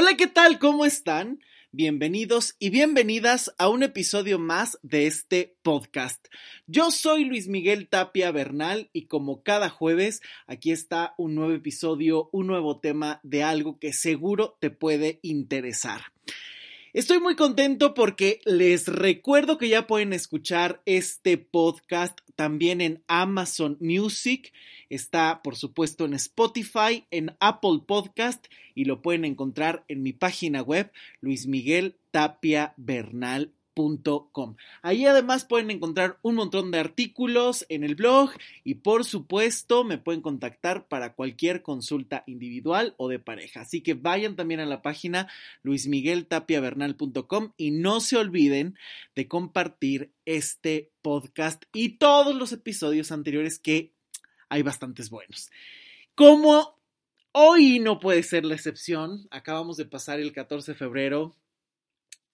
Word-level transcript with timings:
Hola, 0.00 0.16
¿qué 0.16 0.28
tal? 0.28 0.60
¿Cómo 0.60 0.84
están? 0.84 1.40
Bienvenidos 1.72 2.54
y 2.60 2.70
bienvenidas 2.70 3.52
a 3.58 3.68
un 3.68 3.82
episodio 3.82 4.38
más 4.38 4.78
de 4.82 5.08
este 5.08 5.56
podcast. 5.62 6.24
Yo 6.68 6.92
soy 6.92 7.24
Luis 7.24 7.48
Miguel 7.48 7.88
Tapia 7.88 8.30
Bernal 8.30 8.90
y 8.92 9.06
como 9.06 9.42
cada 9.42 9.68
jueves, 9.68 10.22
aquí 10.46 10.70
está 10.70 11.14
un 11.18 11.34
nuevo 11.34 11.52
episodio, 11.52 12.28
un 12.30 12.46
nuevo 12.46 12.78
tema 12.78 13.18
de 13.24 13.42
algo 13.42 13.80
que 13.80 13.92
seguro 13.92 14.56
te 14.60 14.70
puede 14.70 15.18
interesar. 15.22 16.02
Estoy 16.94 17.20
muy 17.20 17.36
contento 17.36 17.92
porque 17.92 18.40
les 18.46 18.88
recuerdo 18.88 19.58
que 19.58 19.68
ya 19.68 19.86
pueden 19.86 20.14
escuchar 20.14 20.80
este 20.86 21.36
podcast 21.36 22.18
también 22.34 22.80
en 22.80 23.02
Amazon 23.08 23.76
Music. 23.78 24.54
Está, 24.88 25.42
por 25.42 25.56
supuesto, 25.56 26.06
en 26.06 26.14
Spotify, 26.14 27.04
en 27.10 27.36
Apple 27.40 27.80
Podcast 27.86 28.46
y 28.74 28.86
lo 28.86 29.02
pueden 29.02 29.26
encontrar 29.26 29.84
en 29.88 30.02
mi 30.02 30.14
página 30.14 30.62
web 30.62 30.90
Ahí 34.82 35.06
además 35.06 35.44
pueden 35.44 35.70
encontrar 35.70 36.18
un 36.22 36.34
montón 36.34 36.70
de 36.70 36.78
artículos 36.78 37.64
en 37.68 37.84
el 37.84 37.94
blog 37.94 38.30
y 38.64 38.74
por 38.76 39.04
supuesto 39.04 39.84
me 39.84 39.98
pueden 39.98 40.20
contactar 40.20 40.88
para 40.88 41.14
cualquier 41.14 41.62
consulta 41.62 42.24
individual 42.26 42.94
o 42.96 43.08
de 43.08 43.18
pareja. 43.18 43.60
Así 43.60 43.80
que 43.80 43.94
vayan 43.94 44.34
también 44.36 44.60
a 44.60 44.66
la 44.66 44.82
página 44.82 45.28
luismigueltapiavernal.com 45.62 47.52
y 47.56 47.70
no 47.70 48.00
se 48.00 48.16
olviden 48.16 48.76
de 49.14 49.28
compartir 49.28 50.12
este 50.24 50.90
podcast 51.02 51.64
y 51.72 51.98
todos 51.98 52.34
los 52.34 52.52
episodios 52.52 53.12
anteriores 53.12 53.58
que 53.58 53.92
hay 54.48 54.62
bastantes 54.62 55.10
buenos. 55.10 55.50
Como 56.14 56.76
hoy 57.32 57.78
no 57.78 58.00
puede 58.00 58.22
ser 58.22 58.44
la 58.44 58.54
excepción, 58.54 59.28
acabamos 59.30 59.76
de 59.76 59.84
pasar 59.84 60.18
el 60.20 60.32
14 60.32 60.72
de 60.72 60.78
febrero, 60.78 61.36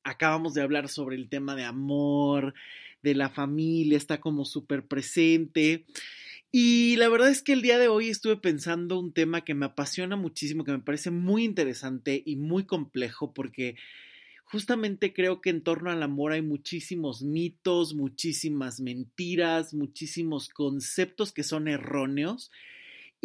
acabamos 0.04 0.54
de 0.54 0.62
hablar 0.62 0.88
sobre 0.88 1.16
el 1.16 1.28
tema 1.28 1.56
de 1.56 1.64
amor, 1.64 2.54
de 3.02 3.14
la 3.14 3.28
familia, 3.28 3.96
está 3.96 4.20
como 4.20 4.44
súper 4.44 4.86
presente. 4.86 5.84
Y 6.52 6.96
la 6.96 7.08
verdad 7.08 7.30
es 7.30 7.42
que 7.42 7.52
el 7.52 7.62
día 7.62 7.78
de 7.78 7.88
hoy 7.88 8.08
estuve 8.08 8.36
pensando 8.36 8.98
un 8.98 9.12
tema 9.12 9.42
que 9.42 9.54
me 9.54 9.66
apasiona 9.66 10.14
muchísimo, 10.14 10.64
que 10.64 10.72
me 10.72 10.78
parece 10.78 11.10
muy 11.10 11.44
interesante 11.44 12.22
y 12.24 12.36
muy 12.36 12.64
complejo, 12.64 13.34
porque 13.34 13.76
justamente 14.44 15.12
creo 15.12 15.40
que 15.40 15.50
en 15.50 15.62
torno 15.62 15.90
al 15.90 16.02
amor 16.02 16.32
hay 16.32 16.42
muchísimos 16.42 17.22
mitos, 17.22 17.94
muchísimas 17.94 18.80
mentiras, 18.80 19.74
muchísimos 19.74 20.48
conceptos 20.48 21.32
que 21.32 21.42
son 21.42 21.66
erróneos 21.66 22.52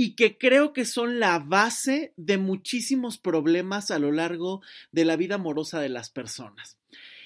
y 0.01 0.15
que 0.15 0.37
creo 0.37 0.71
que 0.71 0.85
son 0.85 1.19
la 1.19 1.39
base 1.39 2.13
de 2.15 2.37
muchísimos 2.37 3.17
problemas 3.17 3.91
a 3.91 3.99
lo 3.99 4.13
largo 4.13 4.61
de 4.93 5.03
la 5.03 5.17
vida 5.17 5.35
amorosa 5.35 5.81
de 5.81 5.89
las 5.89 6.09
personas. 6.09 6.77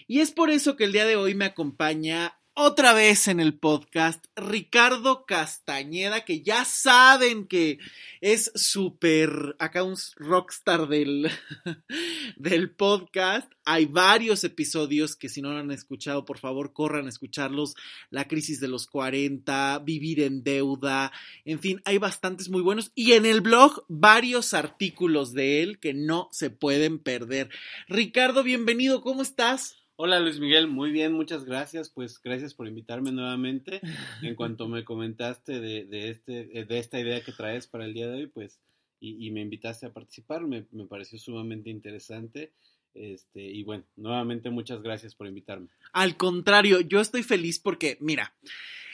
Y 0.07 0.21
es 0.21 0.31
por 0.31 0.49
eso 0.49 0.75
que 0.75 0.85
el 0.85 0.91
día 0.91 1.05
de 1.05 1.15
hoy 1.15 1.35
me 1.35 1.45
acompaña 1.45 2.39
otra 2.55 2.93
vez 2.93 3.27
en 3.27 3.39
el 3.39 3.57
podcast 3.57 4.25
Ricardo 4.35 5.25
Castañeda, 5.25 6.23
que 6.23 6.41
ya 6.41 6.65
saben 6.65 7.47
que 7.47 7.79
es 8.21 8.51
súper, 8.53 9.55
acá 9.57 9.83
un 9.83 9.95
rockstar 10.17 10.87
del, 10.87 11.31
del 12.37 12.69
podcast. 12.69 13.51
Hay 13.65 13.85
varios 13.87 14.43
episodios 14.43 15.15
que 15.15 15.29
si 15.29 15.41
no 15.41 15.51
lo 15.51 15.59
han 15.59 15.71
escuchado, 15.71 16.25
por 16.25 16.37
favor, 16.37 16.73
corran 16.73 17.07
a 17.07 17.09
escucharlos. 17.09 17.75
La 18.11 18.27
crisis 18.27 18.59
de 18.59 18.67
los 18.67 18.85
40, 18.85 19.79
vivir 19.79 20.21
en 20.21 20.43
deuda, 20.43 21.11
en 21.45 21.59
fin, 21.59 21.81
hay 21.85 21.97
bastantes 21.97 22.49
muy 22.49 22.61
buenos. 22.61 22.91
Y 22.93 23.13
en 23.13 23.25
el 23.25 23.41
blog, 23.41 23.83
varios 23.87 24.53
artículos 24.53 25.33
de 25.33 25.63
él 25.63 25.79
que 25.79 25.93
no 25.93 26.29
se 26.31 26.51
pueden 26.51 26.99
perder. 26.99 27.49
Ricardo, 27.87 28.43
bienvenido, 28.43 29.01
¿cómo 29.01 29.23
estás? 29.23 29.82
Hola 30.05 30.19
Luis 30.19 30.37
Miguel, 30.37 30.67
muy 30.67 30.91
bien, 30.91 31.13
muchas 31.13 31.45
gracias. 31.45 31.89
Pues 31.89 32.21
gracias 32.21 32.53
por 32.53 32.67
invitarme 32.67 33.13
nuevamente. 33.13 33.79
En 34.21 34.35
cuanto 34.35 34.67
me 34.67 34.83
comentaste 34.83 35.61
de, 35.61 36.09
este, 36.09 36.59
eh, 36.59 36.65
de 36.65 36.77
esta 36.77 36.99
idea 36.99 37.23
que 37.23 37.31
traes 37.31 37.67
para 37.67 37.85
el 37.85 37.93
día 37.93 38.09
de 38.09 38.17
hoy, 38.17 38.27
pues, 38.27 38.59
y, 38.99 39.25
y 39.25 39.31
me 39.31 39.39
invitaste 39.39 39.85
a 39.85 39.93
participar, 39.93 40.41
me, 40.41 40.65
me, 40.71 40.87
pareció 40.87 41.17
sumamente 41.17 41.69
interesante. 41.69 42.51
Este, 42.93 43.39
y 43.43 43.63
bueno, 43.63 43.85
nuevamente 43.95 44.49
muchas 44.49 44.81
gracias 44.81 45.15
por 45.15 45.25
invitarme. 45.25 45.69
Al 45.93 46.17
contrario, 46.17 46.81
yo 46.81 46.99
estoy 46.99 47.23
feliz 47.23 47.59
porque, 47.59 47.95
mira, 48.01 48.35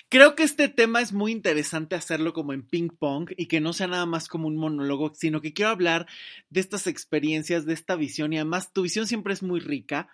Creo 0.09 0.35
que 0.35 0.41
este 0.41 0.69
tema 0.69 1.01
es 1.01 1.13
muy 1.13 1.31
interesante 1.31 1.95
hacerlo 1.95 2.33
como 2.33 2.53
en 2.53 2.63
ping 2.63 2.89
pong 2.89 3.29
y 3.37 3.45
que 3.45 3.61
no 3.61 3.73
sea 3.73 3.87
nada 3.87 4.07
más 4.07 4.27
como 4.27 4.47
un 4.47 4.57
monólogo, 4.57 5.13
sino 5.13 5.39
que 5.39 5.53
quiero 5.53 5.69
hablar 5.69 6.07
de 6.49 6.59
estas 6.59 6.87
experiencias, 6.87 7.65
de 7.65 7.73
esta 7.73 7.95
visión 7.95 8.33
y 8.33 8.37
además 8.37 8.73
tu 8.73 8.81
visión 8.81 9.05
siempre 9.05 9.33
es 9.33 9.43
muy 9.43 9.59
rica 9.59 10.09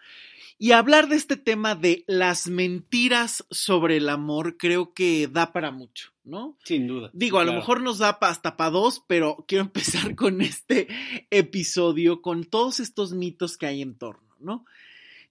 y 0.58 0.72
hablar 0.72 1.08
de 1.08 1.16
este 1.16 1.38
tema 1.38 1.76
de 1.76 2.04
las 2.08 2.48
mentiras 2.48 3.46
sobre 3.52 3.98
el 3.98 4.10
amor 4.10 4.58
creo 4.58 4.94
que 4.94 5.28
da 5.28 5.52
para 5.52 5.72
mucho, 5.72 6.12
¿no? 6.24 6.58
Sin 6.64 6.88
duda. 6.88 7.10
Digo, 7.14 7.40
a 7.40 7.46
lo 7.46 7.54
mejor 7.54 7.82
nos 7.82 7.98
da 7.98 8.18
hasta 8.22 8.56
para 8.56 8.70
dos, 8.70 9.04
pero 9.08 9.46
quiero 9.48 9.64
empezar 9.66 10.16
con 10.16 10.42
este 10.42 10.88
episodio, 11.30 12.22
con 12.22 12.46
todos 12.46 12.80
estos 12.80 13.14
mitos 13.14 13.58
que 13.58 13.66
hay 13.66 13.82
en 13.82 13.98
torno, 13.98 14.36
¿no? 14.40 14.66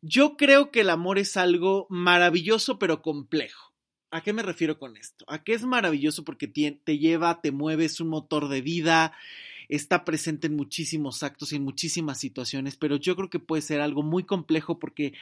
Yo 0.03 0.37
creo 0.37 0.71
que 0.71 0.81
el 0.81 0.91
amor 0.91 1.19
es 1.19 1.39
algo 1.39 1.87
maravilloso 1.89 2.79
pero 2.79 3.01
complejo. 3.01 3.64
¿A 4.15 4.21
qué 4.21 4.33
me 4.33 4.45
refiero 4.45 4.79
con 4.79 4.97
esto? 4.97 5.25
A 5.27 5.43
que 5.43 5.55
es 5.55 5.65
maravilloso 5.65 6.23
porque 6.23 6.47
te 6.47 6.99
lleva, 6.99 7.41
te 7.41 7.51
mueves 7.51 7.99
un 7.99 8.11
motor 8.11 8.49
de 8.49 8.61
vida, 8.61 9.13
está 9.69 10.05
presente 10.05 10.47
en 10.47 10.55
muchísimos 10.55 11.25
actos 11.25 11.53
y 11.53 11.57
en 11.57 11.65
muchísimas 11.65 12.21
situaciones, 12.21 12.77
pero 12.77 12.95
yo 12.95 13.17
creo 13.17 13.29
que 13.29 13.41
puede 13.41 13.63
ser 13.63 13.81
algo 13.81 14.05
muy 14.05 14.23
complejo 14.23 14.79
porque 14.79 15.15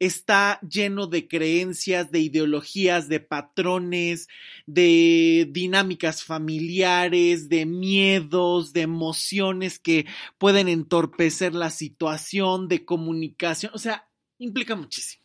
está 0.00 0.58
lleno 0.68 1.06
de 1.06 1.28
creencias, 1.28 2.10
de 2.10 2.18
ideologías, 2.18 3.08
de 3.08 3.20
patrones, 3.20 4.28
de 4.66 5.48
dinámicas 5.48 6.24
familiares, 6.24 7.48
de 7.48 7.64
miedos, 7.64 8.72
de 8.72 8.80
emociones 8.80 9.78
que 9.78 10.06
pueden 10.38 10.66
entorpecer 10.66 11.54
la 11.54 11.70
situación, 11.70 12.66
de 12.66 12.84
comunicación, 12.84 13.70
o 13.72 13.78
sea, 13.78 14.08
implica 14.38 14.74
muchísimo. 14.74 15.22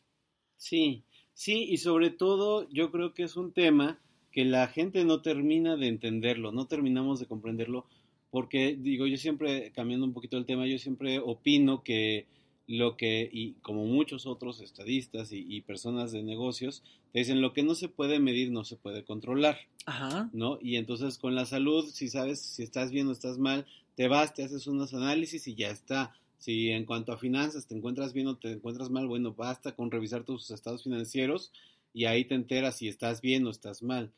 Sí, 0.55 1.03
sí, 1.37 1.67
y 1.69 1.77
sobre 1.77 2.09
todo 2.09 2.67
yo 2.71 2.89
creo 2.91 3.13
que 3.13 3.23
es 3.23 3.37
un 3.37 3.51
tema 3.51 3.99
que 4.31 4.43
la 4.43 4.67
gente 4.67 5.05
no 5.05 5.21
termina 5.21 5.77
de 5.77 5.87
entenderlo, 5.87 6.51
no 6.51 6.65
terminamos 6.65 7.19
de 7.19 7.27
comprenderlo 7.27 7.85
porque 8.31 8.75
digo, 8.77 9.07
yo 9.07 9.17
siempre, 9.17 9.71
cambiando 9.71 10.05
un 10.05 10.13
poquito 10.13 10.37
el 10.37 10.45
tema, 10.45 10.67
yo 10.67 10.77
siempre 10.79 11.19
opino 11.19 11.83
que 11.83 12.25
lo 12.67 12.97
que, 12.97 13.29
y 13.31 13.53
como 13.61 13.85
muchos 13.85 14.25
otros 14.25 14.59
estadistas 14.59 15.29
y, 15.31 15.61
personas 15.61 16.11
de 16.11 16.21
negocios, 16.21 16.83
te 17.13 17.19
dicen 17.19 17.41
lo 17.41 17.53
que 17.53 17.63
no 17.63 17.75
se 17.75 17.87
puede 17.87 18.19
medir 18.19 18.51
no 18.51 18.65
se 18.65 18.75
puede 18.75 19.05
controlar, 19.05 19.57
Ajá. 19.85 20.29
¿no? 20.33 20.59
Y 20.61 20.75
entonces 20.75 21.17
con 21.17 21.35
la 21.35 21.45
salud, 21.45 21.85
si 21.93 22.09
sabes 22.09 22.41
si 22.41 22.63
estás 22.63 22.91
bien 22.91 23.07
o 23.07 23.13
estás 23.13 23.37
mal, 23.37 23.65
te 23.95 24.09
vas, 24.09 24.33
te 24.33 24.43
haces 24.43 24.67
unos 24.67 24.93
análisis 24.93 25.47
y 25.47 25.55
ya 25.55 25.69
está. 25.69 26.13
Si 26.37 26.69
en 26.69 26.85
cuanto 26.85 27.11
a 27.11 27.17
finanzas 27.17 27.67
te 27.67 27.75
encuentras 27.75 28.13
bien 28.13 28.27
o 28.27 28.37
te 28.37 28.51
encuentras 28.51 28.89
mal, 28.89 29.07
bueno, 29.07 29.33
basta 29.33 29.75
con 29.75 29.91
revisar 29.91 30.23
tus 30.23 30.51
estados 30.51 30.83
financieros 30.83 31.51
y 31.93 32.05
ahí 32.05 32.25
te 32.25 32.35
enteras 32.35 32.77
si 32.77 32.87
estás 32.87 33.21
bien 33.21 33.45
o 33.47 33.49
estás 33.49 33.81
mal. 33.81 34.11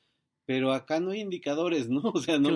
Pero 0.45 0.73
acá 0.73 0.99
no 0.99 1.11
hay 1.11 1.21
indicadores, 1.21 1.89
¿no? 1.89 2.01
O 2.13 2.21
sea, 2.21 2.39
no, 2.39 2.49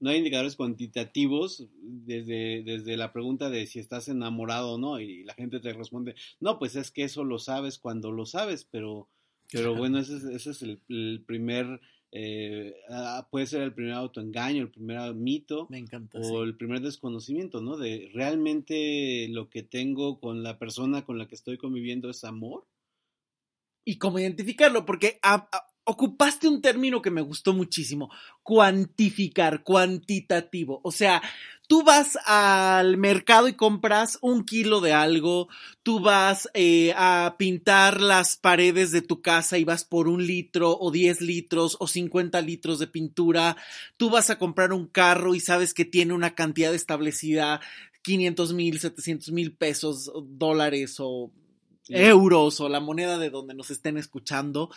no 0.00 0.10
hay 0.10 0.18
indicadores 0.18 0.54
cuantitativos 0.54 1.66
desde, 1.82 2.62
desde 2.62 2.96
la 2.96 3.12
pregunta 3.12 3.50
de 3.50 3.66
si 3.66 3.78
estás 3.78 4.08
enamorado 4.08 4.74
o 4.74 4.78
no, 4.78 5.00
y 5.00 5.24
la 5.24 5.34
gente 5.34 5.58
te 5.58 5.72
responde, 5.72 6.14
no, 6.40 6.58
pues 6.58 6.76
es 6.76 6.90
que 6.90 7.04
eso 7.04 7.24
lo 7.24 7.38
sabes 7.38 7.78
cuando 7.78 8.12
lo 8.12 8.26
sabes, 8.26 8.64
pero, 8.70 9.08
pero 9.50 9.74
bueno, 9.74 9.98
ese 9.98 10.18
es, 10.18 10.24
ese 10.24 10.50
es 10.50 10.62
el, 10.62 11.24
primer, 11.26 11.80
eh, 12.10 12.74
ah, 12.88 13.28
puede 13.30 13.46
ser 13.46 13.62
el 13.62 13.74
primer 13.74 13.92
autoengaño, 13.92 14.62
el 14.62 14.70
primer 14.70 15.14
mito, 15.14 15.66
Me 15.70 15.78
encanta, 15.78 16.18
o 16.18 16.42
el 16.42 16.56
primer 16.56 16.80
desconocimiento, 16.80 17.60
¿no? 17.60 17.76
De 17.76 18.10
realmente 18.14 19.28
lo 19.28 19.50
que 19.50 19.62
tengo 19.62 20.18
con 20.20 20.42
la 20.42 20.58
persona 20.58 21.04
con 21.04 21.18
la 21.18 21.28
que 21.28 21.34
estoy 21.34 21.58
conviviendo 21.58 22.08
es 22.08 22.24
amor. 22.24 22.66
Y 23.84 23.98
cómo 23.98 24.18
identificarlo, 24.18 24.86
porque 24.86 25.18
a, 25.22 25.48
ocupaste 25.88 26.46
un 26.48 26.60
término 26.60 27.00
que 27.00 27.10
me 27.10 27.22
gustó 27.22 27.54
muchísimo, 27.54 28.10
cuantificar, 28.42 29.62
cuantitativo. 29.62 30.82
O 30.84 30.92
sea, 30.92 31.22
tú 31.66 31.82
vas 31.82 32.18
al 32.26 32.98
mercado 32.98 33.48
y 33.48 33.54
compras 33.54 34.18
un 34.20 34.44
kilo 34.44 34.82
de 34.82 34.92
algo, 34.92 35.48
tú 35.82 36.00
vas 36.00 36.50
eh, 36.52 36.92
a 36.94 37.36
pintar 37.38 38.02
las 38.02 38.36
paredes 38.36 38.92
de 38.92 39.00
tu 39.00 39.22
casa 39.22 39.56
y 39.56 39.64
vas 39.64 39.84
por 39.84 40.08
un 40.08 40.26
litro 40.26 40.76
o 40.78 40.90
10 40.90 41.22
litros 41.22 41.78
o 41.80 41.86
50 41.86 42.38
litros 42.42 42.78
de 42.78 42.86
pintura, 42.86 43.56
tú 43.96 44.10
vas 44.10 44.28
a 44.28 44.38
comprar 44.38 44.74
un 44.74 44.88
carro 44.88 45.34
y 45.34 45.40
sabes 45.40 45.72
que 45.72 45.86
tiene 45.86 46.12
una 46.12 46.34
cantidad 46.34 46.74
establecida, 46.74 47.62
500 48.02 48.52
mil, 48.52 48.78
700 48.78 49.32
mil 49.32 49.54
pesos, 49.54 50.12
dólares 50.22 50.96
o 50.98 51.32
euros 51.88 52.60
o 52.60 52.68
la 52.68 52.80
moneda 52.80 53.18
de 53.18 53.30
donde 53.30 53.54
nos 53.54 53.70
estén 53.70 53.96
escuchando 53.96 54.68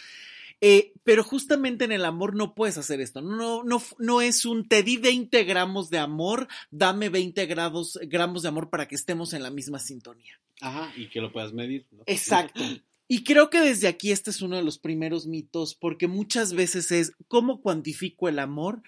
Eh, 0.64 0.94
pero 1.04 1.24
justamente 1.24 1.86
en 1.86 1.92
el 1.92 2.06
amor 2.06 2.36
no 2.36 2.54
puedes 2.54 2.78
hacer 2.78 3.02
esto. 3.02 3.22
No, 3.22 3.64
no, 3.64 3.82
no 3.98 4.22
es 4.22 4.46
un 4.46 4.68
te 4.68 4.84
di 4.84 4.98
20 4.98 5.44
gramos 5.44 5.90
de 5.90 5.98
amor, 5.98 6.48
dame 6.70 7.10
20 7.10 7.48
grados, 7.48 8.00
gramos 8.04 8.44
de 8.44 8.50
amor 8.50 8.70
para 8.70 8.88
que 8.88 8.96
estemos 8.96 9.34
en 9.34 9.42
la 9.42 9.50
misma 9.50 9.80
sintonía. 9.80 10.40
Ajá, 10.62 10.94
y 10.96 11.10
que 11.10 11.20
lo 11.20 11.32
puedas 11.34 11.52
medir. 11.52 11.88
Exacto. 12.06 12.62
Y 13.08 13.24
creo 13.24 13.50
que 13.50 13.60
desde 13.60 13.88
aquí 13.88 14.12
este 14.12 14.30
es 14.30 14.42
uno 14.42 14.56
de 14.56 14.64
los 14.64 14.78
primeros 14.78 15.26
mitos, 15.26 15.74
porque 15.74 16.08
muchas 16.08 16.54
veces 16.54 16.92
es 16.92 17.14
cómo 17.28 17.60
cuantifico 17.62 18.30
el 18.30 18.40
amor 18.40 18.84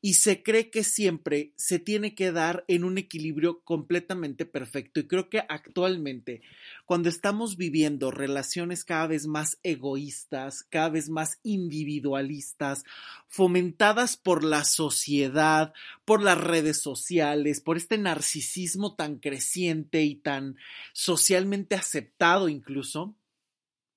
y 0.00 0.14
se 0.14 0.42
cree 0.42 0.70
que 0.70 0.84
siempre 0.84 1.52
se 1.56 1.78
tiene 1.78 2.14
que 2.14 2.32
dar 2.32 2.64
en 2.68 2.84
un 2.84 2.98
equilibrio 2.98 3.60
completamente 3.62 4.46
perfecto. 4.46 5.00
Y 5.00 5.06
creo 5.06 5.28
que 5.28 5.40
actualmente, 5.48 6.42
cuando 6.84 7.08
estamos 7.08 7.56
viviendo 7.56 8.10
relaciones 8.10 8.84
cada 8.84 9.06
vez 9.06 9.26
más 9.26 9.58
egoístas, 9.62 10.64
cada 10.64 10.90
vez 10.90 11.08
más 11.08 11.38
individualistas, 11.42 12.84
fomentadas 13.28 14.16
por 14.16 14.44
la 14.44 14.64
sociedad, 14.64 15.72
por 16.04 16.22
las 16.22 16.38
redes 16.38 16.80
sociales, 16.80 17.60
por 17.60 17.76
este 17.76 17.98
narcisismo 17.98 18.94
tan 18.94 19.16
creciente 19.16 20.02
y 20.02 20.16
tan 20.16 20.56
socialmente 20.92 21.74
aceptado 21.74 22.48
incluso, 22.48 23.16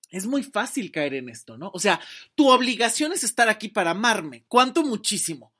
es 0.10 0.26
muy 0.26 0.44
fácil 0.44 0.92
caer 0.92 1.14
en 1.14 1.30
esto, 1.30 1.58
¿no? 1.58 1.70
O 1.74 1.80
sea, 1.80 2.00
tu 2.34 2.50
obligación 2.50 3.12
es 3.12 3.24
estar 3.24 3.48
aquí 3.48 3.68
para 3.68 3.92
amarme. 3.92 4.44
¿Cuánto? 4.48 4.84
Muchísimo 4.84 5.54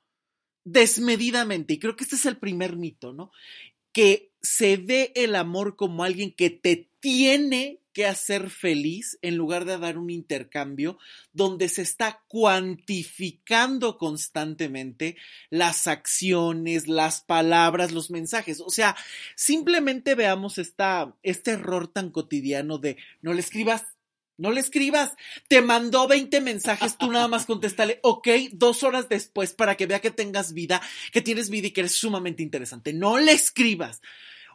desmedidamente. 0.64 1.74
Y 1.74 1.78
creo 1.78 1.96
que 1.96 2.04
este 2.04 2.16
es 2.16 2.26
el 2.26 2.36
primer 2.36 2.76
mito, 2.76 3.12
¿no? 3.12 3.30
Que 3.92 4.30
se 4.42 4.76
ve 4.76 5.12
el 5.14 5.34
amor 5.34 5.76
como 5.76 6.04
alguien 6.04 6.32
que 6.32 6.50
te 6.50 6.88
tiene 7.00 7.80
que 7.92 8.06
hacer 8.06 8.50
feliz 8.50 9.18
en 9.20 9.36
lugar 9.36 9.64
de 9.64 9.78
dar 9.78 9.98
un 9.98 10.10
intercambio 10.10 10.98
donde 11.32 11.68
se 11.68 11.82
está 11.82 12.22
cuantificando 12.28 13.98
constantemente 13.98 15.16
las 15.50 15.86
acciones, 15.88 16.86
las 16.86 17.20
palabras, 17.22 17.90
los 17.90 18.10
mensajes. 18.10 18.60
O 18.60 18.70
sea, 18.70 18.96
simplemente 19.34 20.14
veamos 20.14 20.58
esta, 20.58 21.16
este 21.22 21.52
error 21.52 21.88
tan 21.88 22.10
cotidiano 22.10 22.78
de 22.78 22.96
no 23.22 23.32
le 23.32 23.40
escribas 23.40 23.84
no 24.40 24.50
le 24.50 24.60
escribas. 24.60 25.12
Te 25.48 25.60
mandó 25.62 26.08
20 26.08 26.40
mensajes, 26.40 26.96
tú 26.98 27.12
nada 27.12 27.28
más 27.28 27.46
contéstale, 27.46 28.00
ok, 28.02 28.28
dos 28.52 28.82
horas 28.82 29.08
después 29.08 29.52
para 29.52 29.76
que 29.76 29.86
vea 29.86 30.00
que 30.00 30.10
tengas 30.10 30.52
vida, 30.52 30.80
que 31.12 31.22
tienes 31.22 31.50
vida 31.50 31.68
y 31.68 31.70
que 31.70 31.82
eres 31.82 31.94
sumamente 31.94 32.42
interesante. 32.42 32.92
No 32.92 33.18
le 33.18 33.32
escribas. 33.32 34.00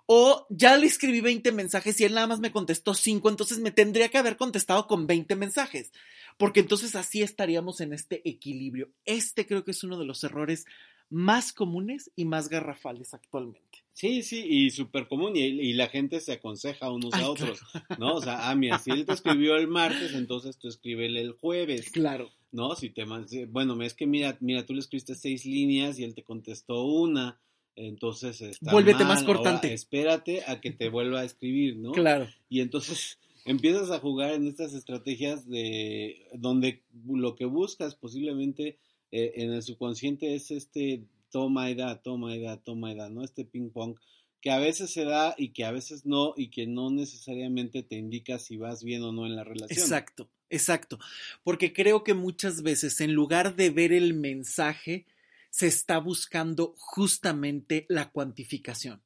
O 0.07 0.45
ya 0.49 0.77
le 0.77 0.85
escribí 0.85 1.21
20 1.21 1.51
mensajes 1.51 1.99
y 1.99 2.03
él 2.03 2.13
nada 2.13 2.27
más 2.27 2.39
me 2.39 2.51
contestó 2.51 2.93
5, 2.93 3.27
entonces 3.27 3.59
me 3.59 3.71
tendría 3.71 4.09
que 4.09 4.19
haber 4.19 4.37
contestado 4.37 4.85
con 4.85 5.07
20 5.07 5.35
mensajes. 5.35 5.91
Porque 6.37 6.59
entonces 6.59 6.95
así 6.95 7.23
estaríamos 7.23 7.81
en 7.81 7.93
este 7.93 8.27
equilibrio. 8.27 8.89
Este 9.05 9.47
creo 9.47 9.63
que 9.63 9.71
es 9.71 9.83
uno 9.83 9.97
de 9.97 10.05
los 10.05 10.23
errores 10.23 10.65
más 11.09 11.53
comunes 11.53 12.11
y 12.15 12.25
más 12.25 12.49
garrafales 12.49 13.13
actualmente. 13.13 13.84
Sí, 13.95 14.23
sí, 14.23 14.45
y 14.45 14.71
súper 14.71 15.07
común, 15.07 15.37
y, 15.37 15.71
la 15.71 15.87
gente 15.87 16.19
se 16.19 16.33
aconseja 16.33 16.91
unos 16.91 17.13
a 17.13 17.29
otros, 17.29 17.61
¿no? 17.97 18.15
O 18.15 18.21
sea, 18.21 18.49
ah, 18.49 18.53
mira, 18.53 18.77
si 18.77 18.91
él 18.91 19.05
te 19.05 19.13
escribió 19.13 19.55
el 19.55 19.69
martes, 19.69 20.13
entonces 20.13 20.57
tú 20.57 20.67
escríbele 20.67 21.21
el 21.21 21.31
jueves. 21.31 21.91
Claro. 21.91 22.29
¿No? 22.51 22.75
Si 22.75 22.89
te 22.89 23.05
bueno, 23.47 23.81
es 23.81 23.93
que 23.93 24.05
mira, 24.05 24.37
mira, 24.41 24.65
tú 24.65 24.73
le 24.73 24.81
escribiste 24.81 25.15
seis 25.15 25.45
líneas 25.45 25.97
y 25.97 26.03
él 26.03 26.13
te 26.13 26.23
contestó 26.23 26.83
una, 26.83 27.39
entonces 27.77 28.41
está 28.41 28.69
Vuélvete 28.69 29.05
más 29.05 29.23
cortante. 29.23 29.73
espérate 29.73 30.43
a 30.45 30.59
que 30.59 30.71
te 30.71 30.89
vuelva 30.89 31.21
a 31.21 31.23
escribir, 31.23 31.77
¿no? 31.77 31.93
Claro. 31.93 32.27
Y 32.49 32.59
entonces 32.59 33.17
empiezas 33.45 33.91
a 33.91 33.99
jugar 33.99 34.33
en 34.33 34.45
estas 34.45 34.73
estrategias 34.73 35.47
de 35.49 36.27
donde 36.33 36.83
lo 37.07 37.35
que 37.35 37.45
buscas 37.45 37.95
posiblemente 37.95 38.77
eh, 39.13 39.31
en 39.35 39.53
el 39.53 39.63
subconsciente 39.63 40.35
es 40.35 40.51
este 40.51 41.03
toma 41.29 41.69
y 41.69 41.75
da, 41.75 42.01
toma 42.01 42.35
y 42.35 42.41
da, 42.41 42.57
toma 42.57 42.91
y 42.91 42.95
da, 42.95 43.09
¿no? 43.09 43.23
Este 43.23 43.45
ping 43.45 43.69
pong 43.69 43.97
que 44.41 44.51
a 44.51 44.59
veces 44.59 44.91
se 44.91 45.05
da 45.05 45.33
y 45.37 45.53
que 45.53 45.65
a 45.65 45.71
veces 45.71 46.05
no 46.05 46.35
y 46.37 46.51
que 46.51 46.67
no 46.67 46.91
necesariamente 46.91 47.81
te 47.81 47.95
indica 47.95 48.37
si 48.37 48.57
vas 48.57 48.83
bien 48.83 49.01
o 49.01 49.11
no 49.11 49.25
en 49.25 49.35
la 49.35 49.43
relación. 49.43 49.79
Exacto, 49.79 50.29
exacto. 50.51 50.99
Porque 51.43 51.73
creo 51.73 52.03
que 52.03 52.13
muchas 52.13 52.61
veces 52.61 53.01
en 53.01 53.13
lugar 53.13 53.55
de 53.55 53.71
ver 53.71 53.91
el 53.91 54.13
mensaje, 54.13 55.07
se 55.55 55.67
está 55.67 55.99
buscando 55.99 56.73
justamente 56.75 57.85
la 57.87 58.11
cuantificación. 58.11 59.01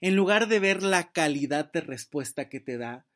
En 0.00 0.14
lugar 0.14 0.46
de 0.46 0.60
ver 0.60 0.84
la 0.84 1.10
calidad 1.10 1.72
de 1.72 1.80
respuesta 1.80 2.48
que 2.48 2.60
te 2.60 2.78
da, 2.78 3.06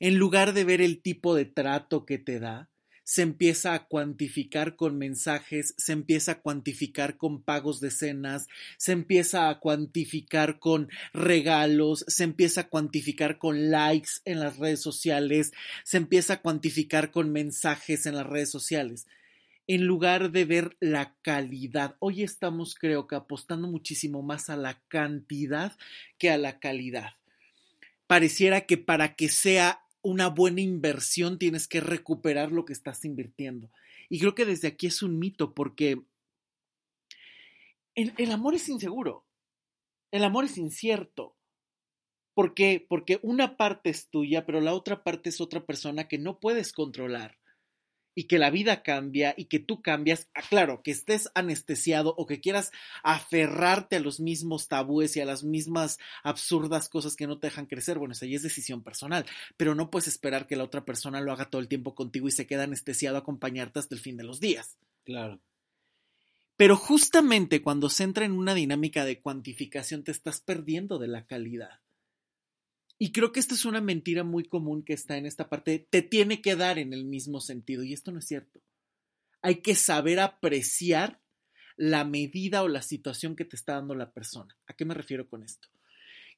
en 0.00 0.16
lugar 0.16 0.52
de 0.52 0.64
ver 0.64 0.80
el 0.80 1.00
tipo 1.00 1.36
de 1.36 1.44
trato 1.44 2.04
que 2.04 2.18
te 2.18 2.40
da, 2.40 2.68
se 3.04 3.22
empieza 3.22 3.74
a 3.74 3.86
cuantificar 3.86 4.76
con 4.76 4.98
mensajes, 4.98 5.74
se 5.76 5.92
empieza 5.92 6.32
a 6.32 6.40
cuantificar 6.40 7.16
con 7.16 7.42
pagos 7.42 7.80
de 7.80 7.90
cenas, 7.90 8.46
se 8.78 8.92
empieza 8.92 9.48
a 9.48 9.58
cuantificar 9.60 10.58
con 10.58 10.88
regalos, 11.12 12.04
se 12.08 12.24
empieza 12.24 12.62
a 12.62 12.68
cuantificar 12.68 13.38
con 13.38 13.70
likes 13.70 14.10
en 14.24 14.40
las 14.40 14.58
redes 14.58 14.80
sociales, 14.80 15.52
se 15.84 15.96
empieza 15.96 16.34
a 16.34 16.40
cuantificar 16.42 17.10
con 17.10 17.32
mensajes 17.32 18.06
en 18.06 18.16
las 18.16 18.26
redes 18.26 18.50
sociales 18.50 19.06
en 19.66 19.86
lugar 19.86 20.32
de 20.32 20.44
ver 20.44 20.76
la 20.80 21.14
calidad. 21.22 21.96
Hoy 22.00 22.22
estamos, 22.22 22.74
creo 22.74 23.06
que, 23.06 23.14
apostando 23.14 23.68
muchísimo 23.68 24.22
más 24.22 24.50
a 24.50 24.56
la 24.56 24.82
cantidad 24.88 25.76
que 26.18 26.30
a 26.30 26.38
la 26.38 26.58
calidad. 26.58 27.12
Pareciera 28.06 28.62
que 28.62 28.76
para 28.76 29.14
que 29.14 29.28
sea 29.28 29.81
una 30.02 30.28
buena 30.28 30.60
inversión 30.60 31.38
tienes 31.38 31.68
que 31.68 31.80
recuperar 31.80 32.52
lo 32.52 32.64
que 32.64 32.72
estás 32.72 33.04
invirtiendo. 33.04 33.70
Y 34.08 34.18
creo 34.18 34.34
que 34.34 34.44
desde 34.44 34.68
aquí 34.68 34.88
es 34.88 35.02
un 35.02 35.18
mito 35.18 35.54
porque 35.54 36.02
el, 37.94 38.30
amor 38.30 38.54
es 38.54 38.68
inseguro, 38.68 39.24
el 40.10 40.24
amor 40.24 40.44
es 40.44 40.58
incierto. 40.58 41.36
¿Por 42.34 42.54
qué? 42.54 42.84
Porque 42.88 43.20
una 43.22 43.56
parte 43.56 43.90
es 43.90 44.08
tuya, 44.08 44.46
pero 44.46 44.60
la 44.60 44.74
otra 44.74 45.04
parte 45.04 45.28
es 45.28 45.40
otra 45.40 45.64
persona 45.66 46.08
que 46.08 46.18
no 46.18 46.40
puedes 46.40 46.72
controlar 46.72 47.38
y 48.14 48.24
que 48.24 48.38
la 48.38 48.50
vida 48.50 48.82
cambia 48.82 49.34
y 49.36 49.46
que 49.46 49.58
tú 49.58 49.82
cambias, 49.82 50.28
ah, 50.34 50.42
claro, 50.48 50.82
que 50.82 50.90
estés 50.90 51.30
anestesiado 51.34 52.14
o 52.16 52.26
que 52.26 52.40
quieras 52.40 52.70
aferrarte 53.02 53.96
a 53.96 54.00
los 54.00 54.20
mismos 54.20 54.68
tabúes 54.68 55.16
y 55.16 55.20
a 55.20 55.24
las 55.24 55.44
mismas 55.44 55.98
absurdas 56.22 56.88
cosas 56.88 57.16
que 57.16 57.26
no 57.26 57.38
te 57.38 57.48
dejan 57.48 57.66
crecer, 57.66 57.98
bueno, 57.98 58.12
esa 58.12 58.26
ya 58.26 58.36
es 58.36 58.42
decisión 58.42 58.82
personal, 58.82 59.24
pero 59.56 59.74
no 59.74 59.90
puedes 59.90 60.08
esperar 60.08 60.46
que 60.46 60.56
la 60.56 60.64
otra 60.64 60.84
persona 60.84 61.20
lo 61.20 61.32
haga 61.32 61.50
todo 61.50 61.60
el 61.60 61.68
tiempo 61.68 61.94
contigo 61.94 62.28
y 62.28 62.32
se 62.32 62.46
quede 62.46 62.62
anestesiado 62.62 63.16
a 63.16 63.20
acompañarte 63.20 63.78
hasta 63.78 63.94
el 63.94 64.00
fin 64.00 64.16
de 64.16 64.24
los 64.24 64.40
días. 64.40 64.76
Claro. 65.04 65.40
Pero 66.56 66.76
justamente 66.76 67.62
cuando 67.62 67.88
se 67.88 68.04
entra 68.04 68.24
en 68.24 68.32
una 68.32 68.54
dinámica 68.54 69.04
de 69.04 69.18
cuantificación 69.18 70.04
te 70.04 70.12
estás 70.12 70.40
perdiendo 70.40 70.98
de 70.98 71.08
la 71.08 71.26
calidad. 71.26 71.81
Y 73.02 73.10
creo 73.10 73.32
que 73.32 73.40
esta 73.40 73.54
es 73.54 73.64
una 73.64 73.80
mentira 73.80 74.22
muy 74.22 74.44
común 74.44 74.84
que 74.84 74.92
está 74.92 75.16
en 75.16 75.26
esta 75.26 75.48
parte. 75.48 75.88
Te 75.90 76.02
tiene 76.02 76.40
que 76.40 76.54
dar 76.54 76.78
en 76.78 76.92
el 76.92 77.04
mismo 77.04 77.40
sentido. 77.40 77.82
Y 77.82 77.92
esto 77.92 78.12
no 78.12 78.20
es 78.20 78.26
cierto. 78.26 78.60
Hay 79.40 79.56
que 79.56 79.74
saber 79.74 80.20
apreciar 80.20 81.20
la 81.76 82.04
medida 82.04 82.62
o 82.62 82.68
la 82.68 82.80
situación 82.80 83.34
que 83.34 83.44
te 83.44 83.56
está 83.56 83.72
dando 83.72 83.96
la 83.96 84.12
persona. 84.12 84.56
¿A 84.68 84.74
qué 84.74 84.84
me 84.84 84.94
refiero 84.94 85.26
con 85.26 85.42
esto? 85.42 85.66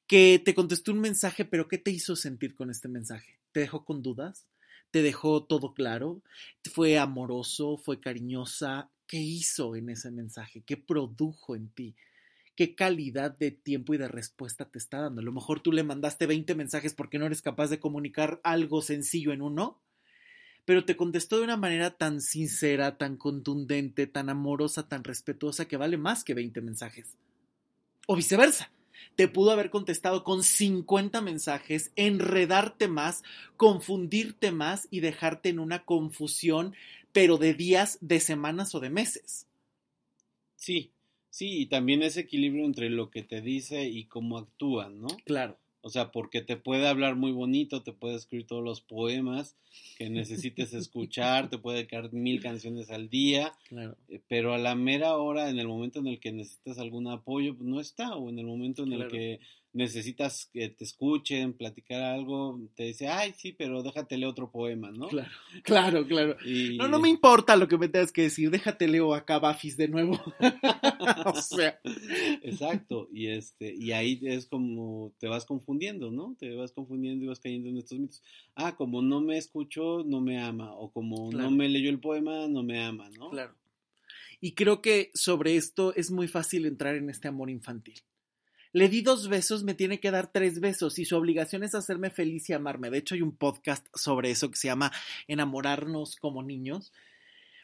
Que 0.07 0.41
te 0.43 0.55
contestó 0.55 0.91
un 0.91 1.01
mensaje, 1.01 1.45
pero 1.45 1.67
¿qué 1.67 1.77
te 1.77 1.91
hizo 1.91 2.15
sentir 2.15 2.55
con 2.55 2.71
este 2.71 2.87
mensaje? 2.87 3.37
¿Te 3.51 3.59
dejó 3.59 3.85
con 3.85 4.01
dudas? 4.01 4.47
¿Te 4.89 5.03
dejó 5.03 5.45
todo 5.45 5.75
claro? 5.75 6.23
¿Fue 6.73 6.97
amoroso? 6.97 7.77
¿Fue 7.77 7.99
cariñosa? 7.99 8.89
¿Qué 9.05 9.17
hizo 9.17 9.75
en 9.75 9.91
ese 9.91 10.09
mensaje? 10.09 10.63
¿Qué 10.65 10.77
produjo 10.77 11.55
en 11.55 11.69
ti? 11.69 11.95
Qué 12.55 12.75
calidad 12.75 13.37
de 13.37 13.51
tiempo 13.51 13.93
y 13.93 13.97
de 13.97 14.07
respuesta 14.07 14.65
te 14.65 14.77
está 14.77 15.01
dando. 15.01 15.21
A 15.21 15.23
lo 15.23 15.31
mejor 15.31 15.59
tú 15.59 15.71
le 15.71 15.83
mandaste 15.83 16.25
20 16.25 16.55
mensajes 16.55 16.93
porque 16.93 17.19
no 17.19 17.25
eres 17.25 17.41
capaz 17.41 17.67
de 17.67 17.79
comunicar 17.79 18.39
algo 18.43 18.81
sencillo 18.81 19.33
en 19.33 19.41
uno, 19.41 19.79
pero 20.63 20.85
te 20.85 20.95
contestó 20.95 21.37
de 21.37 21.43
una 21.43 21.57
manera 21.57 21.91
tan 21.91 22.21
sincera, 22.21 22.97
tan 22.97 23.17
contundente, 23.17 24.07
tan 24.07 24.29
amorosa, 24.29 24.87
tan 24.87 25.03
respetuosa 25.03 25.67
que 25.67 25.77
vale 25.77 25.97
más 25.97 26.23
que 26.23 26.33
20 26.33 26.61
mensajes. 26.61 27.15
O 28.07 28.15
viceversa. 28.15 28.71
Te 29.15 29.27
pudo 29.27 29.51
haber 29.51 29.69
contestado 29.69 30.23
con 30.23 30.43
50 30.43 31.21
mensajes, 31.21 31.91
enredarte 31.95 32.87
más, 32.87 33.23
confundirte 33.57 34.51
más 34.51 34.87
y 34.89 35.01
dejarte 35.01 35.49
en 35.49 35.59
una 35.59 35.85
confusión, 35.85 36.75
pero 37.11 37.37
de 37.37 37.53
días, 37.53 37.97
de 38.01 38.19
semanas 38.19 38.73
o 38.73 38.79
de 38.79 38.89
meses. 38.89 39.47
Sí, 40.55 40.91
Sí, 41.35 41.59
y 41.59 41.65
también 41.65 42.01
ese 42.01 42.21
equilibrio 42.21 42.63
entre 42.63 42.89
lo 42.89 43.11
que 43.11 43.21
te 43.21 43.41
dice 43.41 43.89
y 43.89 44.05
cómo 44.05 44.37
actúa, 44.37 44.87
¿no? 44.87 45.07
Claro. 45.25 45.57
O 45.81 45.89
sea, 45.89 46.09
porque 46.13 46.39
te 46.39 46.55
puede 46.55 46.87
hablar 46.87 47.17
muy 47.17 47.33
bonito, 47.33 47.83
te 47.83 47.91
puede 47.91 48.15
escribir 48.15 48.47
todos 48.47 48.63
los 48.63 48.79
poemas 48.79 49.57
que 49.97 50.09
necesites 50.09 50.73
escuchar, 50.73 51.49
te 51.49 51.57
puede 51.57 51.79
dedicar 51.79 52.13
mil 52.13 52.41
canciones 52.41 52.89
al 52.89 53.09
día, 53.09 53.51
claro. 53.67 53.97
Eh, 54.07 54.21
pero 54.29 54.53
a 54.53 54.57
la 54.57 54.75
mera 54.75 55.17
hora, 55.17 55.49
en 55.49 55.59
el 55.59 55.67
momento 55.67 55.99
en 55.99 56.07
el 56.07 56.21
que 56.21 56.31
necesitas 56.31 56.79
algún 56.79 57.09
apoyo, 57.09 57.53
pues 57.53 57.67
no 57.67 57.81
está, 57.81 58.15
o 58.15 58.29
en 58.29 58.39
el 58.39 58.45
momento 58.45 58.83
en 58.83 58.93
el 58.93 59.09
que 59.09 59.41
necesitas 59.75 60.49
que 60.53 60.69
te 60.69 60.85
escuchen, 60.85 61.51
platicar 61.53 62.01
algo, 62.01 62.59
te 62.75 62.83
dice, 62.85 63.09
ay, 63.09 63.33
sí, 63.37 63.51
pero 63.51 63.83
déjate 63.83 64.17
leer 64.17 64.29
otro 64.29 64.49
poema, 64.49 64.89
¿no? 64.91 65.09
Claro, 65.09 65.31
claro, 65.63 66.07
claro. 66.07 66.37
Y- 66.45 66.77
No, 66.77 66.87
no 66.87 66.99
me 66.99 67.09
importa 67.09 67.55
lo 67.57 67.67
que 67.67 67.77
me 67.77 67.89
tengas 67.89 68.11
que 68.11 68.23
decir, 68.23 68.49
déjate 68.49 68.87
leo 68.87 69.13
acá 69.13 69.37
Bafis 69.37 69.75
de 69.77 69.87
nuevo. 69.89 70.19
o 71.25 71.41
sea, 71.41 71.79
Exacto, 72.41 73.09
y 73.11 73.27
este, 73.27 73.73
y 73.75 73.91
ahí 73.91 74.19
es 74.23 74.45
como 74.47 75.13
te 75.19 75.27
vas 75.27 75.45
confundiendo, 75.45 76.09
¿no? 76.09 76.35
Te 76.39 76.55
vas 76.55 76.71
confundiendo 76.71 77.25
y 77.25 77.27
vas 77.27 77.39
cayendo 77.39 77.69
en 77.69 77.77
estos 77.77 77.99
mitos. 77.99 78.23
Ah, 78.55 78.75
como 78.75 79.01
no 79.01 79.19
me 79.21 79.37
escuchó, 79.37 80.03
no 80.05 80.21
me 80.21 80.41
ama, 80.41 80.73
o 80.73 80.89
como 80.91 81.29
Claro. 81.31 81.49
no 81.49 81.55
me 81.55 81.67
leyó 81.67 81.89
el 81.89 81.99
poema, 81.99 82.47
no 82.47 82.63
me 82.63 82.81
ama, 82.83 83.09
¿no? 83.17 83.29
claro. 83.29 83.53
Y 84.41 84.51
creo 84.53 84.81
que 84.81 85.11
sobre 85.13 85.55
esto 85.55 85.95
es 85.95 86.11
muy 86.11 86.27
fácil 86.27 86.65
entrar 86.65 86.95
en 86.95 87.09
este 87.09 87.27
amor 87.27 87.49
infantil. 87.49 88.01
Le 88.75 88.89
di 88.89 89.01
dos 89.01 89.29
besos, 89.29 89.63
me 89.63 89.73
tiene 89.73 90.01
que 90.01 90.11
dar 90.11 90.29
tres 90.29 90.59
besos 90.59 90.99
y 90.99 91.05
su 91.05 91.15
obligación 91.15 91.63
es 91.63 91.73
hacerme 91.73 92.09
feliz 92.09 92.49
y 92.49 92.53
amarme. 92.53 92.89
De 92.89 92.97
hecho, 92.97 93.15
hay 93.15 93.21
un 93.21 93.31
podcast 93.31 93.87
sobre 93.95 94.31
eso 94.31 94.51
que 94.51 94.57
se 94.57 94.67
llama 94.67 94.91
Enamorarnos 95.29 96.17
como 96.17 96.43
niños. 96.43 96.91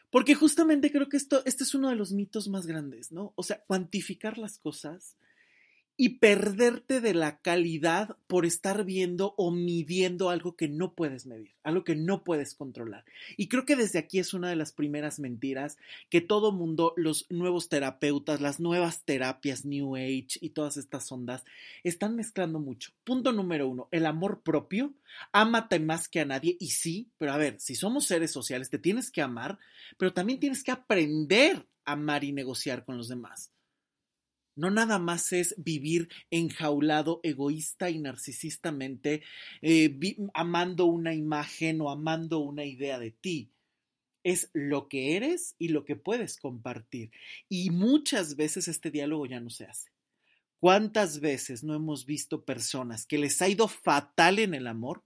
Porque 0.08 0.34
justamente 0.34 0.90
creo 0.90 1.10
que 1.10 1.18
esto, 1.18 1.42
este 1.44 1.64
es 1.64 1.74
uno 1.74 1.90
de 1.90 1.96
los 1.96 2.12
mitos 2.12 2.48
más 2.48 2.66
grandes, 2.66 3.12
¿no? 3.12 3.34
O 3.36 3.42
sea, 3.42 3.60
cuantificar 3.66 4.38
las 4.38 4.56
cosas 4.56 5.14
y 5.96 6.18
perderte 6.20 7.00
de 7.00 7.14
la 7.14 7.38
calidad 7.40 8.16
por 8.26 8.46
estar 8.46 8.84
viendo 8.84 9.34
o 9.36 9.50
midiendo 9.50 10.30
algo 10.30 10.56
que 10.56 10.68
no 10.68 10.94
puedes 10.94 11.26
medir, 11.26 11.54
algo 11.62 11.84
que 11.84 11.94
no 11.94 12.24
puedes 12.24 12.54
controlar. 12.54 13.04
Y 13.36 13.48
creo 13.48 13.66
que 13.66 13.76
desde 13.76 13.98
aquí 13.98 14.18
es 14.18 14.32
una 14.32 14.48
de 14.48 14.56
las 14.56 14.72
primeras 14.72 15.20
mentiras 15.20 15.76
que 16.08 16.20
todo 16.20 16.50
mundo, 16.50 16.94
los 16.96 17.30
nuevos 17.30 17.68
terapeutas, 17.68 18.40
las 18.40 18.58
nuevas 18.58 19.02
terapias 19.04 19.64
New 19.64 19.96
Age 19.96 20.38
y 20.40 20.50
todas 20.50 20.76
estas 20.76 21.10
ondas, 21.12 21.44
están 21.84 22.16
mezclando 22.16 22.58
mucho. 22.58 22.92
Punto 23.04 23.32
número 23.32 23.68
uno, 23.68 23.88
el 23.90 24.06
amor 24.06 24.40
propio. 24.42 24.94
Ámate 25.32 25.78
más 25.78 26.08
que 26.08 26.20
a 26.20 26.24
nadie. 26.24 26.56
Y 26.58 26.70
sí, 26.70 27.10
pero 27.18 27.32
a 27.32 27.36
ver, 27.36 27.60
si 27.60 27.74
somos 27.74 28.06
seres 28.06 28.32
sociales, 28.32 28.70
te 28.70 28.78
tienes 28.78 29.10
que 29.10 29.22
amar, 29.22 29.58
pero 29.98 30.12
también 30.12 30.40
tienes 30.40 30.64
que 30.64 30.70
aprender 30.70 31.66
a 31.84 31.92
amar 31.92 32.24
y 32.24 32.32
negociar 32.32 32.84
con 32.84 32.96
los 32.96 33.08
demás. 33.08 33.52
No 34.54 34.70
nada 34.70 34.98
más 34.98 35.32
es 35.32 35.54
vivir 35.56 36.08
enjaulado, 36.30 37.20
egoísta 37.22 37.90
y 37.90 37.98
narcisistamente, 37.98 39.22
eh, 39.62 39.98
amando 40.34 40.86
una 40.86 41.14
imagen 41.14 41.80
o 41.80 41.90
amando 41.90 42.38
una 42.38 42.64
idea 42.64 42.98
de 42.98 43.10
ti. 43.10 43.50
Es 44.24 44.50
lo 44.52 44.88
que 44.88 45.16
eres 45.16 45.56
y 45.58 45.68
lo 45.68 45.84
que 45.84 45.96
puedes 45.96 46.36
compartir. 46.36 47.10
Y 47.48 47.70
muchas 47.70 48.36
veces 48.36 48.68
este 48.68 48.90
diálogo 48.90 49.26
ya 49.26 49.40
no 49.40 49.50
se 49.50 49.64
hace. 49.64 49.90
¿Cuántas 50.58 51.18
veces 51.18 51.64
no 51.64 51.74
hemos 51.74 52.06
visto 52.06 52.44
personas 52.44 53.04
que 53.04 53.18
les 53.18 53.42
ha 53.42 53.48
ido 53.48 53.66
fatal 53.66 54.38
en 54.38 54.54
el 54.54 54.68
amor 54.68 55.02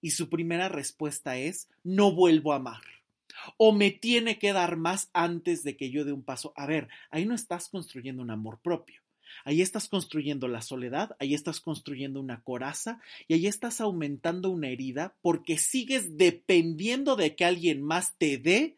y 0.00 0.10
su 0.10 0.28
primera 0.28 0.68
respuesta 0.68 1.36
es 1.36 1.68
no 1.84 2.12
vuelvo 2.12 2.52
a 2.52 2.56
amar? 2.56 2.95
O 3.56 3.72
me 3.72 3.90
tiene 3.90 4.38
que 4.38 4.52
dar 4.52 4.76
más 4.76 5.10
antes 5.12 5.62
de 5.62 5.76
que 5.76 5.90
yo 5.90 6.04
dé 6.04 6.12
un 6.12 6.22
paso. 6.22 6.52
A 6.56 6.66
ver, 6.66 6.88
ahí 7.10 7.26
no 7.26 7.34
estás 7.34 7.68
construyendo 7.68 8.22
un 8.22 8.30
amor 8.30 8.60
propio. 8.60 9.00
Ahí 9.44 9.62
estás 9.62 9.88
construyendo 9.88 10.48
la 10.48 10.62
soledad, 10.62 11.16
ahí 11.18 11.34
estás 11.34 11.60
construyendo 11.60 12.20
una 12.20 12.42
coraza 12.42 13.00
y 13.28 13.34
ahí 13.34 13.46
estás 13.46 13.80
aumentando 13.80 14.50
una 14.50 14.68
herida 14.68 15.14
porque 15.20 15.58
sigues 15.58 16.16
dependiendo 16.16 17.16
de 17.16 17.34
que 17.36 17.44
alguien 17.44 17.82
más 17.82 18.16
te 18.18 18.38
dé 18.38 18.76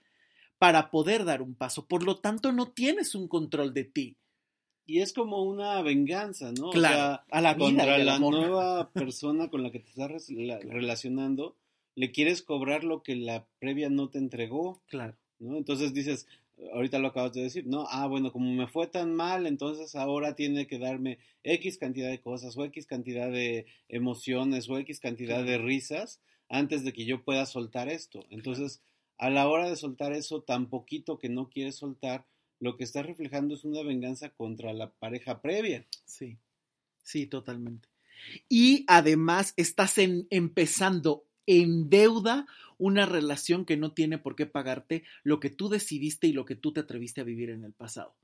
para 0.59 0.91
poder 0.91 1.25
dar 1.25 1.43
un 1.43 1.55
paso. 1.55 1.87
Por 1.87 2.03
lo 2.03 2.17
tanto, 2.17 2.53
no 2.53 2.69
tienes 2.69 3.15
un 3.15 3.29
control 3.29 3.73
de 3.73 3.85
ti. 3.85 4.17
Y 4.87 5.01
es 5.01 5.13
como 5.13 5.43
una 5.43 5.83
venganza, 5.83 6.51
¿no? 6.53 6.71
Claro, 6.71 6.97
o 6.97 6.99
sea, 6.99 7.25
a 7.31 7.41
la 7.43 7.55
vida 7.55 7.67
contra 7.67 7.99
la 7.99 8.15
amor. 8.17 8.35
nueva 8.35 8.91
persona 8.91 9.49
con 9.51 9.63
la 9.63 9.71
que 9.71 9.81
te 9.81 9.91
estás 9.91 10.11
relacionando, 10.65 11.57
le 11.99 12.13
quieres 12.13 12.43
cobrar 12.43 12.85
lo 12.85 13.03
que 13.03 13.17
la 13.17 13.45
previa 13.59 13.91
no 13.91 14.09
te 14.09 14.19
entregó, 14.19 14.81
Claro. 14.89 15.17
¿no? 15.41 15.57
Entonces 15.57 15.93
dices, 15.93 16.29
ahorita 16.73 17.01
lo 17.01 17.09
acabas 17.09 17.33
de 17.33 17.43
decir, 17.43 17.67
¿no? 17.67 17.87
Ah, 17.91 18.07
bueno, 18.07 18.31
como 18.33 18.53
me 18.53 18.69
fue 18.69 18.87
tan 18.87 19.15
mal, 19.17 19.47
entonces 19.49 19.97
ahora 19.97 20.37
tiene 20.37 20.69
que 20.69 20.79
darme 20.79 21.19
X 21.43 21.77
cantidad 21.77 22.09
de 22.09 22.21
cosas 22.21 22.57
o 22.57 22.65
X 22.67 22.87
cantidad 22.87 23.31
de 23.33 23.67
emociones 23.89 24.69
o 24.69 24.79
X 24.79 25.01
cantidad 25.01 25.45
de 25.45 25.59
risas 25.59 26.21
antes 26.49 26.85
de 26.85 26.93
que 26.93 27.05
yo 27.05 27.25
pueda 27.25 27.47
soltar 27.47 27.89
esto. 27.89 28.25
Entonces, 28.31 28.81
a 29.19 29.29
la 29.29 29.49
hora 29.49 29.69
de 29.69 29.75
soltar 29.77 30.13
eso 30.13 30.43
tan 30.43 30.69
poquito 30.69 31.19
que 31.19 31.29
no 31.29 31.51
quieres 31.51 31.75
soltar, 31.77 32.25
lo 32.61 32.77
que 32.77 32.85
estás 32.85 33.07
reflejando 33.07 33.55
es 33.55 33.65
una 33.65 33.83
venganza 33.83 34.31
contra 34.31 34.73
la 34.73 34.91
pareja 34.91 35.41
previa. 35.43 35.85
Sí, 36.05 36.39
sí, 37.03 37.27
totalmente. 37.27 37.89
Y 38.49 38.85
además 38.89 39.55
estás 39.57 39.99
en- 39.99 40.27
empezando 40.31 41.25
en 41.49 41.89
deuda 41.89 42.47
una 42.77 43.07
relación 43.07 43.65
que 43.65 43.79
no 43.79 43.93
tiene 43.93 44.19
por 44.19 44.37
qué 44.37 44.45
pagarte 44.45 45.03
lo 45.25 45.41
que 45.41 45.49
tú 45.49 45.71
decidiste 45.71 46.27
y 46.27 46.35
lo 46.35 46.45
que 46.45 46.55
tú 46.55 46.75
te 46.75 46.81
atreviste 46.81 47.23
a 47.23 47.25
vivir 47.25 47.49
en 47.49 47.65
el 47.65 47.73
pasado. 47.73 48.15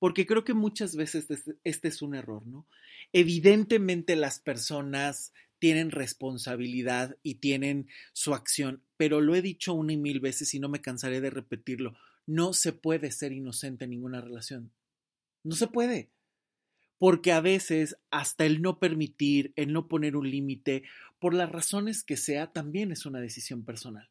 Porque 0.00 0.26
creo 0.26 0.44
que 0.44 0.52
muchas 0.52 0.96
veces 0.96 1.30
este, 1.30 1.56
este 1.62 1.88
es 1.88 2.02
un 2.02 2.16
error, 2.16 2.44
¿no? 2.44 2.66
Evidentemente 3.12 4.16
las 4.16 4.40
personas 4.40 5.32
tienen 5.60 5.92
responsabilidad 5.92 7.16
y 7.22 7.36
tienen 7.36 7.86
su 8.12 8.34
acción, 8.34 8.82
pero 8.96 9.20
lo 9.20 9.36
he 9.36 9.42
dicho 9.42 9.72
una 9.72 9.92
y 9.92 9.96
mil 9.96 10.18
veces 10.18 10.52
y 10.52 10.58
no 10.58 10.68
me 10.68 10.82
cansaré 10.82 11.20
de 11.20 11.30
repetirlo. 11.30 11.96
No 12.26 12.52
se 12.52 12.72
puede 12.72 13.12
ser 13.12 13.30
inocente 13.32 13.84
en 13.84 13.90
ninguna 13.90 14.20
relación. 14.20 14.72
No 15.44 15.54
se 15.54 15.68
puede 15.68 16.10
porque 16.98 17.32
a 17.32 17.40
veces 17.40 17.96
hasta 18.10 18.46
el 18.46 18.62
no 18.62 18.78
permitir, 18.78 19.52
el 19.56 19.72
no 19.72 19.88
poner 19.88 20.16
un 20.16 20.30
límite, 20.30 20.84
por 21.18 21.34
las 21.34 21.50
razones 21.50 22.02
que 22.04 22.16
sea, 22.16 22.52
también 22.52 22.92
es 22.92 23.06
una 23.06 23.20
decisión 23.20 23.64
personal. 23.64 24.08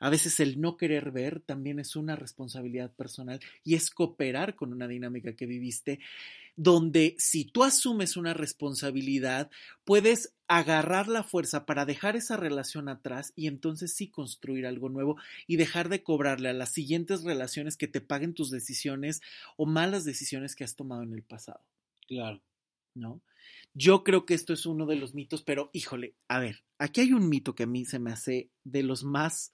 A 0.00 0.10
veces 0.10 0.38
el 0.38 0.60
no 0.60 0.76
querer 0.76 1.10
ver 1.10 1.40
también 1.40 1.80
es 1.80 1.96
una 1.96 2.14
responsabilidad 2.14 2.92
personal 2.92 3.40
y 3.64 3.74
es 3.74 3.90
cooperar 3.90 4.54
con 4.54 4.72
una 4.72 4.86
dinámica 4.86 5.34
que 5.34 5.46
viviste, 5.46 5.98
donde 6.54 7.16
si 7.18 7.44
tú 7.44 7.64
asumes 7.64 8.16
una 8.16 8.32
responsabilidad, 8.32 9.50
puedes 9.84 10.34
agarrar 10.46 11.08
la 11.08 11.24
fuerza 11.24 11.66
para 11.66 11.84
dejar 11.84 12.14
esa 12.16 12.36
relación 12.36 12.88
atrás 12.88 13.32
y 13.34 13.48
entonces 13.48 13.92
sí 13.94 14.08
construir 14.08 14.66
algo 14.66 14.88
nuevo 14.88 15.16
y 15.48 15.56
dejar 15.56 15.88
de 15.88 16.02
cobrarle 16.02 16.48
a 16.48 16.54
las 16.54 16.72
siguientes 16.72 17.24
relaciones 17.24 17.76
que 17.76 17.88
te 17.88 18.00
paguen 18.00 18.34
tus 18.34 18.50
decisiones 18.50 19.20
o 19.56 19.66
malas 19.66 20.04
decisiones 20.04 20.54
que 20.54 20.64
has 20.64 20.76
tomado 20.76 21.02
en 21.02 21.12
el 21.12 21.22
pasado. 21.22 21.60
Claro. 22.06 22.40
¿no? 22.98 23.20
Yo 23.74 24.02
creo 24.02 24.26
que 24.26 24.34
esto 24.34 24.52
es 24.52 24.66
uno 24.66 24.86
de 24.86 24.96
los 24.96 25.14
mitos, 25.14 25.42
pero 25.42 25.70
híjole, 25.72 26.14
a 26.26 26.40
ver, 26.40 26.64
aquí 26.78 27.00
hay 27.00 27.12
un 27.12 27.28
mito 27.28 27.54
que 27.54 27.64
a 27.64 27.66
mí 27.66 27.84
se 27.84 27.98
me 27.98 28.10
hace 28.10 28.50
de 28.64 28.82
los 28.82 29.04
más 29.04 29.52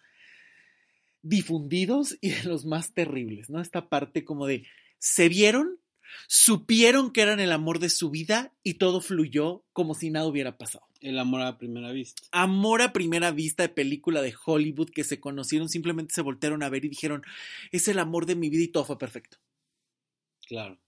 difundidos 1.22 2.16
y 2.20 2.30
de 2.30 2.44
los 2.44 2.64
más 2.64 2.92
terribles, 2.92 3.50
¿no? 3.50 3.60
Esta 3.60 3.88
parte 3.88 4.24
como 4.24 4.46
de, 4.46 4.66
se 4.98 5.28
vieron, 5.28 5.80
supieron 6.28 7.12
que 7.12 7.22
eran 7.22 7.40
el 7.40 7.50
amor 7.50 7.78
de 7.78 7.88
su 7.88 8.10
vida 8.10 8.52
y 8.62 8.74
todo 8.74 9.00
fluyó 9.00 9.64
como 9.72 9.94
si 9.94 10.10
nada 10.10 10.26
hubiera 10.26 10.56
pasado. 10.58 10.86
El 11.00 11.18
amor 11.18 11.42
a 11.42 11.58
primera 11.58 11.92
vista. 11.92 12.22
Amor 12.30 12.82
a 12.82 12.92
primera 12.92 13.30
vista 13.30 13.62
de 13.62 13.68
película 13.68 14.22
de 14.22 14.34
Hollywood 14.44 14.90
que 14.90 15.04
se 15.04 15.20
conocieron, 15.20 15.68
simplemente 15.68 16.14
se 16.14 16.22
voltearon 16.22 16.62
a 16.62 16.68
ver 16.68 16.84
y 16.84 16.88
dijeron, 16.88 17.22
es 17.72 17.88
el 17.88 17.98
amor 17.98 18.26
de 18.26 18.36
mi 18.36 18.48
vida 18.48 18.62
y 18.62 18.68
todo 18.68 18.84
fue 18.84 18.98
perfecto. 18.98 19.38
Claro. 20.46 20.78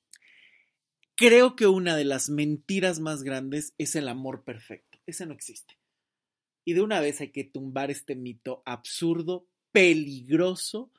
Creo 1.18 1.56
que 1.56 1.66
una 1.66 1.96
de 1.96 2.04
las 2.04 2.28
mentiras 2.28 3.00
más 3.00 3.22
grandes 3.22 3.74
es 3.78 3.96
el 3.96 4.08
amor 4.08 4.44
perfecto. 4.44 4.98
Ese 5.06 5.24
no 5.24 5.32
existe. 5.32 5.78
Y 6.62 6.74
de 6.74 6.82
una 6.82 7.00
vez 7.00 7.22
hay 7.22 7.30
que 7.30 7.44
tumbar 7.44 7.90
este 7.90 8.14
mito 8.14 8.62
absurdo, 8.66 9.48
peligroso 9.72 10.92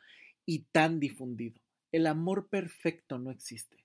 y 0.43 0.63
tan 0.71 0.99
difundido. 0.99 1.61
El 1.91 2.07
amor 2.07 2.49
perfecto 2.49 3.19
no 3.19 3.29
existe. 3.29 3.77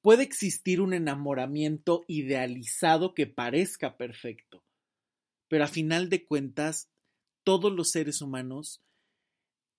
Puede 0.00 0.22
existir 0.22 0.80
un 0.80 0.94
enamoramiento 0.94 2.04
idealizado 2.08 3.12
que 3.12 3.26
parezca 3.26 3.98
perfecto, 3.98 4.64
pero 5.48 5.64
a 5.64 5.68
final 5.68 6.08
de 6.08 6.24
cuentas, 6.24 6.88
todos 7.44 7.72
los 7.72 7.90
seres 7.90 8.22
humanos 8.22 8.80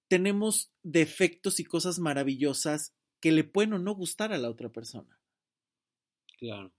tenemos 0.07 0.71
defectos 0.83 1.59
y 1.59 1.63
cosas 1.63 1.97
maravillosas 1.99 2.93
que 3.19 3.31
le 3.31 3.43
pueden 3.43 3.73
o 3.73 3.79
no 3.79 3.93
gustar 3.95 4.31
a 4.33 4.37
la 4.37 4.49
otra 4.49 4.69
persona. 4.69 5.19
Claro. 6.37 6.71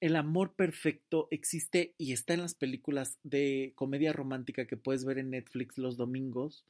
El 0.00 0.16
amor 0.16 0.54
perfecto 0.54 1.28
existe 1.30 1.94
y 1.96 2.12
está 2.12 2.34
en 2.34 2.42
las 2.42 2.54
películas 2.54 3.18
de 3.22 3.72
comedia 3.76 4.12
romántica 4.12 4.66
que 4.66 4.76
puedes 4.76 5.04
ver 5.04 5.18
en 5.18 5.30
Netflix 5.30 5.78
los 5.78 5.96
domingos 5.96 6.64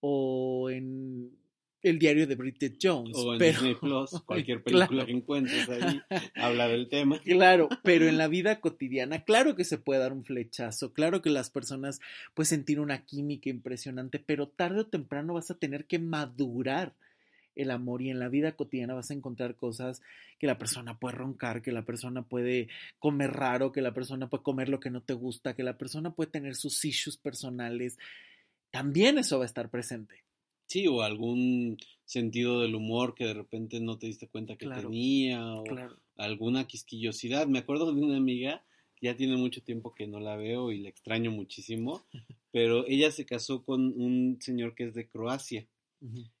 o 0.00 0.68
en 0.70 1.30
el 1.82 1.98
diario 1.98 2.26
de 2.26 2.34
Bridget 2.34 2.76
Jones. 2.82 3.16
O 3.16 3.34
en 3.34 3.38
pero- 3.38 3.52
Disney 3.52 3.74
Plus, 3.76 4.10
cualquier 4.26 4.62
película 4.64 4.88
Claro. 4.88 5.06
que 5.06 5.12
encuentres 5.12 5.68
ahí 5.68 6.00
habla 6.34 6.66
del 6.66 6.88
tema. 6.88 7.20
Claro, 7.20 7.68
pero 7.84 8.06
en 8.08 8.18
la 8.18 8.26
vida 8.28 8.60
cotidiana, 8.60 9.22
claro 9.24 9.54
que 9.54 9.64
se 9.64 9.78
puede 9.78 10.00
dar 10.00 10.12
un 10.12 10.24
flechazo, 10.24 10.92
claro 10.92 11.22
que 11.22 11.30
las 11.30 11.50
personas 11.50 12.00
pueden 12.34 12.48
sentir 12.48 12.80
una 12.80 13.04
química 13.04 13.48
impresionante, 13.48 14.18
pero 14.18 14.48
tarde 14.48 14.80
o 14.80 14.86
temprano 14.88 15.34
vas 15.34 15.50
a 15.50 15.58
tener 15.58 15.86
que 15.86 15.98
madurar 16.00 16.94
el 17.62 17.70
amor 17.70 18.02
y 18.02 18.10
en 18.10 18.18
la 18.18 18.28
vida 18.28 18.52
cotidiana 18.52 18.94
vas 18.94 19.10
a 19.10 19.14
encontrar 19.14 19.56
cosas 19.56 20.02
que 20.38 20.46
la 20.46 20.58
persona 20.58 20.98
puede 20.98 21.16
roncar, 21.16 21.62
que 21.62 21.72
la 21.72 21.84
persona 21.84 22.22
puede 22.22 22.68
comer 22.98 23.32
raro, 23.32 23.72
que 23.72 23.82
la 23.82 23.92
persona 23.92 24.28
puede 24.28 24.42
comer 24.42 24.68
lo 24.68 24.80
que 24.80 24.90
no 24.90 25.02
te 25.02 25.14
gusta, 25.14 25.54
que 25.54 25.62
la 25.62 25.76
persona 25.76 26.12
puede 26.12 26.30
tener 26.30 26.56
sus 26.56 26.84
issues 26.84 27.16
personales. 27.16 27.98
También 28.70 29.18
eso 29.18 29.38
va 29.38 29.44
a 29.44 29.46
estar 29.46 29.70
presente. 29.70 30.24
Sí, 30.66 30.86
o 30.86 31.02
algún 31.02 31.78
sentido 32.04 32.60
del 32.60 32.76
humor 32.76 33.14
que 33.14 33.24
de 33.24 33.34
repente 33.34 33.80
no 33.80 33.98
te 33.98 34.06
diste 34.06 34.28
cuenta 34.28 34.56
que 34.56 34.68
tenía, 34.68 35.44
o 35.54 35.64
alguna 36.16 36.66
quisquillosidad. 36.66 37.46
Me 37.48 37.58
acuerdo 37.58 37.92
de 37.92 38.00
una 38.00 38.16
amiga, 38.16 38.62
ya 39.00 39.16
tiene 39.16 39.36
mucho 39.36 39.62
tiempo 39.62 39.94
que 39.94 40.06
no 40.06 40.20
la 40.20 40.36
veo 40.36 40.70
y 40.70 40.78
la 40.78 40.88
extraño 40.88 41.30
muchísimo, 41.30 42.04
pero 42.52 42.86
ella 42.86 43.10
se 43.10 43.26
casó 43.26 43.64
con 43.64 44.00
un 44.00 44.38
señor 44.40 44.74
que 44.74 44.84
es 44.84 44.94
de 44.94 45.08
Croacia. 45.08 45.66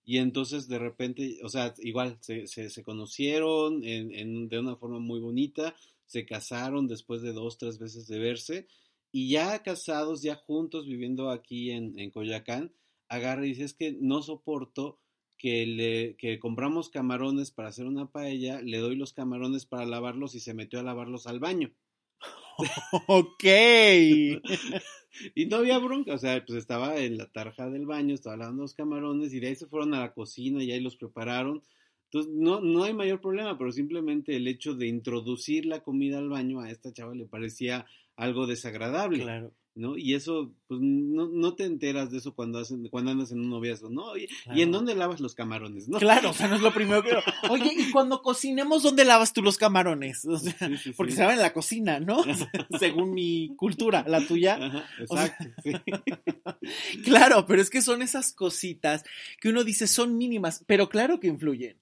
Y 0.04 0.18
entonces 0.18 0.68
de 0.68 0.78
repente, 0.78 1.38
o 1.42 1.48
sea, 1.48 1.74
igual 1.78 2.18
se, 2.20 2.46
se, 2.46 2.82
conocieron 2.82 3.84
en, 3.84 4.48
de 4.48 4.58
una 4.58 4.76
forma 4.76 4.98
muy 4.98 5.20
bonita, 5.20 5.74
se 6.06 6.24
casaron 6.24 6.88
después 6.88 7.22
de 7.22 7.32
dos, 7.32 7.58
tres 7.58 7.78
veces 7.78 8.06
de 8.06 8.18
verse, 8.18 8.66
y 9.12 9.30
ya 9.30 9.62
casados, 9.62 10.22
ya 10.22 10.36
juntos, 10.36 10.86
viviendo 10.86 11.30
aquí 11.30 11.70
en, 11.70 11.98
en 11.98 12.10
Coyacán, 12.10 12.72
agarra 13.08 13.44
y 13.44 13.50
dice, 13.50 13.64
es 13.64 13.74
que 13.74 13.96
no 14.00 14.22
soporto 14.22 14.98
que, 15.36 15.66
le, 15.66 16.16
que 16.16 16.38
compramos 16.38 16.90
camarones 16.90 17.50
para 17.50 17.68
hacer 17.68 17.86
una 17.86 18.10
paella, 18.10 18.60
le 18.60 18.78
doy 18.78 18.94
los 18.94 19.12
camarones 19.12 19.66
para 19.66 19.86
lavarlos 19.86 20.34
y 20.34 20.40
se 20.40 20.54
metió 20.54 20.80
a 20.80 20.82
lavarlos 20.82 21.26
al 21.26 21.40
baño. 21.40 21.72
ok. 23.08 23.44
y 25.34 25.46
no 25.46 25.56
había 25.56 25.78
bronca, 25.78 26.14
o 26.14 26.18
sea, 26.18 26.44
pues 26.44 26.58
estaba 26.58 26.96
en 26.98 27.18
la 27.18 27.26
tarja 27.26 27.68
del 27.68 27.86
baño, 27.86 28.14
estaba 28.14 28.36
lavando 28.36 28.62
los 28.62 28.74
camarones 28.74 29.32
y 29.32 29.40
de 29.40 29.48
ahí 29.48 29.56
se 29.56 29.66
fueron 29.66 29.94
a 29.94 30.00
la 30.00 30.12
cocina 30.12 30.62
y 30.62 30.72
ahí 30.72 30.80
los 30.80 30.96
prepararon. 30.96 31.62
Entonces, 32.06 32.32
no, 32.34 32.60
no 32.60 32.82
hay 32.82 32.92
mayor 32.92 33.20
problema, 33.20 33.56
pero 33.56 33.70
simplemente 33.70 34.34
el 34.34 34.48
hecho 34.48 34.74
de 34.74 34.88
introducir 34.88 35.66
la 35.66 35.80
comida 35.80 36.18
al 36.18 36.28
baño 36.28 36.60
a 36.60 36.70
esta 36.70 36.92
chava 36.92 37.14
le 37.14 37.26
parecía 37.26 37.86
algo 38.20 38.46
desagradable. 38.46 39.22
Claro. 39.22 39.52
¿no? 39.74 39.96
Y 39.96 40.14
eso, 40.14 40.52
pues 40.66 40.80
no, 40.80 41.28
no 41.28 41.54
te 41.54 41.64
enteras 41.64 42.10
de 42.10 42.18
eso 42.18 42.34
cuando, 42.34 42.58
hacen, 42.58 42.88
cuando 42.88 43.12
andas 43.12 43.30
en 43.32 43.40
un 43.40 43.50
noviazgo, 43.50 43.88
¿no? 43.88 44.16
¿Y, 44.16 44.28
en 44.46 44.72
dónde 44.72 44.94
lavas 44.94 45.20
los 45.20 45.34
camarones, 45.34 45.88
no? 45.88 45.98
Claro, 45.98 46.30
o 46.30 46.32
sea, 46.34 46.48
no 46.48 46.56
es 46.56 46.60
lo 46.60 46.74
primero 46.74 47.02
que... 47.02 47.10
Oye, 47.48 47.72
y 47.76 47.90
cuando 47.90 48.20
cocinemos, 48.20 48.82
¿dónde 48.82 49.04
lavas 49.04 49.32
tú 49.32 49.42
los 49.42 49.56
camarones? 49.56 50.24
O 50.24 50.38
sea, 50.38 50.54
porque 50.96 51.12
se 51.12 51.24
van 51.24 51.34
en 51.34 51.42
la 51.42 51.52
cocina, 51.52 52.00
¿no? 52.00 52.22
Según 52.78 53.14
mi 53.14 53.54
cultura, 53.56 54.04
la 54.06 54.26
tuya. 54.26 54.84
exacto, 54.98 55.44
claro, 57.04 57.46
pero 57.46 57.62
es 57.62 57.70
que 57.70 57.82
son 57.82 58.02
esas 58.02 58.32
cositas 58.32 59.04
que 59.40 59.48
uno 59.48 59.64
dice 59.64 59.86
son 59.86 60.16
mínimas, 60.18 60.64
pero 60.66 60.88
claro 60.88 61.20
que 61.20 61.28
influyen. 61.28 61.78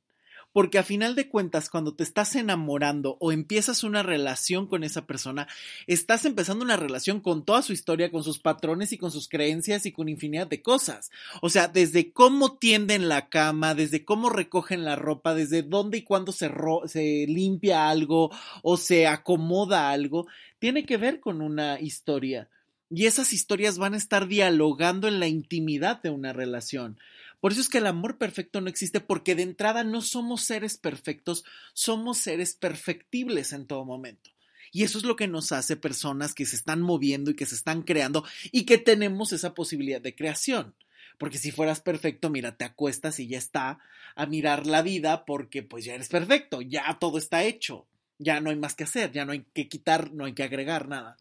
Porque 0.59 0.79
a 0.79 0.83
final 0.83 1.15
de 1.15 1.29
cuentas, 1.29 1.71
cuando 1.71 1.95
te 1.95 2.03
estás 2.03 2.35
enamorando 2.35 3.17
o 3.21 3.31
empiezas 3.31 3.85
una 3.85 4.03
relación 4.03 4.67
con 4.67 4.83
esa 4.83 5.07
persona, 5.07 5.47
estás 5.87 6.25
empezando 6.25 6.65
una 6.65 6.77
relación 6.77 7.21
con 7.21 7.45
toda 7.45 7.63
su 7.63 7.73
historia, 7.73 8.11
con 8.11 8.25
sus 8.25 8.41
patrones 8.41 8.93
y 8.93 8.99
con 8.99 9.13
sus 9.13 9.29
creencias 9.29 9.87
y 9.87 9.93
con 9.93 10.09
infinidad 10.09 10.49
de 10.49 10.61
cosas. 10.61 11.13
O 11.43 11.49
sea, 11.49 11.69
desde 11.69 12.11
cómo 12.13 12.57
tienden 12.57 13.09
la 13.09 13.29
cama, 13.29 13.77
desde 13.77 14.05
cómo 14.05 14.31
recogen 14.31 14.85
la 14.85 14.97
ropa, 14.97 15.33
desde 15.33 15.63
dónde 15.63 15.99
y 15.99 16.03
cuándo 16.03 16.33
se, 16.33 16.51
se 16.87 17.27
limpia 17.29 17.89
algo 17.89 18.33
o 18.65 18.77
se 18.77 19.07
acomoda 19.07 19.93
algo, 19.93 20.27
tiene 20.59 20.85
que 20.85 20.97
ver 20.97 21.21
con 21.21 21.41
una 21.41 21.79
historia. 21.79 22.49
Y 22.91 23.07
esas 23.07 23.33
historias 23.33 23.79
van 23.79 23.95
a 23.95 23.99
estar 23.99 24.27
dialogando 24.27 25.07
en 25.07 25.21
la 25.21 25.29
intimidad 25.29 26.03
de 26.03 26.11
una 26.11 26.33
relación. 26.33 26.99
Por 27.41 27.53
eso 27.53 27.61
es 27.61 27.69
que 27.69 27.79
el 27.79 27.87
amor 27.87 28.19
perfecto 28.19 28.61
no 28.61 28.69
existe, 28.69 29.01
porque 29.01 29.35
de 29.35 29.43
entrada 29.43 29.85
no 29.85 30.03
somos 30.03 30.43
seres 30.43 30.77
perfectos, 30.77 31.45
somos 31.73 32.19
seres 32.19 32.57
perfectibles 32.57 33.53
en 33.53 33.67
todo 33.67 33.85
momento. 33.85 34.31
Y 34.73 34.83
eso 34.83 34.99
es 34.99 35.05
lo 35.05 35.17
que 35.17 35.29
nos 35.29 35.53
hace 35.53 35.77
personas 35.77 36.35
que 36.35 36.45
se 36.45 36.57
están 36.57 36.83
moviendo 36.83 37.31
y 37.31 37.37
que 37.37 37.47
se 37.47 37.55
están 37.55 37.83
creando 37.83 38.25
y 38.53 38.65
que 38.65 38.79
tenemos 38.79 39.33
esa 39.33 39.55
posibilidad 39.55 40.01
de 40.01 40.15
creación. 40.15 40.75
Porque 41.17 41.39
si 41.39 41.51
fueras 41.51 41.81
perfecto, 41.81 42.31
mira, 42.31 42.57
te 42.57 42.65
acuestas 42.65 43.19
y 43.19 43.29
ya 43.29 43.39
está 43.39 43.79
a 44.15 44.27
mirar 44.27 44.67
la 44.67 44.83
vida 44.83 45.25
porque 45.25 45.63
pues 45.63 45.85
ya 45.85 45.95
eres 45.95 46.09
perfecto, 46.09 46.61
ya 46.61 46.99
todo 47.01 47.19
está 47.19 47.45
hecho, 47.45 47.87
ya 48.19 48.41
no 48.41 48.51
hay 48.51 48.57
más 48.57 48.75
que 48.75 48.85
hacer, 48.85 49.11
ya 49.13 49.25
no 49.25 49.33
hay 49.33 49.45
que 49.53 49.69
quitar, 49.69 50.13
no 50.13 50.27
hay 50.27 50.35
que 50.35 50.43
agregar 50.43 50.89
nada. 50.89 51.17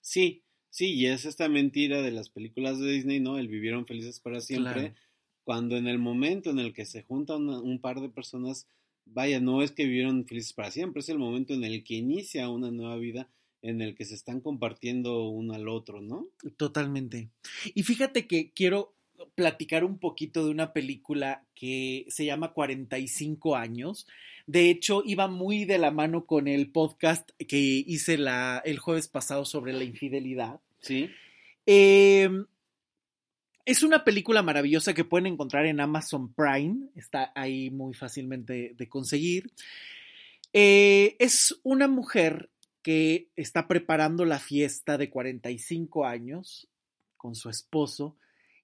Sí, 0.00 0.42
sí, 0.70 0.94
y 0.94 1.06
es 1.06 1.26
esta 1.26 1.48
mentira 1.48 2.02
de 2.02 2.12
las 2.12 2.28
películas 2.28 2.78
de 2.78 2.90
Disney, 2.90 3.20
¿no? 3.20 3.38
El 3.38 3.48
vivieron 3.48 3.86
felices 3.86 4.20
para 4.20 4.40
siempre 4.40 4.94
cuando 5.46 5.76
en 5.76 5.86
el 5.86 6.00
momento 6.00 6.50
en 6.50 6.58
el 6.58 6.74
que 6.74 6.84
se 6.84 7.04
juntan 7.04 7.48
un 7.48 7.78
par 7.78 8.00
de 8.00 8.08
personas, 8.08 8.66
vaya, 9.04 9.38
no 9.38 9.62
es 9.62 9.70
que 9.70 9.84
vivieron 9.84 10.26
felices 10.26 10.52
para 10.52 10.72
siempre, 10.72 10.98
es 10.98 11.08
el 11.08 11.20
momento 11.20 11.54
en 11.54 11.62
el 11.62 11.84
que 11.84 11.94
inicia 11.94 12.48
una 12.48 12.72
nueva 12.72 12.96
vida 12.96 13.28
en 13.62 13.80
el 13.80 13.94
que 13.94 14.04
se 14.04 14.16
están 14.16 14.40
compartiendo 14.40 15.28
uno 15.28 15.54
al 15.54 15.68
otro, 15.68 16.00
¿no? 16.00 16.26
Totalmente. 16.56 17.28
Y 17.76 17.84
fíjate 17.84 18.26
que 18.26 18.50
quiero 18.50 18.96
platicar 19.36 19.84
un 19.84 19.98
poquito 19.98 20.44
de 20.44 20.50
una 20.50 20.72
película 20.72 21.44
que 21.54 22.06
se 22.08 22.24
llama 22.24 22.52
45 22.52 23.54
años. 23.54 24.08
De 24.48 24.68
hecho, 24.68 25.04
iba 25.06 25.28
muy 25.28 25.64
de 25.64 25.78
la 25.78 25.92
mano 25.92 26.26
con 26.26 26.48
el 26.48 26.72
podcast 26.72 27.30
que 27.46 27.56
hice 27.56 28.18
la, 28.18 28.60
el 28.64 28.80
jueves 28.80 29.06
pasado 29.06 29.44
sobre 29.44 29.72
la 29.74 29.84
infidelidad. 29.84 30.58
Sí. 30.80 31.08
Eh, 31.66 32.28
es 33.66 33.82
una 33.82 34.04
película 34.04 34.42
maravillosa 34.42 34.94
que 34.94 35.04
pueden 35.04 35.26
encontrar 35.26 35.66
en 35.66 35.80
Amazon 35.80 36.32
Prime. 36.32 36.88
Está 36.94 37.32
ahí 37.34 37.68
muy 37.70 37.94
fácilmente 37.94 38.74
de 38.78 38.88
conseguir. 38.88 39.52
Eh, 40.52 41.16
es 41.18 41.58
una 41.64 41.88
mujer 41.88 42.48
que 42.80 43.28
está 43.34 43.66
preparando 43.66 44.24
la 44.24 44.38
fiesta 44.38 44.96
de 44.96 45.10
45 45.10 46.06
años 46.06 46.68
con 47.16 47.34
su 47.34 47.50
esposo 47.50 48.16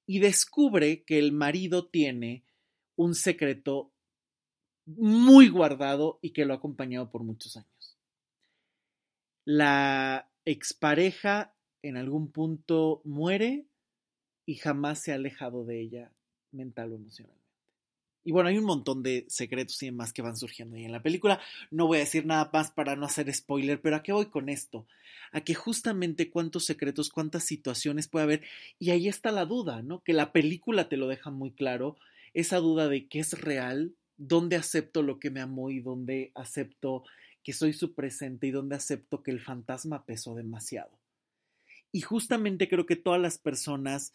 y 0.06 0.20
descubre 0.20 1.02
que 1.02 1.18
el 1.18 1.32
marido 1.32 1.88
tiene 1.88 2.44
un 2.94 3.16
secreto 3.16 3.90
muy 4.86 5.48
guardado 5.48 6.20
y 6.22 6.30
que 6.30 6.44
lo 6.44 6.54
ha 6.54 6.58
acompañado 6.58 7.10
por 7.10 7.24
muchos 7.24 7.56
años. 7.56 7.98
La 9.44 10.30
expareja 10.44 11.56
en 11.82 11.96
algún 11.96 12.30
punto 12.30 13.02
muere 13.04 13.66
y 14.46 14.56
jamás 14.56 15.00
se 15.00 15.12
ha 15.12 15.16
alejado 15.16 15.64
de 15.64 15.80
ella 15.80 16.12
mental 16.50 16.92
o 16.92 16.96
emocionalmente. 16.96 17.42
Y 18.24 18.30
bueno, 18.30 18.48
hay 18.48 18.58
un 18.58 18.64
montón 18.64 19.02
de 19.02 19.24
secretos 19.28 19.82
y 19.82 19.86
demás 19.86 20.12
que 20.12 20.22
van 20.22 20.36
surgiendo 20.36 20.76
ahí 20.76 20.84
en 20.84 20.92
la 20.92 21.02
película. 21.02 21.40
No 21.70 21.86
voy 21.86 21.96
a 21.96 22.00
decir 22.00 22.24
nada 22.24 22.48
más 22.52 22.70
para 22.70 22.94
no 22.94 23.04
hacer 23.04 23.32
spoiler, 23.34 23.80
pero 23.80 23.96
¿a 23.96 24.02
qué 24.02 24.12
voy 24.12 24.26
con 24.26 24.48
esto? 24.48 24.86
A 25.32 25.40
que 25.40 25.54
justamente 25.54 26.30
cuántos 26.30 26.64
secretos, 26.64 27.10
cuántas 27.10 27.44
situaciones 27.44 28.06
puede 28.06 28.24
haber. 28.24 28.42
Y 28.78 28.90
ahí 28.90 29.08
está 29.08 29.32
la 29.32 29.44
duda, 29.44 29.82
¿no? 29.82 30.04
Que 30.04 30.12
la 30.12 30.30
película 30.30 30.88
te 30.88 30.96
lo 30.96 31.08
deja 31.08 31.30
muy 31.30 31.50
claro. 31.50 31.96
Esa 32.32 32.58
duda 32.58 32.88
de 32.88 33.08
qué 33.08 33.18
es 33.18 33.40
real, 33.40 33.96
dónde 34.16 34.54
acepto 34.54 35.02
lo 35.02 35.18
que 35.18 35.30
me 35.30 35.40
amo 35.40 35.70
y 35.70 35.80
dónde 35.80 36.30
acepto 36.36 37.02
que 37.42 37.52
soy 37.52 37.72
su 37.72 37.94
presente 37.94 38.46
y 38.46 38.50
dónde 38.52 38.76
acepto 38.76 39.24
que 39.24 39.32
el 39.32 39.40
fantasma 39.40 40.04
pesó 40.04 40.36
demasiado. 40.36 40.96
Y 41.90 42.02
justamente 42.02 42.68
creo 42.68 42.86
que 42.86 42.96
todas 42.96 43.20
las 43.20 43.38
personas 43.38 44.14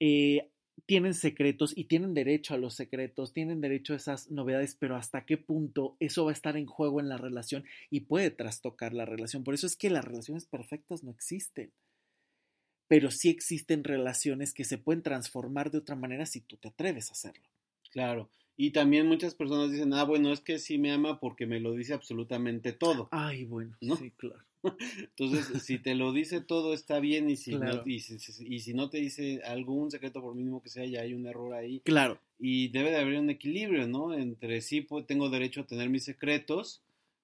eh, 0.00 0.50
tienen 0.86 1.14
secretos 1.14 1.72
y 1.76 1.84
tienen 1.84 2.14
derecho 2.14 2.54
a 2.54 2.58
los 2.58 2.74
secretos, 2.74 3.32
tienen 3.32 3.60
derecho 3.60 3.92
a 3.92 3.96
esas 3.96 4.30
novedades, 4.30 4.74
pero 4.74 4.96
hasta 4.96 5.24
qué 5.24 5.36
punto 5.36 5.96
eso 6.00 6.24
va 6.24 6.30
a 6.30 6.34
estar 6.34 6.56
en 6.56 6.66
juego 6.66 7.00
en 7.00 7.08
la 7.08 7.16
relación 7.16 7.64
y 7.90 8.00
puede 8.00 8.30
trastocar 8.30 8.92
la 8.92 9.04
relación. 9.04 9.44
Por 9.44 9.54
eso 9.54 9.66
es 9.66 9.76
que 9.76 9.90
las 9.90 10.04
relaciones 10.04 10.46
perfectas 10.46 11.04
no 11.04 11.10
existen, 11.10 11.72
pero 12.88 13.10
sí 13.10 13.28
existen 13.28 13.84
relaciones 13.84 14.52
que 14.52 14.64
se 14.64 14.78
pueden 14.78 15.02
transformar 15.02 15.70
de 15.70 15.78
otra 15.78 15.94
manera 15.94 16.26
si 16.26 16.40
tú 16.40 16.56
te 16.56 16.68
atreves 16.68 17.10
a 17.10 17.12
hacerlo. 17.12 17.48
Claro, 17.90 18.30
y 18.60 18.72
también 18.72 19.06
muchas 19.06 19.34
personas 19.34 19.70
dicen, 19.70 19.94
ah, 19.94 20.04
bueno, 20.04 20.30
es 20.34 20.40
que 20.42 20.58
sí 20.58 20.76
me 20.76 20.92
ama 20.92 21.18
porque 21.18 21.46
me 21.46 21.60
lo 21.60 21.72
dice 21.72 21.94
absolutamente 21.94 22.74
todo. 22.74 23.08
Ay, 23.10 23.46
bueno, 23.46 23.74
sí, 23.80 24.10
claro. 24.18 24.44
Entonces, 24.98 25.62
si 25.62 25.78
te 25.78 25.94
lo 25.94 26.12
dice 26.12 26.42
todo 26.42 26.74
está 26.74 27.00
bien 27.00 27.30
y 27.30 27.36
si, 27.36 27.54
no, 27.54 27.80
y 27.86 28.00
si, 28.00 28.74
no 28.74 28.90
te 28.90 28.98
dice 28.98 29.40
algún 29.46 29.90
secreto 29.90 30.20
por 30.20 30.34
mínimo 30.34 30.62
que 30.62 30.68
sea, 30.68 30.84
ya 30.84 31.00
hay 31.00 31.14
un 31.14 31.26
error 31.26 31.54
ahí. 31.54 31.80
Claro. 31.86 32.20
Y 32.38 32.68
debe 32.68 32.90
de 32.90 32.98
haber 32.98 33.18
un 33.18 33.30
equilibrio, 33.30 33.88
¿no? 33.88 34.12
Entre 34.12 34.60
sí 34.60 34.82
pues, 34.82 35.06
tengo 35.06 35.30
derecho 35.30 35.62
a 35.62 35.66
tener 35.66 35.88
mis 35.88 36.04
secretos, 36.04 36.82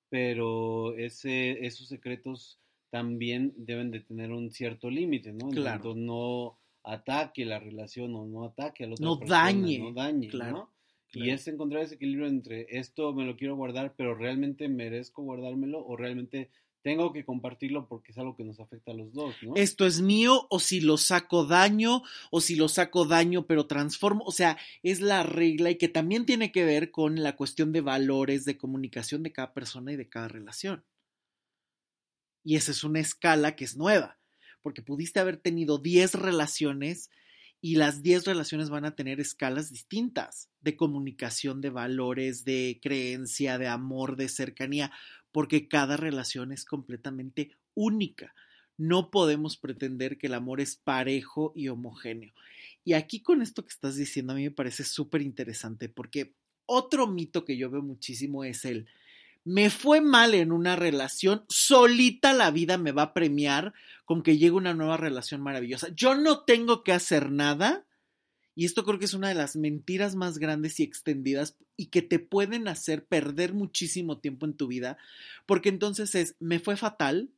pero 0.08 0.96
ese, 0.96 1.66
esos 1.66 1.88
secretos 1.88 2.58
también 2.88 3.52
deben 3.58 3.90
de 3.90 4.00
tener 4.00 4.32
un 4.32 4.52
cierto 4.52 4.88
límite, 4.88 5.34
¿no? 5.34 5.50
Claro. 5.50 5.94
no 5.94 6.56
ataque 6.82 7.44
la 7.44 7.58
relación 7.58 8.14
o 8.14 8.24
no 8.24 8.44
ataque 8.44 8.84
a 8.84 8.86
los 8.86 9.00
no 9.02 9.16
dañe, 9.16 9.80
no 9.80 9.92
dañe, 9.92 10.28
claro. 10.28 10.70
Y 11.12 11.30
es 11.30 11.46
encontrar 11.48 11.82
ese 11.82 11.94
equilibrio 11.94 12.26
entre 12.26 12.66
esto 12.78 13.14
me 13.14 13.24
lo 13.24 13.36
quiero 13.36 13.56
guardar, 13.56 13.94
pero 13.96 14.14
realmente 14.14 14.68
merezco 14.68 15.22
guardármelo 15.22 15.84
o 15.84 15.96
realmente 15.96 16.50
tengo 16.86 17.12
que 17.12 17.24
compartirlo 17.24 17.88
porque 17.88 18.12
es 18.12 18.18
algo 18.18 18.36
que 18.36 18.44
nos 18.44 18.60
afecta 18.60 18.92
a 18.92 18.94
los 18.94 19.12
dos, 19.12 19.34
¿no? 19.42 19.56
Esto 19.56 19.86
es 19.86 20.00
mío, 20.00 20.46
o 20.50 20.60
si 20.60 20.80
lo 20.80 20.98
saco 20.98 21.44
daño, 21.44 22.02
o 22.30 22.40
si 22.40 22.54
lo 22.54 22.68
saco 22.68 23.06
daño 23.06 23.44
pero 23.44 23.66
transformo, 23.66 24.22
o 24.24 24.30
sea, 24.30 24.56
es 24.84 25.00
la 25.00 25.24
regla 25.24 25.70
y 25.70 25.78
que 25.78 25.88
también 25.88 26.26
tiene 26.26 26.52
que 26.52 26.64
ver 26.64 26.92
con 26.92 27.24
la 27.24 27.34
cuestión 27.34 27.72
de 27.72 27.80
valores, 27.80 28.44
de 28.44 28.56
comunicación 28.56 29.24
de 29.24 29.32
cada 29.32 29.52
persona 29.52 29.92
y 29.92 29.96
de 29.96 30.08
cada 30.08 30.28
relación. 30.28 30.84
Y 32.44 32.54
esa 32.54 32.70
es 32.70 32.84
una 32.84 33.00
escala 33.00 33.56
que 33.56 33.64
es 33.64 33.76
nueva, 33.76 34.20
porque 34.62 34.80
pudiste 34.80 35.18
haber 35.18 35.38
tenido 35.38 35.78
10 35.78 36.14
relaciones 36.14 37.10
y 37.60 37.76
las 37.76 38.02
10 38.02 38.24
relaciones 38.26 38.70
van 38.70 38.84
a 38.84 38.94
tener 38.94 39.20
escalas 39.20 39.70
distintas 39.70 40.48
de 40.60 40.76
comunicación, 40.76 41.60
de 41.60 41.70
valores, 41.70 42.44
de 42.44 42.78
creencia, 42.82 43.58
de 43.58 43.66
amor, 43.66 44.16
de 44.16 44.28
cercanía, 44.28 44.92
porque 45.32 45.68
cada 45.68 45.96
relación 45.96 46.52
es 46.52 46.64
completamente 46.64 47.50
única. 47.74 48.34
No 48.78 49.10
podemos 49.10 49.56
pretender 49.56 50.18
que 50.18 50.26
el 50.26 50.34
amor 50.34 50.60
es 50.60 50.76
parejo 50.76 51.52
y 51.54 51.68
homogéneo. 51.68 52.32
Y 52.84 52.92
aquí 52.92 53.20
con 53.20 53.42
esto 53.42 53.64
que 53.64 53.72
estás 53.72 53.96
diciendo 53.96 54.32
a 54.32 54.36
mí 54.36 54.44
me 54.44 54.50
parece 54.50 54.84
súper 54.84 55.22
interesante 55.22 55.88
porque 55.88 56.34
otro 56.66 57.06
mito 57.06 57.44
que 57.44 57.56
yo 57.56 57.70
veo 57.70 57.82
muchísimo 57.82 58.44
es 58.44 58.64
el 58.64 58.86
me 59.46 59.70
fue 59.70 60.00
mal 60.00 60.34
en 60.34 60.50
una 60.50 60.74
relación, 60.74 61.44
solita 61.48 62.32
la 62.32 62.50
vida 62.50 62.78
me 62.78 62.90
va 62.90 63.02
a 63.02 63.14
premiar 63.14 63.74
con 64.04 64.24
que 64.24 64.38
llegue 64.38 64.50
una 64.50 64.74
nueva 64.74 64.96
relación 64.96 65.40
maravillosa. 65.40 65.88
Yo 65.94 66.16
no 66.16 66.40
tengo 66.40 66.82
que 66.82 66.92
hacer 66.92 67.30
nada 67.30 67.86
y 68.56 68.64
esto 68.64 68.84
creo 68.84 68.98
que 68.98 69.04
es 69.04 69.14
una 69.14 69.28
de 69.28 69.36
las 69.36 69.54
mentiras 69.54 70.16
más 70.16 70.38
grandes 70.38 70.80
y 70.80 70.82
extendidas 70.82 71.56
y 71.76 71.86
que 71.86 72.02
te 72.02 72.18
pueden 72.18 72.66
hacer 72.66 73.06
perder 73.06 73.54
muchísimo 73.54 74.18
tiempo 74.18 74.46
en 74.46 74.56
tu 74.56 74.66
vida, 74.66 74.98
porque 75.46 75.68
entonces 75.68 76.16
es, 76.16 76.34
me 76.40 76.58
fue 76.58 76.76
fatal, 76.76 77.30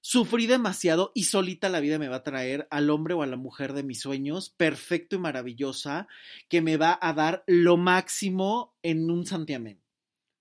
sufrí 0.00 0.46
demasiado 0.46 1.12
y 1.14 1.24
solita 1.24 1.68
la 1.68 1.80
vida 1.80 1.98
me 1.98 2.08
va 2.08 2.16
a 2.16 2.22
traer 2.22 2.66
al 2.70 2.88
hombre 2.88 3.12
o 3.12 3.22
a 3.22 3.26
la 3.26 3.36
mujer 3.36 3.74
de 3.74 3.82
mis 3.82 4.00
sueños, 4.00 4.48
perfecto 4.48 5.16
y 5.16 5.18
maravillosa, 5.18 6.08
que 6.48 6.62
me 6.62 6.78
va 6.78 6.98
a 6.98 7.12
dar 7.12 7.44
lo 7.46 7.76
máximo 7.76 8.74
en 8.82 9.10
un 9.10 9.26
santiamén. 9.26 9.80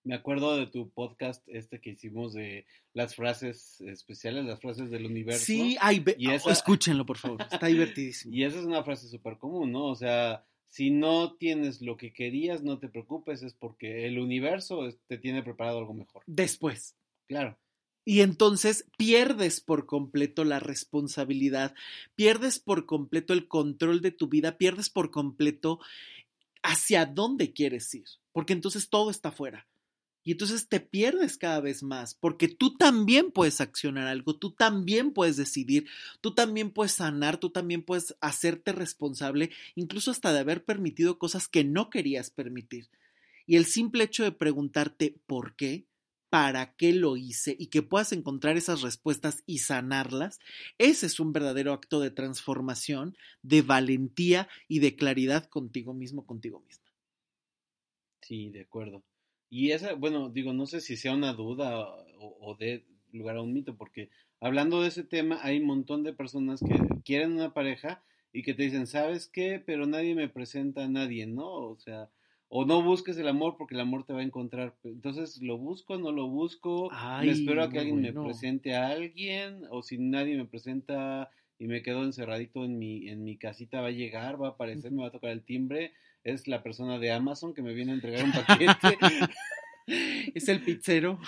Me 0.03 0.15
acuerdo 0.15 0.55
de 0.55 0.67
tu 0.67 0.89
podcast 0.89 1.47
este 1.49 1.81
que 1.81 1.91
hicimos 1.91 2.33
de 2.33 2.65
las 2.93 3.15
frases 3.15 3.81
especiales, 3.81 4.45
las 4.45 4.59
frases 4.59 4.89
del 4.91 5.05
universo. 5.05 5.45
Sí, 5.45 5.77
ay, 5.81 6.03
escúchenlo, 6.47 7.05
por 7.05 7.17
favor, 7.17 7.41
está 7.51 7.67
divertidísimo. 7.67 8.33
Y 8.33 8.43
esa 8.43 8.59
es 8.59 8.65
una 8.65 8.83
frase 8.83 9.07
súper 9.07 9.37
común, 9.37 9.71
¿no? 9.71 9.85
O 9.85 9.95
sea, 9.95 10.45
si 10.67 10.91
no 10.91 11.33
tienes 11.33 11.81
lo 11.81 11.97
que 11.97 12.13
querías, 12.13 12.63
no 12.63 12.79
te 12.79 12.89
preocupes, 12.89 13.43
es 13.43 13.53
porque 13.53 14.05
el 14.05 14.19
universo 14.19 14.87
te 15.07 15.17
tiene 15.17 15.43
preparado 15.43 15.79
algo 15.79 15.93
mejor. 15.93 16.23
Después. 16.27 16.95
Claro. 17.27 17.57
Y 18.05 18.21
entonces 18.21 18.85
pierdes 18.97 19.61
por 19.61 19.85
completo 19.85 20.43
la 20.43 20.59
responsabilidad, 20.59 21.75
pierdes 22.15 22.59
por 22.59 22.85
completo 22.85 23.33
el 23.33 23.47
control 23.47 24.01
de 24.01 24.11
tu 24.11 24.27
vida, 24.27 24.57
pierdes 24.57 24.89
por 24.89 25.11
completo 25.11 25.79
hacia 26.63 27.05
dónde 27.05 27.53
quieres 27.53 27.93
ir, 27.93 28.05
porque 28.31 28.53
entonces 28.53 28.89
todo 28.89 29.11
está 29.11 29.31
fuera. 29.31 29.67
Y 30.29 30.33
entonces 30.33 30.67
te 30.67 30.79
pierdes 30.79 31.37
cada 31.37 31.59
vez 31.59 31.81
más, 31.81 32.13
porque 32.13 32.47
tú 32.47 32.77
también 32.77 33.31
puedes 33.31 33.61
accionar 33.61 34.05
algo, 34.05 34.35
tú 34.35 34.51
también 34.51 35.11
puedes 35.11 35.37
decidir, 35.37 35.87
tú 36.21 36.35
también 36.35 36.69
puedes 36.69 36.91
sanar, 36.91 37.39
tú 37.39 37.49
también 37.49 37.81
puedes 37.81 38.15
hacerte 38.21 38.71
responsable, 38.71 39.49
incluso 39.73 40.11
hasta 40.11 40.31
de 40.31 40.37
haber 40.37 40.63
permitido 40.63 41.17
cosas 41.17 41.47
que 41.47 41.63
no 41.63 41.89
querías 41.89 42.29
permitir. 42.29 42.89
Y 43.47 43.55
el 43.55 43.65
simple 43.65 44.03
hecho 44.03 44.23
de 44.23 44.31
preguntarte 44.31 45.15
por 45.25 45.55
qué, 45.55 45.87
para 46.29 46.75
qué 46.75 46.93
lo 46.93 47.17
hice 47.17 47.55
y 47.57 47.71
que 47.71 47.81
puedas 47.81 48.11
encontrar 48.11 48.55
esas 48.55 48.83
respuestas 48.83 49.41
y 49.47 49.57
sanarlas, 49.57 50.37
ese 50.77 51.07
es 51.07 51.19
un 51.19 51.33
verdadero 51.33 51.73
acto 51.73 51.99
de 52.01 52.11
transformación, 52.11 53.17
de 53.41 53.63
valentía 53.63 54.47
y 54.67 54.77
de 54.77 54.95
claridad 54.95 55.45
contigo 55.45 55.95
mismo, 55.95 56.27
contigo 56.27 56.59
misma. 56.59 56.85
Sí, 58.21 58.51
de 58.51 58.61
acuerdo. 58.61 59.03
Y 59.49 59.71
esa, 59.71 59.93
bueno, 59.93 60.29
digo, 60.29 60.53
no 60.53 60.65
sé 60.65 60.79
si 60.81 60.95
sea 60.95 61.13
una 61.13 61.33
duda 61.33 61.85
o, 62.19 62.55
de 62.59 62.85
lugar 63.11 63.37
a 63.37 63.41
un 63.41 63.53
mito, 63.53 63.75
porque 63.75 64.09
hablando 64.39 64.81
de 64.81 64.89
ese 64.89 65.03
tema, 65.03 65.39
hay 65.41 65.59
un 65.59 65.65
montón 65.65 66.03
de 66.03 66.13
personas 66.13 66.59
que 66.59 66.79
quieren 67.03 67.33
una 67.33 67.53
pareja 67.53 68.03
y 68.31 68.43
que 68.43 68.53
te 68.53 68.63
dicen, 68.63 68.85
¿sabes 68.85 69.27
qué? 69.27 69.61
Pero 69.65 69.87
nadie 69.87 70.13
me 70.13 70.29
presenta 70.29 70.83
a 70.83 70.87
nadie, 70.87 71.25
¿no? 71.25 71.47
O 71.47 71.77
sea, 71.77 72.09
o 72.47 72.65
no 72.65 72.83
busques 72.83 73.17
el 73.17 73.27
amor 73.27 73.55
porque 73.57 73.73
el 73.73 73.81
amor 73.81 74.05
te 74.05 74.13
va 74.13 74.19
a 74.19 74.23
encontrar. 74.23 74.75
Entonces, 74.83 75.41
¿lo 75.41 75.57
busco? 75.57 75.97
¿No 75.97 76.11
lo 76.11 76.27
busco? 76.27 76.91
me 77.21 77.31
espero 77.31 77.63
a 77.63 77.69
que 77.69 77.79
alguien 77.79 78.01
me 78.01 78.13
presente 78.13 78.75
a 78.75 78.89
alguien, 78.89 79.63
o 79.71 79.81
si 79.81 79.97
nadie 79.97 80.37
me 80.37 80.45
presenta 80.45 81.31
y 81.57 81.67
me 81.67 81.81
quedo 81.81 82.03
encerradito 82.03 82.63
en 82.63 82.77
mi, 82.77 83.09
en 83.09 83.23
mi 83.23 83.37
casita, 83.37 83.81
va 83.81 83.87
a 83.87 83.91
llegar, 83.91 84.41
va 84.41 84.47
a 84.47 84.51
aparecer, 84.51 84.91
me 84.91 85.01
va 85.01 85.07
a 85.07 85.11
tocar 85.11 85.31
el 85.31 85.43
timbre 85.43 85.93
es 86.29 86.47
la 86.47 86.63
persona 86.63 86.99
de 86.99 87.11
Amazon 87.11 87.53
que 87.53 87.61
me 87.61 87.73
viene 87.73 87.91
a 87.91 87.95
entregar 87.95 88.23
un 88.23 88.31
paquete. 88.31 88.97
es 90.35 90.49
el 90.49 90.61
pizzero. 90.61 91.19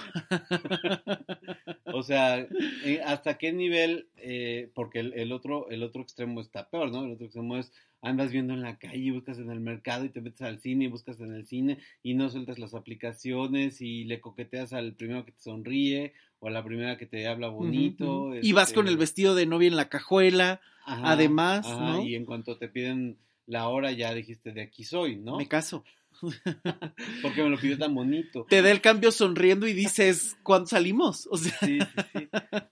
o 1.85 2.03
sea, 2.03 2.47
eh, 2.85 3.01
¿hasta 3.05 3.37
qué 3.37 3.51
nivel? 3.51 4.07
Eh, 4.17 4.69
porque 4.73 4.99
el, 4.99 5.31
otro, 5.31 5.69
el 5.69 5.83
otro 5.83 6.01
extremo 6.01 6.41
está 6.41 6.69
peor, 6.69 6.91
¿no? 6.91 7.03
El 7.05 7.11
otro 7.11 7.25
extremo 7.25 7.57
es 7.57 7.71
andas 8.01 8.31
viendo 8.31 8.53
en 8.53 8.61
la 8.61 8.77
calle, 8.77 9.11
buscas 9.11 9.37
en 9.37 9.51
el 9.51 9.59
mercado 9.59 10.05
y 10.05 10.09
te 10.09 10.21
metes 10.21 10.41
al 10.41 10.59
cine 10.59 10.85
y 10.85 10.87
buscas 10.87 11.19
en 11.19 11.33
el 11.33 11.45
cine 11.45 11.77
y 12.01 12.15
no 12.15 12.29
sueltas 12.29 12.57
las 12.57 12.73
aplicaciones 12.73 13.79
y 13.81 14.05
le 14.05 14.19
coqueteas 14.19 14.73
al 14.73 14.93
primero 14.93 15.23
que 15.23 15.31
te 15.31 15.41
sonríe 15.41 16.13
o 16.39 16.47
a 16.47 16.51
la 16.51 16.63
primera 16.63 16.97
que 16.97 17.05
te 17.05 17.27
habla 17.27 17.47
bonito. 17.47 18.35
Y 18.41 18.53
vas 18.53 18.73
con 18.73 18.87
el 18.87 18.93
este 18.93 19.01
vestido 19.01 19.35
de 19.35 19.45
novia 19.45 19.67
en 19.67 19.75
la 19.75 19.89
cajuela, 19.89 20.61
además, 20.85 21.67
¿no? 21.69 22.03
Y 22.03 22.15
en 22.15 22.25
cuanto 22.25 22.57
te 22.57 22.67
piden 22.67 23.17
la 23.45 23.67
hora 23.67 23.91
ya 23.91 24.13
dijiste, 24.13 24.51
de 24.51 24.61
aquí 24.61 24.83
soy, 24.83 25.17
¿no? 25.17 25.37
Me 25.37 25.47
caso. 25.47 25.83
Porque 27.21 27.43
me 27.43 27.49
lo 27.49 27.57
pidió 27.57 27.77
tan 27.77 27.95
bonito. 27.95 28.45
Te 28.49 28.61
da 28.61 28.71
el 28.71 28.81
cambio 28.81 29.11
sonriendo 29.11 29.67
y 29.67 29.73
dices, 29.73 30.37
¿cuándo 30.43 30.67
salimos? 30.67 31.27
O 31.31 31.37
sea... 31.37 31.57
Sí, 31.59 31.79
sí, 31.79 32.01
sí. 32.13 32.29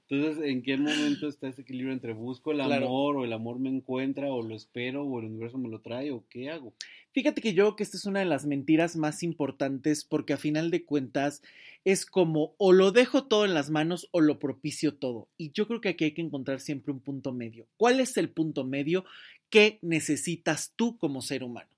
Entonces, 0.10 0.45
¿en 0.45 0.62
qué 0.62 0.77
momento 0.77 1.27
está 1.27 1.47
ese 1.47 1.62
equilibrio 1.62 1.93
entre 1.93 2.13
busco 2.13 2.51
el 2.51 2.62
amor 2.62 3.17
o 3.17 3.25
el 3.25 3.34
amor 3.34 3.60
me 3.60 3.69
encuentra 3.69 4.27
o 4.32 4.41
lo 4.41 4.55
espero 4.55 5.03
o 5.03 5.19
el 5.19 5.25
universo 5.25 5.58
me 5.58 5.69
lo 5.69 5.82
trae 5.82 6.12
o 6.12 6.25
qué 6.29 6.49
hago? 6.49 6.73
Fíjate 7.12 7.41
que 7.41 7.53
yo 7.53 7.63
creo 7.63 7.75
que 7.75 7.84
esta 7.84 7.97
es 7.97 8.05
una 8.05 8.19
de 8.19 8.25
las 8.25 8.45
mentiras 8.45 8.95
más 8.95 9.23
importantes 9.23 10.05
porque 10.05 10.34
a 10.34 10.38
final 10.38 10.69
de 10.69 10.86
cuentas 10.86 11.41
es 11.84 12.05
como 12.05 12.53
o 12.58 12.71
lo 12.71 12.91
dejo 12.91 13.25
todo 13.25 13.45
en 13.45 13.53
las 13.53 13.71
manos 13.71 14.10
o 14.12 14.21
lo 14.21 14.38
propicio 14.38 14.95
todo. 14.95 15.27
Y 15.38 15.51
yo 15.51 15.67
creo 15.67 15.82
que 15.82 15.89
aquí 15.89 16.05
hay 16.05 16.13
que 16.13 16.21
encontrar 16.21 16.60
siempre 16.60 16.91
un 16.91 16.99
punto 16.99 17.34
medio. 17.34 17.67
¿Cuál 17.77 17.99
es 17.99 18.17
el 18.17 18.29
punto 18.29 18.63
medio? 18.63 19.05
¿Qué 19.49 19.79
necesitas 19.81 20.73
tú 20.75 20.97
como 20.97 21.21
ser 21.21 21.43
humano? 21.43 21.69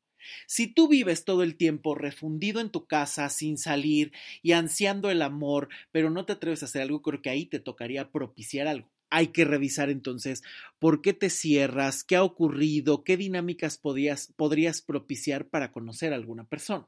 Si 0.48 0.68
tú 0.68 0.88
vives 0.88 1.26
todo 1.26 1.44
el 1.44 1.56
tiempo 1.56 1.96
refundido 1.96 2.62
en 2.62 2.70
tu 2.70 2.86
casa, 2.86 3.30
sin 3.30 3.58
salir 3.58 4.12
y 4.42 4.52
ansiando 4.52 5.10
el 5.10 5.22
amor, 5.22 5.70
pero 5.92 6.10
no 6.10 6.26
te 6.26 6.34
atreves 6.34 6.62
a 6.62 6.66
hacer 6.66 6.84
algo, 6.84 7.02
creo 7.02 7.22
que 7.22 7.30
ahí 7.30 7.46
te 7.46 7.60
tocaría 7.60 8.12
propiciar 8.12 8.68
algo. 8.68 8.90
Hay 9.10 9.28
que 9.28 9.46
revisar 9.46 9.90
entonces 9.90 10.44
por 10.80 11.02
qué 11.02 11.14
te 11.14 11.30
cierras, 11.30 12.04
qué 12.04 12.16
ha 12.16 12.24
ocurrido, 12.24 13.04
qué 13.04 13.18
dinámicas 13.18 13.78
podrías, 13.78 14.32
propiciar 14.82 15.48
para 15.50 15.72
conocer 15.72 16.14
a 16.14 16.16
alguna 16.16 16.46
persona. 16.46 16.88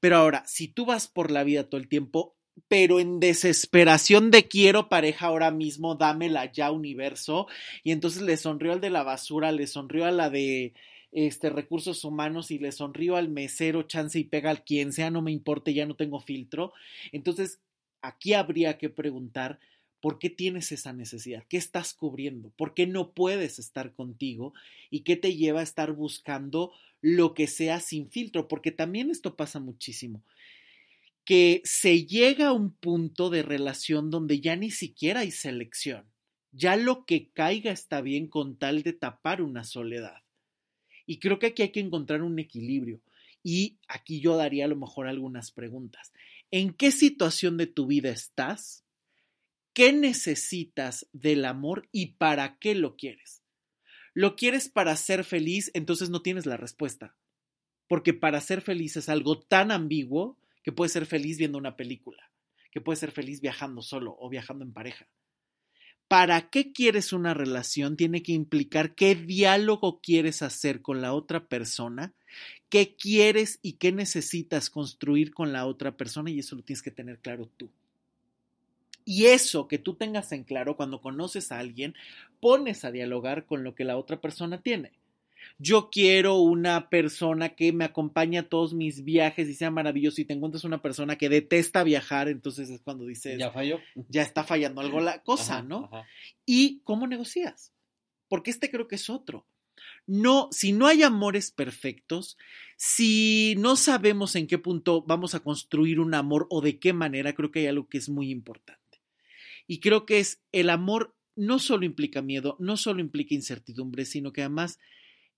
Pero 0.00 0.16
ahora, 0.16 0.44
si 0.46 0.68
tú 0.68 0.86
vas 0.86 1.08
por 1.08 1.30
la 1.30 1.44
vida 1.44 1.68
todo 1.68 1.80
el 1.80 1.88
tiempo 1.88 2.37
pero 2.68 3.00
en 3.00 3.20
desesperación 3.20 4.30
de 4.30 4.48
quiero 4.48 4.88
pareja 4.88 5.26
ahora 5.26 5.50
mismo, 5.50 5.94
dámela 5.94 6.50
ya 6.50 6.70
universo. 6.70 7.46
Y 7.84 7.92
entonces 7.92 8.22
le 8.22 8.36
sonrió 8.36 8.72
al 8.72 8.80
de 8.80 8.90
la 8.90 9.02
basura, 9.04 9.52
le 9.52 9.66
sonrió 9.66 10.06
a 10.06 10.10
la 10.10 10.30
de 10.30 10.74
este 11.12 11.50
recursos 11.50 12.04
humanos 12.04 12.50
y 12.50 12.58
le 12.58 12.72
sonrió 12.72 13.16
al 13.16 13.28
mesero, 13.28 13.82
chance 13.84 14.18
y 14.18 14.24
pega 14.24 14.50
al 14.50 14.64
quien 14.64 14.92
sea, 14.92 15.10
no 15.10 15.22
me 15.22 15.32
importe, 15.32 15.74
ya 15.74 15.86
no 15.86 15.94
tengo 15.94 16.20
filtro. 16.20 16.72
Entonces, 17.12 17.60
aquí 18.02 18.34
habría 18.34 18.78
que 18.78 18.90
preguntar 18.90 19.58
¿Por 20.00 20.18
qué 20.18 20.30
tienes 20.30 20.70
esa 20.70 20.92
necesidad? 20.92 21.44
¿Qué 21.48 21.56
estás 21.56 21.92
cubriendo? 21.92 22.50
¿Por 22.50 22.72
qué 22.72 22.86
no 22.86 23.12
puedes 23.12 23.58
estar 23.58 23.92
contigo? 23.94 24.54
¿Y 24.90 25.00
qué 25.00 25.16
te 25.16 25.34
lleva 25.34 25.60
a 25.60 25.64
estar 25.64 25.92
buscando 25.92 26.72
lo 27.00 27.34
que 27.34 27.48
sea 27.48 27.80
sin 27.80 28.08
filtro? 28.08 28.46
Porque 28.46 28.70
también 28.70 29.10
esto 29.10 29.34
pasa 29.34 29.58
muchísimo 29.58 30.22
que 31.28 31.60
se 31.62 32.06
llega 32.06 32.46
a 32.46 32.52
un 32.54 32.72
punto 32.72 33.28
de 33.28 33.42
relación 33.42 34.08
donde 34.08 34.40
ya 34.40 34.56
ni 34.56 34.70
siquiera 34.70 35.20
hay 35.20 35.30
selección. 35.30 36.10
Ya 36.52 36.74
lo 36.76 37.04
que 37.04 37.28
caiga 37.32 37.70
está 37.70 38.00
bien 38.00 38.28
con 38.28 38.56
tal 38.56 38.82
de 38.82 38.94
tapar 38.94 39.42
una 39.42 39.62
soledad. 39.62 40.22
Y 41.04 41.18
creo 41.18 41.38
que 41.38 41.48
aquí 41.48 41.60
hay 41.60 41.68
que 41.70 41.80
encontrar 41.80 42.22
un 42.22 42.38
equilibrio. 42.38 43.02
Y 43.42 43.76
aquí 43.88 44.22
yo 44.22 44.38
daría 44.38 44.64
a 44.64 44.68
lo 44.68 44.76
mejor 44.76 45.06
algunas 45.06 45.50
preguntas. 45.50 46.14
¿En 46.50 46.72
qué 46.72 46.90
situación 46.90 47.58
de 47.58 47.66
tu 47.66 47.86
vida 47.86 48.08
estás? 48.08 48.86
¿Qué 49.74 49.92
necesitas 49.92 51.10
del 51.12 51.44
amor 51.44 51.90
y 51.92 52.14
para 52.14 52.56
qué 52.56 52.74
lo 52.74 52.96
quieres? 52.96 53.42
¿Lo 54.14 54.34
quieres 54.34 54.70
para 54.70 54.96
ser 54.96 55.24
feliz? 55.24 55.70
Entonces 55.74 56.08
no 56.08 56.22
tienes 56.22 56.46
la 56.46 56.56
respuesta. 56.56 57.14
Porque 57.86 58.14
para 58.14 58.40
ser 58.40 58.62
feliz 58.62 58.96
es 58.96 59.10
algo 59.10 59.38
tan 59.38 59.70
ambiguo 59.72 60.38
que 60.68 60.72
puedes 60.72 60.92
ser 60.92 61.06
feliz 61.06 61.38
viendo 61.38 61.56
una 61.56 61.76
película, 61.76 62.30
que 62.70 62.82
puede 62.82 62.98
ser 62.98 63.10
feliz 63.10 63.40
viajando 63.40 63.80
solo 63.80 64.14
o 64.20 64.28
viajando 64.28 64.66
en 64.66 64.74
pareja. 64.74 65.08
¿Para 66.08 66.50
qué 66.50 66.74
quieres 66.74 67.14
una 67.14 67.32
relación? 67.32 67.96
Tiene 67.96 68.22
que 68.22 68.32
implicar 68.32 68.94
qué 68.94 69.14
diálogo 69.14 70.02
quieres 70.02 70.42
hacer 70.42 70.82
con 70.82 71.00
la 71.00 71.14
otra 71.14 71.46
persona, 71.46 72.12
qué 72.68 72.96
quieres 72.96 73.60
y 73.62 73.78
qué 73.78 73.92
necesitas 73.92 74.68
construir 74.68 75.32
con 75.32 75.54
la 75.54 75.64
otra 75.64 75.96
persona 75.96 76.30
y 76.30 76.40
eso 76.40 76.54
lo 76.54 76.62
tienes 76.62 76.82
que 76.82 76.90
tener 76.90 77.18
claro 77.18 77.48
tú. 77.56 77.70
Y 79.06 79.24
eso 79.24 79.68
que 79.68 79.78
tú 79.78 79.94
tengas 79.94 80.32
en 80.32 80.44
claro 80.44 80.76
cuando 80.76 81.00
conoces 81.00 81.50
a 81.50 81.60
alguien, 81.60 81.94
pones 82.40 82.84
a 82.84 82.90
dialogar 82.90 83.46
con 83.46 83.64
lo 83.64 83.74
que 83.74 83.84
la 83.84 83.96
otra 83.96 84.20
persona 84.20 84.60
tiene. 84.60 84.97
Yo 85.58 85.90
quiero 85.90 86.36
una 86.36 86.88
persona 86.88 87.50
que 87.50 87.72
me 87.72 87.84
acompañe 87.84 88.38
a 88.38 88.48
todos 88.48 88.74
mis 88.74 89.04
viajes 89.04 89.48
y 89.48 89.54
sea 89.54 89.70
maravilloso. 89.70 90.20
Y 90.20 90.24
te 90.24 90.34
encuentras 90.34 90.64
una 90.64 90.82
persona 90.82 91.16
que 91.16 91.28
detesta 91.28 91.82
viajar, 91.84 92.28
entonces 92.28 92.70
es 92.70 92.80
cuando 92.80 93.06
dices. 93.06 93.38
Ya 93.38 93.50
falló. 93.50 93.80
Ya 94.08 94.22
está 94.22 94.44
fallando 94.44 94.80
algo 94.80 95.00
la 95.00 95.22
cosa, 95.22 95.62
¿no? 95.62 95.90
¿Y 96.46 96.80
cómo 96.84 97.06
negocias? 97.06 97.72
Porque 98.28 98.50
este 98.50 98.70
creo 98.70 98.88
que 98.88 98.96
es 98.96 99.10
otro. 99.10 99.46
No, 100.06 100.48
si 100.50 100.72
no 100.72 100.86
hay 100.86 101.02
amores 101.02 101.50
perfectos, 101.50 102.36
si 102.76 103.54
no 103.58 103.76
sabemos 103.76 104.36
en 104.36 104.46
qué 104.46 104.58
punto 104.58 105.02
vamos 105.02 105.34
a 105.34 105.40
construir 105.40 106.00
un 106.00 106.14
amor 106.14 106.46
o 106.50 106.60
de 106.60 106.78
qué 106.78 106.92
manera, 106.92 107.34
creo 107.34 107.50
que 107.50 107.60
hay 107.60 107.66
algo 107.66 107.88
que 107.88 107.98
es 107.98 108.08
muy 108.08 108.30
importante. 108.30 109.02
Y 109.66 109.80
creo 109.80 110.06
que 110.06 110.18
es 110.18 110.40
el 110.52 110.70
amor 110.70 111.14
no 111.36 111.58
solo 111.58 111.84
implica 111.84 112.22
miedo, 112.22 112.56
no 112.58 112.76
solo 112.76 113.00
implica 113.00 113.34
incertidumbre, 113.34 114.04
sino 114.04 114.32
que 114.32 114.42
además 114.42 114.80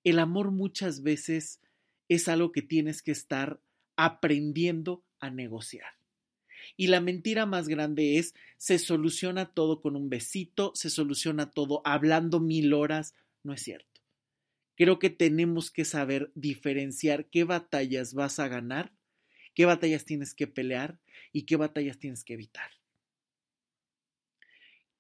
el 0.05 0.19
amor 0.19 0.51
muchas 0.51 1.03
veces 1.03 1.61
es 2.09 2.29
algo 2.29 2.53
que 2.53 2.63
tienes 2.63 3.03
que 3.03 3.13
estar 3.13 3.61
aprendiendo 3.97 5.05
a 5.21 5.31
negociar. 5.31 5.93
Y 6.77 6.89
la 6.89 7.01
mentira 7.01 7.47
más 7.47 7.69
grande 7.69 8.19
es, 8.19 8.35
se 8.57 8.79
soluciona 8.79 9.53
todo 9.53 9.81
con 9.81 9.97
un 9.97 10.09
besito, 10.09 10.73
se 10.75 10.91
soluciona 10.91 11.51
todo 11.51 11.83
hablando 11.85 12.41
mil 12.41 12.73
horas. 12.73 13.15
No 13.43 13.53
es 13.53 13.63
cierto. 13.63 14.01
Creo 14.77 14.99
que 14.99 15.11
tenemos 15.11 15.71
que 15.71 15.85
saber 15.85 16.33
diferenciar 16.35 17.27
qué 17.27 17.45
batallas 17.45 18.15
vas 18.15 18.39
a 18.39 18.49
ganar, 18.49 18.93
qué 19.55 19.67
batallas 19.67 20.05
tienes 20.05 20.35
que 20.35 20.47
pelear 20.47 20.99
y 21.33 21.43
qué 21.43 21.57
batallas 21.57 21.99
tienes 21.99 22.25
que 22.25 22.35
evitar 22.35 22.80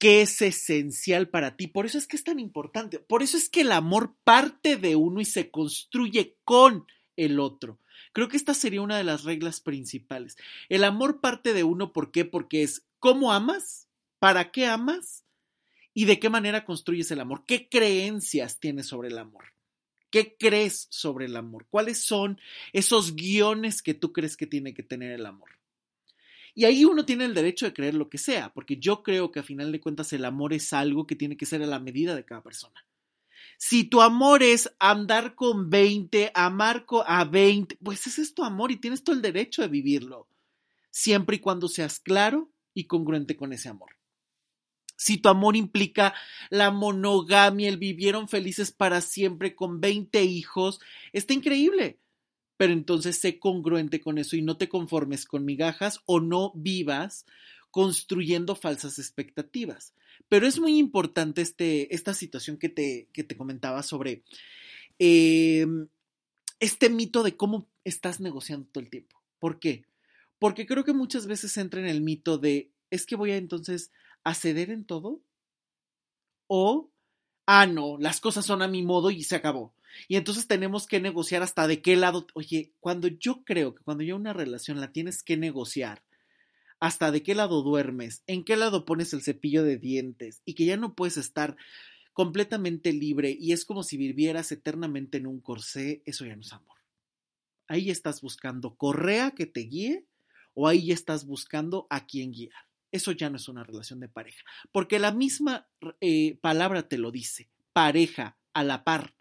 qué 0.01 0.23
es 0.23 0.41
esencial 0.41 1.29
para 1.29 1.57
ti. 1.57 1.69
Por 1.69 1.87
eso 1.87 1.99
es 1.99 2.09
que 2.09 2.17
es 2.17 2.25
tan 2.25 2.41
importante. 2.41 2.99
Por 2.99 3.23
eso 3.23 3.37
es 3.37 3.49
que 3.49 3.61
el 3.61 3.71
amor 3.71 4.17
parte 4.25 4.77
de 4.77 4.97
uno 4.97 5.21
y 5.21 5.27
se 5.27 5.51
construye 5.51 6.39
con 6.45 6.87
el 7.17 7.39
otro. 7.39 7.79
Creo 8.13 8.29
que 8.29 8.39
esta 8.39 8.55
sería 8.55 8.81
una 8.81 8.97
de 8.97 9.05
las 9.05 9.25
reglas 9.25 9.61
principales. 9.61 10.37
El 10.71 10.85
amor 10.85 11.21
parte 11.21 11.53
de 11.53 11.65
uno, 11.65 11.93
¿por 11.93 12.11
qué? 12.11 12.25
Porque 12.25 12.63
es 12.63 12.83
cómo 12.99 13.33
amas, 13.33 13.89
para 14.19 14.51
qué 14.51 14.67
amas 14.67 15.23
y 15.93 16.07
de 16.07 16.19
qué 16.19 16.31
manera 16.31 16.65
construyes 16.65 17.11
el 17.11 17.21
amor. 17.21 17.45
¿Qué 17.47 17.69
creencias 17.69 18.59
tienes 18.59 18.87
sobre 18.87 19.09
el 19.09 19.19
amor? 19.19 19.45
¿Qué 20.11 20.35
crees 20.39 20.89
sobre 20.91 21.27
el 21.27 21.37
amor? 21.37 21.67
¿Cuáles 21.69 22.03
son 22.03 22.41
esos 22.73 23.15
guiones 23.15 23.83
que 23.83 23.93
tú 23.93 24.15
crees 24.15 24.37
que 24.39 24.47
tiene 24.47 24.73
que 24.73 24.83
tener 24.83 25.13
el 25.13 25.27
amor? 25.27 25.60
Y 26.61 26.67
ahí 26.67 26.85
uno 26.85 27.07
tiene 27.07 27.25
el 27.25 27.33
derecho 27.33 27.65
de 27.65 27.73
creer 27.73 27.95
lo 27.95 28.11
que 28.11 28.19
sea, 28.19 28.53
porque 28.53 28.77
yo 28.77 29.03
creo 29.03 29.33
que 29.33 29.41
a 29.41 29.43
final 29.43 29.73
de 29.73 29.81
cuentas 29.81 30.13
el 30.13 30.27
amor 30.27 30.53
es 30.53 30.75
algo 30.75 31.07
que 31.07 31.17
tiene 31.17 31.39
que 31.39 31.47
ser 31.47 31.63
a 31.63 31.67
la 31.67 31.81
medida 31.81 32.15
de 32.15 32.27
cada 32.27 32.43
persona. 32.43 32.85
Si 33.57 33.85
tu 33.85 34.03
amor 34.03 34.43
es 34.43 34.71
andar 34.79 35.35
con 35.35 35.71
20, 35.71 36.33
amar 36.35 36.85
a 37.07 37.25
20, 37.25 37.79
pues 37.83 38.07
ese 38.07 38.21
es 38.21 38.35
tu 38.35 38.45
amor 38.45 38.71
y 38.73 38.77
tienes 38.77 39.03
todo 39.03 39.17
el 39.17 39.23
derecho 39.23 39.63
de 39.63 39.69
vivirlo, 39.69 40.29
siempre 40.91 41.37
y 41.37 41.39
cuando 41.39 41.67
seas 41.67 41.99
claro 41.99 42.51
y 42.75 42.85
congruente 42.85 43.39
con 43.39 43.55
ese 43.55 43.71
amor. 43.71 43.97
Si 44.99 45.17
tu 45.17 45.31
amor 45.31 45.57
implica 45.57 46.13
la 46.51 46.71
monogamia, 46.71 47.71
el 47.71 47.79
vivieron 47.79 48.29
felices 48.29 48.71
para 48.71 49.01
siempre 49.01 49.55
con 49.55 49.81
20 49.81 50.23
hijos, 50.25 50.79
está 51.15 51.33
increíble 51.33 52.01
pero 52.61 52.75
entonces 52.75 53.17
sé 53.17 53.39
congruente 53.39 54.03
con 54.03 54.19
eso 54.19 54.37
y 54.37 54.43
no 54.43 54.59
te 54.59 54.69
conformes 54.69 55.25
con 55.25 55.47
migajas 55.47 56.03
o 56.05 56.21
no 56.21 56.53
vivas 56.55 57.25
construyendo 57.71 58.55
falsas 58.55 58.99
expectativas. 58.99 59.95
Pero 60.29 60.47
es 60.47 60.61
muy 60.61 60.77
importante 60.77 61.41
este, 61.41 61.95
esta 61.95 62.13
situación 62.13 62.59
que 62.59 62.69
te, 62.69 63.09
que 63.15 63.25
te 63.25 63.35
comentaba 63.35 63.83
sobre 63.83 64.25
em, 64.99 65.89
este 66.59 66.91
mito 66.91 67.23
de 67.23 67.35
cómo 67.35 67.67
estás 67.85 68.21
negociando 68.21 68.69
todo 68.71 68.85
el 68.85 68.91
tiempo. 68.91 69.19
¿Por 69.39 69.59
qué? 69.59 69.87
Porque 70.39 70.67
creo 70.67 70.85
que 70.85 70.93
muchas 70.93 71.27
veces 71.27 71.57
entra 71.57 71.81
en 71.81 71.87
el 71.87 72.03
mito 72.03 72.37
de, 72.37 72.69
es 72.91 73.07
que 73.07 73.17
voy 73.17 73.31
a 73.31 73.39
entonces 73.39 73.91
a 74.23 74.35
ceder 74.35 74.69
en 74.69 74.85
todo. 74.85 75.23
O, 76.47 76.91
ah, 77.47 77.65
no, 77.65 77.97
las 77.97 78.21
cosas 78.21 78.45
son 78.45 78.61
a 78.61 78.69
mi 78.69 78.83
modo 78.83 79.11
y 79.11 79.23
se 79.23 79.37
acabó. 79.37 79.73
Y 80.09 80.17
entonces 80.17 80.47
tenemos 80.47 80.87
que 80.87 81.01
negociar 81.01 81.43
hasta 81.43 81.67
de 81.67 81.83
qué 81.83 81.97
lado, 81.97 82.27
oye, 82.35 82.73
cuando 82.81 83.09
yo 83.09 83.45
creo 83.45 83.75
que 83.75 83.83
cuando 83.83 84.05
ya 84.05 84.15
una 84.15 84.33
relación 84.33 84.81
la 84.81 84.93
tienes 84.93 85.23
que 85.23 85.37
negociar, 85.37 86.03
hasta 86.81 87.11
de 87.11 87.23
qué 87.23 87.35
lado 87.35 87.63
duermes, 87.63 88.23
en 88.27 88.43
qué 88.43 88.57
lado 88.57 88.87
pones 88.87 89.13
el 89.13 89.23
cepillo 89.23 89.63
de 89.63 89.77
dientes 89.77 90.41
y 90.47 90.55
que 90.55 90.65
ya 90.65 90.77
no 90.77 90.95
puedes 90.95 91.19
estar 91.19 91.57
completamente 92.15 92.93
libre 92.93 93.37
y 93.39 93.53
es 93.53 93.65
como 93.65 93.83
si 93.83 93.97
vivieras 93.97 94.51
eternamente 94.51 95.19
en 95.19 95.27
un 95.27 95.41
corsé, 95.41 96.03
eso 96.07 96.25
ya 96.25 96.35
no 96.35 96.43
es 96.43 96.53
amor. 96.53 96.79
Ahí 97.69 97.91
estás 97.91 98.21
buscando 98.23 98.75
correa 98.75 99.33
que 99.33 99.47
te 99.47 99.61
guíe 99.61 100.07
o 100.55 100.67
ahí 100.67 100.91
estás 100.91 101.27
buscando 101.27 101.87
a 101.91 102.07
quién 102.07 102.33
guiar. 102.33 102.65
Eso 102.93 103.13
ya 103.13 103.31
no 103.31 103.37
es 103.37 103.49
una 103.49 103.63
relación 103.63 104.01
de 104.01 104.09
pareja, 104.09 104.45
porque 104.73 104.99
la 104.99 105.13
misma 105.13 105.69
eh, 106.01 106.39
palabra 106.41 106.89
te 106.89 106.99
lo 106.99 107.13
dice, 107.13 107.49
pareja, 107.73 108.37
a 108.53 108.65
la 108.65 108.83
par 108.83 109.15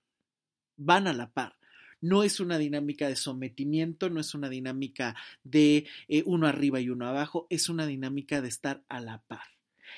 van 0.79 1.07
a 1.07 1.13
la 1.13 1.29
par. 1.29 1.55
No 2.01 2.23
es 2.23 2.39
una 2.39 2.57
dinámica 2.57 3.07
de 3.07 3.15
sometimiento, 3.15 4.09
no 4.09 4.19
es 4.21 4.33
una 4.33 4.49
dinámica 4.49 5.15
de 5.43 5.85
eh, 6.07 6.23
uno 6.25 6.47
arriba 6.47 6.79
y 6.79 6.89
uno 6.89 7.07
abajo, 7.07 7.45
es 7.49 7.69
una 7.69 7.85
dinámica 7.85 8.41
de 8.41 8.47
estar 8.47 8.81
a 8.87 9.01
la 9.01 9.21
par. 9.21 9.43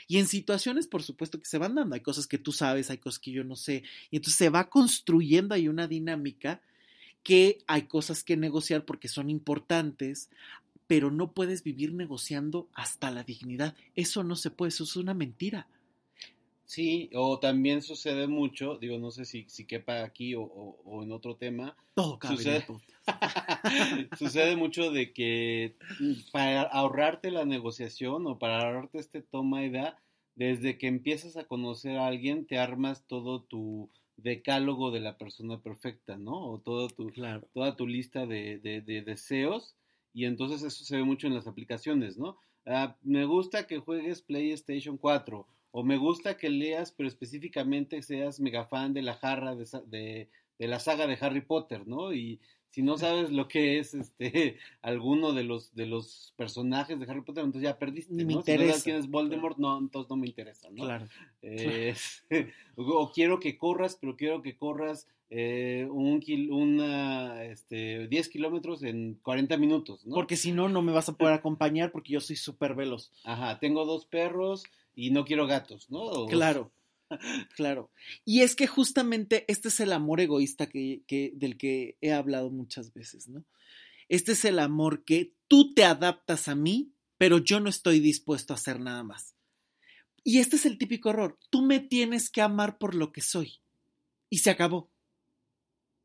Y 0.08 0.18
en 0.18 0.28
situaciones, 0.28 0.88
por 0.88 1.04
supuesto, 1.04 1.40
que 1.40 1.46
se 1.46 1.60
van 1.60 1.76
dando, 1.76 1.96
hay 1.96 2.02
cosas 2.02 2.28
que 2.28 2.40
tú 2.40 2.52
sabes, 2.52 2.90
hay 2.90 2.98
cosas 2.98 3.20
que 3.20 3.32
yo 3.32 3.44
no 3.44 3.56
sé, 3.56 3.84
y 4.10 4.18
entonces 4.18 4.38
se 4.38 4.50
va 4.50 4.70
construyendo 4.70 5.54
ahí 5.54 5.68
una 5.68 5.88
dinámica 5.88 6.62
que 7.24 7.60
hay 7.68 7.84
cosas 7.84 8.24
que 8.24 8.36
negociar 8.36 8.84
porque 8.84 9.08
son 9.08 9.30
importantes, 9.30 10.30
pero 10.88 11.12
no 11.12 11.32
puedes 11.32 11.64
vivir 11.64 11.94
negociando 11.94 12.68
hasta 12.74 13.12
la 13.12 13.24
dignidad. 13.24 13.76
Eso 13.96 14.24
no 14.24 14.36
se 14.36 14.50
puede, 14.50 14.70
eso 14.70 14.84
es 14.86 14.96
una 14.96 15.14
mentira. 15.14 15.68
Sí, 16.72 17.10
o 17.14 17.38
también 17.38 17.82
sucede 17.82 18.28
mucho, 18.28 18.78
digo, 18.78 18.98
no 18.98 19.12
sé 19.12 19.26
si, 19.26 19.44
si 19.50 19.66
quepa 19.66 20.06
aquí 20.06 20.36
o, 20.38 21.04
en 21.04 21.12
otro 21.12 21.36
tema. 21.36 21.76
Todo 21.96 22.18
sucede, 22.26 22.66
sucede 24.18 24.56
mucho 24.56 24.90
de 24.90 25.12
que 25.12 25.76
para 26.32 26.62
ahorrarte 26.62 27.30
la 27.30 27.44
negociación 27.44 28.26
o 28.26 28.40
para 28.40 28.62
ahorrarte 28.62 29.00
este 29.00 29.22
toma 29.22 29.66
y 29.66 29.70
da, 29.70 30.00
desde 30.36 30.78
que 30.78 30.88
empiezas 30.88 31.36
a 31.36 31.44
conocer 31.44 31.98
a 31.98 32.08
alguien, 32.08 32.46
te 32.46 32.58
armas 32.58 33.04
todo 33.06 33.42
tu 33.42 33.90
decálogo 34.16 34.92
de 34.92 35.02
la 35.02 35.18
persona 35.18 35.60
perfecta, 35.60 36.16
¿no? 36.16 36.52
O 36.52 36.60
todo 36.60 36.88
tu, 36.88 37.12
toda 37.54 37.76
tu 37.76 37.86
lista 37.86 38.26
de, 38.26 38.60
de, 38.60 39.02
deseos. 39.02 39.76
Y 40.14 40.24
entonces 40.24 40.64
eso 40.64 40.86
se 40.86 40.96
ve 40.96 41.04
mucho 41.04 41.28
en 41.28 41.34
las 41.34 41.48
aplicaciones, 41.48 42.18
¿no? 42.18 42.38
Ah, 42.66 42.96
me 43.02 43.26
gusta 43.26 43.68
que 43.68 43.80
juegues 43.80 44.22
PlayStation 44.22 44.96
4 44.96 45.46
o 45.72 45.84
me 45.84 45.98
gusta 45.98 46.38
que 46.38 46.50
leas, 46.50 46.92
pero 46.92 47.08
específicamente 47.08 48.02
seas 48.02 48.40
mega 48.40 48.66
fan 48.66 48.94
de 48.94 49.02
la 49.02 49.16
jarra 49.16 49.56
de, 49.56 50.30
de, 50.58 50.68
la 50.68 50.80
saga 50.80 51.08
de 51.08 51.18
Harry 51.20 51.42
Potter, 51.42 51.88
¿no? 51.88 52.14
Y 52.14 52.40
si 52.70 52.82
no 52.82 52.98
sabes 52.98 53.32
lo 53.32 53.48
que 53.48 53.80
es 53.80 53.94
este 53.94 54.58
alguno 54.82 55.34
de 55.34 55.44
los 55.44 55.74
de 55.74 55.86
los 55.86 56.34
personajes 56.38 57.00
de 57.00 57.06
Harry 57.10 57.22
Potter, 57.22 57.44
entonces 57.44 57.70
ya 57.70 57.80
perdiste, 57.80 58.14
¿no? 58.14 58.26
Me 58.26 58.34
interesa. 58.34 58.62
Si 58.62 58.68
no 58.68 58.72
sabes 58.72 58.84
quién 58.84 58.96
es 58.98 59.10
Voldemort, 59.10 59.58
no, 59.58 59.78
entonces 59.78 60.10
no 60.10 60.18
me 60.18 60.28
interesa, 60.28 60.70
¿no? 60.70 60.84
Claro. 60.84 61.08
o 62.76 63.12
quiero 63.12 63.40
que 63.40 63.58
corras, 63.58 63.98
pero 64.00 64.16
quiero 64.16 64.42
que 64.42 64.58
corras 64.58 65.08
eh, 65.34 65.88
un 65.90 66.22
una, 66.52 67.46
este, 67.46 68.10
10 68.10 68.28
kilómetros 68.28 68.84
en 68.84 69.18
40 69.24 69.56
minutos, 69.56 70.06
¿no? 70.06 70.16
Porque 70.16 70.36
si 70.36 70.52
no, 70.52 70.68
no 70.68 70.82
me 70.82 70.92
vas 70.92 71.08
a 71.08 71.14
poder 71.16 71.34
acompañar 71.36 71.94
porque 71.94 72.12
yo 72.12 72.20
soy 72.20 72.36
súper 72.36 72.76
veloz. 72.76 73.14
Ajá, 73.24 73.58
tengo 73.58 73.86
dos 73.86 74.06
perros 74.06 74.66
y 74.96 75.12
no 75.12 75.26
quiero 75.26 75.48
gatos, 75.48 75.90
¿no? 75.90 76.28
Claro, 76.28 76.74
claro. 77.56 77.92
Y 78.26 78.42
es 78.42 78.56
que 78.56 78.68
justamente 78.68 79.46
este 79.48 79.70
es 79.70 79.80
el 79.80 79.94
amor 79.94 80.22
egoísta 80.22 80.66
del 80.66 81.58
que 81.58 81.98
he 82.02 82.12
hablado 82.12 82.50
muchas 82.50 82.94
veces, 82.94 83.28
¿no? 83.28 83.46
Este 84.10 84.34
es 84.34 84.44
el 84.46 84.60
amor 84.60 85.06
que 85.06 85.34
tú 85.48 85.74
te 85.74 85.86
adaptas 85.86 86.48
a 86.48 86.56
mí, 86.56 86.92
pero 87.18 87.38
yo 87.38 87.60
no 87.60 87.70
estoy 87.70 88.00
dispuesto 88.00 88.54
a 88.54 88.58
hacer 88.58 88.80
nada 88.80 89.04
más. 89.04 89.36
Y 90.24 90.40
este 90.40 90.58
es 90.58 90.66
el 90.66 90.78
típico 90.78 91.10
error. 91.10 91.40
Tú 91.50 91.62
me 91.62 91.80
tienes 91.80 92.30
que 92.30 92.42
amar 92.42 92.78
por 92.78 92.94
lo 92.94 93.12
que 93.12 93.22
soy. 93.22 93.62
Y 94.30 94.40
se 94.40 94.50
acabó. 94.50 94.92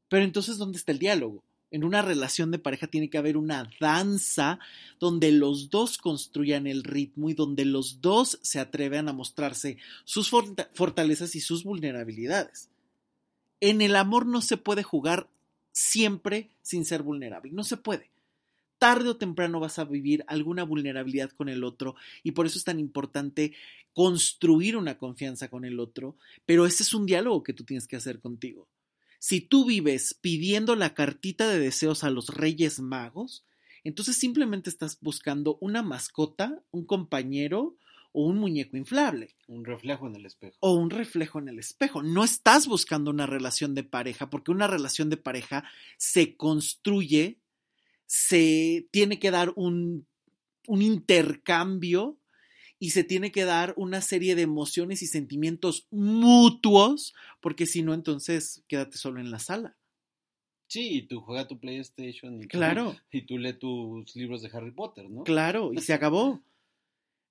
Pero 0.09 0.25
entonces, 0.25 0.57
¿dónde 0.57 0.79
está 0.79 0.93
el 0.93 0.99
diálogo? 0.99 1.45
En 1.77 1.85
una 1.85 2.01
relación 2.01 2.51
de 2.51 2.59
pareja 2.59 2.87
tiene 2.87 3.11
que 3.11 3.19
haber 3.19 3.37
una 3.37 3.71
danza 3.79 4.59
donde 4.99 5.31
los 5.31 5.69
dos 5.69 5.99
construyan 5.99 6.67
el 6.67 6.83
ritmo 6.83 7.29
y 7.29 7.35
donde 7.35 7.67
los 7.67 8.01
dos 8.01 8.39
se 8.41 8.61
atrevan 8.61 9.11
a 9.11 9.13
mostrarse 9.13 9.77
sus 10.07 10.31
fortalezas 10.31 11.37
y 11.37 11.41
sus 11.41 11.65
vulnerabilidades. 11.65 12.71
En 13.61 13.83
el 13.83 13.95
amor 13.95 14.25
no 14.25 14.41
se 14.41 14.57
puede 14.57 14.85
jugar 14.85 15.29
siempre 15.71 16.49
sin 16.63 16.87
ser 16.87 17.03
vulnerable, 17.03 17.53
no 17.53 17.63
se 17.63 17.77
puede. 17.77 18.09
Tarde 18.79 19.11
o 19.11 19.19
temprano 19.19 19.61
vas 19.61 19.79
a 19.79 19.85
vivir 19.85 20.25
alguna 20.29 20.63
vulnerabilidad 20.63 21.29
con 21.29 21.51
el 21.51 21.63
otro 21.63 21.95
y 22.23 22.31
por 22.31 22.47
eso 22.47 22.57
es 22.57 22.65
tan 22.65 22.81
importante 22.81 23.53
construir 23.93 24.79
una 24.79 24.97
confianza 24.97 25.51
con 25.51 25.67
el 25.67 25.79
otro, 25.79 26.17
pero 26.47 26.65
ese 26.65 26.85
es 26.85 26.95
un 26.95 27.05
diálogo 27.05 27.43
que 27.43 27.53
tú 27.53 27.65
tienes 27.65 27.87
que 27.87 27.97
hacer 27.97 28.19
contigo. 28.19 28.67
Si 29.19 29.41
tú 29.41 29.65
vives 29.65 30.15
pidiendo 30.21 30.77
la 30.77 30.95
cartita 30.95 31.49
de 31.49 31.59
deseos 31.59 32.05
a 32.05 32.11
los 32.11 32.29
Reyes 32.29 32.81
Magos, 32.81 33.45
entonces 33.85 34.17
simplemente 34.17 34.69
estás 34.69 34.99
buscando 35.01 35.59
una 35.61 35.83
mascota, 35.83 36.61
un 36.71 36.85
compañero 36.85 37.77
o 38.13 38.27
un 38.27 38.39
muñeco 38.39 38.77
inflable. 38.77 39.37
Un 39.47 39.65
reflejo 39.65 40.07
en 40.07 40.17
el 40.17 40.27
espejo. 40.27 40.57
O 40.61 40.73
un 40.73 40.91
reflejo 40.91 41.39
en 41.39 41.49
el 41.49 41.59
espejo. 41.59 42.03
No 42.03 42.25
estás 42.25 42.67
buscando 42.67 43.11
una 43.11 43.27
relación 43.27 43.75
de 43.75 43.85
pareja, 43.85 44.31
porque 44.31 44.51
una 44.51 44.67
relación 44.67 45.11
de 45.11 45.19
pareja 45.19 45.65
se 45.99 46.35
construye, 46.35 47.39
se 48.07 48.89
tiene 48.91 49.19
que 49.19 49.31
dar 49.31 49.53
un, 49.55 50.07
un 50.67 50.83
intercambio 50.83 52.19
y 52.79 52.91
se 52.91 53.05
tiene 53.05 53.33
que 53.33 53.45
dar 53.45 53.75
una 53.77 54.01
serie 54.01 54.35
de 54.35 54.43
emociones 54.43 55.03
y 55.03 55.07
sentimientos 55.07 55.87
mutuos, 55.91 57.15
porque 57.41 57.67
si 57.67 57.83
no, 57.83 57.95
entonces 57.95 58.65
quédate 58.69 58.99
solo 58.99 59.21
en 59.21 59.31
la 59.31 59.39
sala. 59.39 59.77
Sí, 60.69 60.97
y 60.97 61.03
tú 61.03 61.21
juega 61.21 61.47
tu 61.47 61.59
PlayStation 61.59 62.43
y, 62.43 62.49
claro. 62.49 62.93
tú, 62.93 63.19
y 63.19 63.23
tú 63.23 63.39
lees 63.39 63.59
tus 63.59 64.15
libros 64.17 64.43
de 64.43 64.51
Harry 64.53 64.73
Potter, 64.73 65.09
¿no? 65.09 65.23
Claro, 65.23 65.73
y 65.73 65.79
se 65.79 65.93
acabó. 65.93 66.43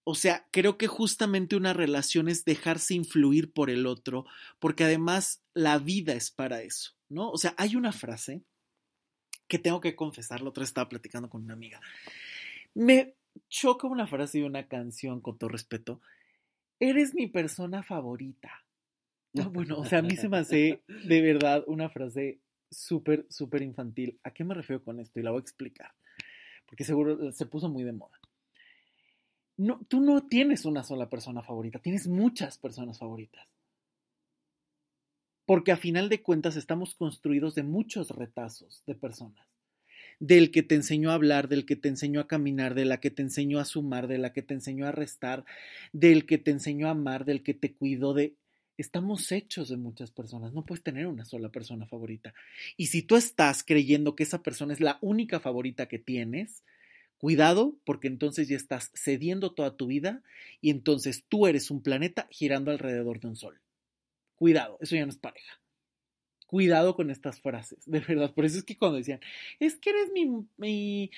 O 0.07 0.15
sea, 0.15 0.47
creo 0.51 0.77
que 0.77 0.87
justamente 0.87 1.55
una 1.55 1.73
relación 1.73 2.29
es 2.29 2.45
dejarse 2.45 2.93
influir 2.93 3.51
por 3.51 3.69
el 3.69 3.87
otro, 3.87 4.25
porque 4.59 4.83
además 4.83 5.43
la 5.53 5.79
vida 5.79 6.13
es 6.13 6.31
para 6.31 6.61
eso, 6.61 6.91
¿no? 7.09 7.29
O 7.31 7.37
sea, 7.37 7.55
hay 7.57 7.75
una 7.75 7.91
frase 7.91 8.43
que 9.47 9.59
tengo 9.59 9.81
que 9.81 9.95
confesar, 9.95 10.41
la 10.41 10.49
otra 10.49 10.63
estaba 10.63 10.89
platicando 10.89 11.29
con 11.29 11.43
una 11.43 11.53
amiga. 11.53 11.81
Me, 12.73 13.15
choca 13.49 13.87
una 13.87 14.07
frase 14.07 14.39
de 14.39 14.45
una 14.45 14.67
canción, 14.67 15.21
con 15.21 15.37
todo 15.37 15.49
respeto. 15.49 16.01
Eres 16.79 17.13
mi 17.13 17.27
persona 17.27 17.83
favorita. 17.83 18.65
No, 19.33 19.49
bueno, 19.49 19.79
o 19.79 19.85
sea, 19.85 19.99
a 19.99 20.01
mí 20.01 20.15
se 20.15 20.29
me 20.29 20.37
hace 20.37 20.81
de 20.87 21.21
verdad 21.21 21.63
una 21.67 21.89
frase 21.89 22.39
súper, 22.71 23.25
súper 23.29 23.61
infantil. 23.61 24.19
¿A 24.23 24.31
qué 24.31 24.43
me 24.43 24.53
refiero 24.53 24.83
con 24.83 24.99
esto? 24.99 25.19
Y 25.19 25.23
la 25.23 25.31
voy 25.31 25.39
a 25.39 25.41
explicar. 25.41 25.93
Porque 26.65 26.83
seguro 26.83 27.31
se 27.31 27.45
puso 27.45 27.69
muy 27.69 27.83
de 27.83 27.93
moda. 27.93 28.19
No, 29.57 29.79
tú 29.87 30.01
no 30.01 30.27
tienes 30.27 30.65
una 30.65 30.83
sola 30.83 31.09
persona 31.09 31.41
favorita, 31.41 31.79
tienes 31.79 32.07
muchas 32.07 32.57
personas 32.57 32.99
favoritas. 32.99 33.47
Porque 35.45 35.71
a 35.71 35.77
final 35.77 36.09
de 36.09 36.21
cuentas 36.21 36.55
estamos 36.55 36.95
construidos 36.95 37.55
de 37.55 37.63
muchos 37.63 38.09
retazos 38.09 38.83
de 38.85 38.95
personas 38.95 39.47
del 40.19 40.51
que 40.51 40.63
te 40.63 40.75
enseñó 40.75 41.11
a 41.11 41.15
hablar, 41.15 41.47
del 41.47 41.65
que 41.65 41.75
te 41.75 41.89
enseñó 41.89 42.19
a 42.19 42.27
caminar, 42.27 42.75
de 42.75 42.85
la 42.85 42.99
que 42.99 43.11
te 43.11 43.21
enseñó 43.21 43.59
a 43.59 43.65
sumar, 43.65 44.07
de 44.07 44.17
la 44.17 44.33
que 44.33 44.41
te 44.41 44.53
enseñó 44.53 44.87
a 44.87 44.91
restar, 44.91 45.45
del 45.93 46.25
que 46.25 46.37
te 46.37 46.51
enseñó 46.51 46.87
a 46.87 46.91
amar, 46.91 47.25
del 47.25 47.43
que 47.43 47.53
te 47.53 47.73
cuidó 47.73 48.13
de... 48.13 48.35
Estamos 48.77 49.31
hechos 49.31 49.69
de 49.69 49.77
muchas 49.77 50.11
personas, 50.11 50.51
no 50.51 50.65
puedes 50.65 50.83
tener 50.83 51.07
una 51.07 51.23
sola 51.23 51.49
persona 51.49 51.85
favorita. 51.85 52.33
Y 52.75 52.87
si 52.87 53.01
tú 53.01 53.15
estás 53.15 53.63
creyendo 53.63 54.15
que 54.15 54.23
esa 54.23 54.43
persona 54.43 54.73
es 54.73 54.81
la 54.81 54.97
única 55.01 55.39
favorita 55.39 55.87
que 55.87 55.97
tienes, 55.97 56.63
cuidado 57.17 57.77
porque 57.85 58.07
entonces 58.07 58.49
ya 58.49 58.57
estás 58.57 58.91
cediendo 58.93 59.53
toda 59.53 59.77
tu 59.77 59.87
vida 59.87 60.23
y 60.59 60.71
entonces 60.71 61.23
tú 61.29 61.47
eres 61.47 61.71
un 61.71 61.81
planeta 61.81 62.27
girando 62.29 62.71
alrededor 62.71 63.21
de 63.21 63.27
un 63.27 63.37
sol. 63.37 63.61
Cuidado, 64.35 64.77
eso 64.81 64.95
ya 64.95 65.05
no 65.05 65.11
es 65.11 65.17
pareja 65.17 65.57
cuidado 66.45 66.95
con 66.95 67.11
estas 67.11 67.39
frases, 67.39 67.79
de 67.85 67.99
verdad. 67.99 68.33
Por 68.33 68.45
eso 68.45 68.57
es 68.57 68.63
que 68.63 68.77
cuando 68.77 68.97
decían, 68.97 69.19
es 69.59 69.75
que 69.75 69.89
eres 69.91 70.11
mi, 70.57 71.11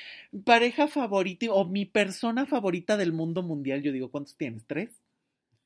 pareja 0.43 0.87
favorita 0.87 1.51
o 1.51 1.65
mi 1.65 1.85
persona 1.85 2.45
favorita 2.45 2.97
del 2.97 3.13
mundo 3.13 3.43
mundial, 3.43 3.81
yo 3.81 3.91
digo, 3.91 4.09
¿cuántos 4.09 4.35
tienes? 4.35 4.65
¿Tres? 4.65 5.01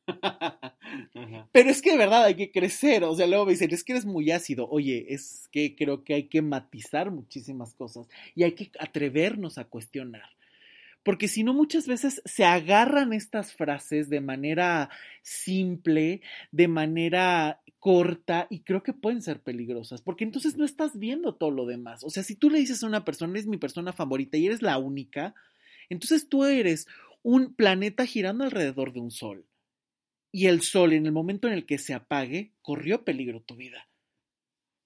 Pero 1.52 1.70
es 1.70 1.82
que 1.82 1.92
de 1.92 1.98
verdad 1.98 2.26
hay 2.26 2.36
que 2.36 2.52
crecer, 2.52 3.04
o 3.04 3.16
sea, 3.16 3.28
luego 3.28 3.46
me 3.46 3.52
dicen, 3.52 3.72
es 3.72 3.84
que 3.84 3.94
eres 3.94 4.06
muy 4.06 4.32
ácido. 4.32 4.68
Oye, 4.70 5.06
es 5.10 5.48
que 5.52 5.76
creo 5.76 6.04
que 6.04 6.16
hay 6.16 6.24
que 6.28 6.42
matizar 6.42 7.12
muchísimas 7.12 7.74
cosas 7.74 8.08
y 8.36 8.44
hay 8.44 8.54
que 8.54 8.72
atrevernos 8.80 9.58
a 9.58 9.66
cuestionar. 9.66 10.30
Porque 11.04 11.28
si 11.28 11.44
no, 11.44 11.54
muchas 11.54 11.88
veces 11.88 12.22
se 12.26 12.46
agarran 12.46 13.14
estas 13.14 13.54
frases 13.54 14.10
de 14.10 14.22
manera 14.22 14.90
simple, 15.24 16.22
de 16.52 16.68
manera 16.68 17.62
corta 17.80 18.46
y 18.52 18.60
creo 18.60 18.84
que 18.84 18.94
pueden 18.94 19.24
ser 19.24 19.42
peligrosas, 19.42 20.04
porque 20.04 20.24
entonces 20.24 20.56
no 20.56 20.66
estás 20.66 21.00
viendo 21.00 21.34
todo 21.34 21.50
lo 21.50 21.66
demás. 21.66 22.04
O 22.04 22.12
sea, 22.12 22.22
si 22.22 22.36
tú 22.36 22.52
le 22.52 22.60
dices 22.60 22.84
a 22.84 22.88
una 22.88 23.04
persona, 23.04 23.40
es 23.40 23.48
mi 23.48 23.58
persona 23.58 23.92
favorita 23.92 24.38
y 24.38 24.46
eres 24.46 24.62
la 24.62 24.78
única, 24.78 25.34
entonces 25.90 26.30
tú 26.30 26.46
eres 26.46 26.88
un 27.24 27.56
planeta 27.56 28.06
girando 28.06 28.44
alrededor 28.44 28.94
de 28.94 29.00
un 29.00 29.10
sol. 29.10 29.48
Y 30.32 30.46
el 30.46 30.62
sol, 30.62 30.94
en 30.94 31.08
el 31.08 31.12
momento 31.12 31.48
en 31.48 31.54
el 31.54 31.66
que 31.66 31.78
se 31.78 31.94
apague, 31.94 32.54
corrió 32.62 33.04
peligro 33.04 33.42
tu 33.42 33.56
vida. 33.56 33.90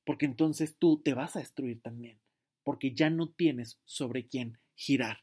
Porque 0.06 0.26
entonces 0.26 0.78
tú 0.78 1.02
te 1.04 1.14
vas 1.14 1.36
a 1.36 1.40
destruir 1.40 1.82
también, 1.82 2.20
porque 2.64 2.94
ya 2.94 3.10
no 3.10 3.30
tienes 3.30 3.80
sobre 3.84 4.26
quién 4.26 4.58
girar. 4.76 5.20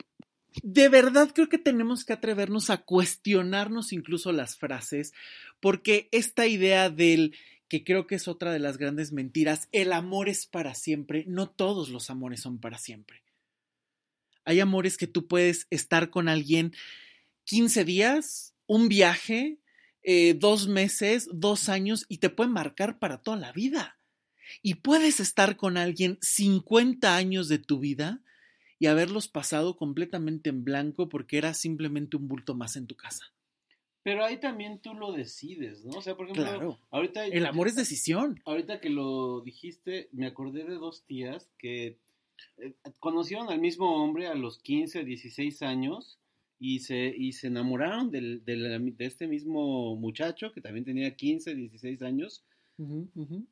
De 0.62 0.88
verdad 0.88 1.30
creo 1.34 1.48
que 1.48 1.58
tenemos 1.58 2.04
que 2.04 2.12
atrevernos 2.12 2.70
a 2.70 2.78
cuestionarnos 2.78 3.92
incluso 3.92 4.32
las 4.32 4.56
frases, 4.56 5.12
porque 5.60 6.08
esta 6.12 6.46
idea 6.46 6.90
del 6.90 7.34
que 7.72 7.84
creo 7.84 8.06
que 8.06 8.16
es 8.16 8.28
otra 8.28 8.52
de 8.52 8.58
las 8.58 8.76
grandes 8.76 9.12
mentiras. 9.12 9.70
El 9.72 9.94
amor 9.94 10.28
es 10.28 10.46
para 10.46 10.74
siempre. 10.74 11.24
No 11.26 11.48
todos 11.48 11.88
los 11.88 12.10
amores 12.10 12.40
son 12.40 12.58
para 12.58 12.76
siempre. 12.76 13.22
Hay 14.44 14.60
amores 14.60 14.98
que 14.98 15.06
tú 15.06 15.26
puedes 15.26 15.68
estar 15.70 16.10
con 16.10 16.28
alguien 16.28 16.74
15 17.44 17.86
días, 17.86 18.54
un 18.66 18.88
viaje, 18.88 19.56
eh, 20.02 20.34
dos 20.34 20.68
meses, 20.68 21.30
dos 21.32 21.70
años 21.70 22.04
y 22.10 22.18
te 22.18 22.28
pueden 22.28 22.52
marcar 22.52 22.98
para 22.98 23.22
toda 23.22 23.38
la 23.38 23.52
vida. 23.52 23.98
Y 24.60 24.74
puedes 24.74 25.18
estar 25.18 25.56
con 25.56 25.78
alguien 25.78 26.18
50 26.20 27.16
años 27.16 27.48
de 27.48 27.58
tu 27.58 27.78
vida 27.78 28.20
y 28.82 28.88
haberlos 28.88 29.28
pasado 29.28 29.76
completamente 29.76 30.50
en 30.50 30.64
blanco 30.64 31.08
porque 31.08 31.38
era 31.38 31.54
simplemente 31.54 32.16
un 32.16 32.26
bulto 32.26 32.56
más 32.56 32.74
en 32.74 32.88
tu 32.88 32.96
casa. 32.96 33.32
Pero 34.02 34.24
ahí 34.24 34.40
también 34.40 34.80
tú 34.80 34.92
lo 34.94 35.12
decides, 35.12 35.84
¿no? 35.84 35.98
O 35.98 36.02
sea, 36.02 36.16
por 36.16 36.28
ejemplo, 36.28 36.80
ahorita... 36.90 37.26
El 37.26 37.46
amor 37.46 37.68
es 37.68 37.76
decisión. 37.76 38.40
Ahorita 38.44 38.80
que 38.80 38.90
lo 38.90 39.40
dijiste, 39.42 40.08
me 40.10 40.26
acordé 40.26 40.64
de 40.64 40.74
dos 40.74 41.04
tías 41.04 41.48
que 41.58 42.00
eh, 42.56 42.74
conocieron 42.98 43.50
al 43.50 43.60
mismo 43.60 44.02
hombre 44.02 44.26
a 44.26 44.34
los 44.34 44.58
15, 44.58 45.04
16 45.04 45.62
años 45.62 46.18
y 46.58 46.80
se, 46.80 47.14
y 47.16 47.34
se 47.34 47.46
enamoraron 47.46 48.10
del, 48.10 48.44
del, 48.44 48.96
de 48.96 49.06
este 49.06 49.28
mismo 49.28 49.94
muchacho 49.94 50.50
que 50.52 50.60
también 50.60 50.84
tenía 50.84 51.14
15, 51.14 51.54
16 51.54 52.02
años. 52.02 52.44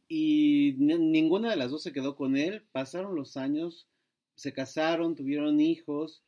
Y 0.08 0.74
ninguna 0.80 1.50
de 1.50 1.56
las 1.56 1.70
dos 1.70 1.84
se 1.84 1.92
quedó 1.92 2.16
con 2.16 2.36
él. 2.36 2.64
Pasaron 2.72 3.14
los 3.14 3.36
años, 3.36 3.86
se 4.40 4.52
casaron, 4.52 5.14
tuvieron 5.14 5.60
hijos. 5.60 6.22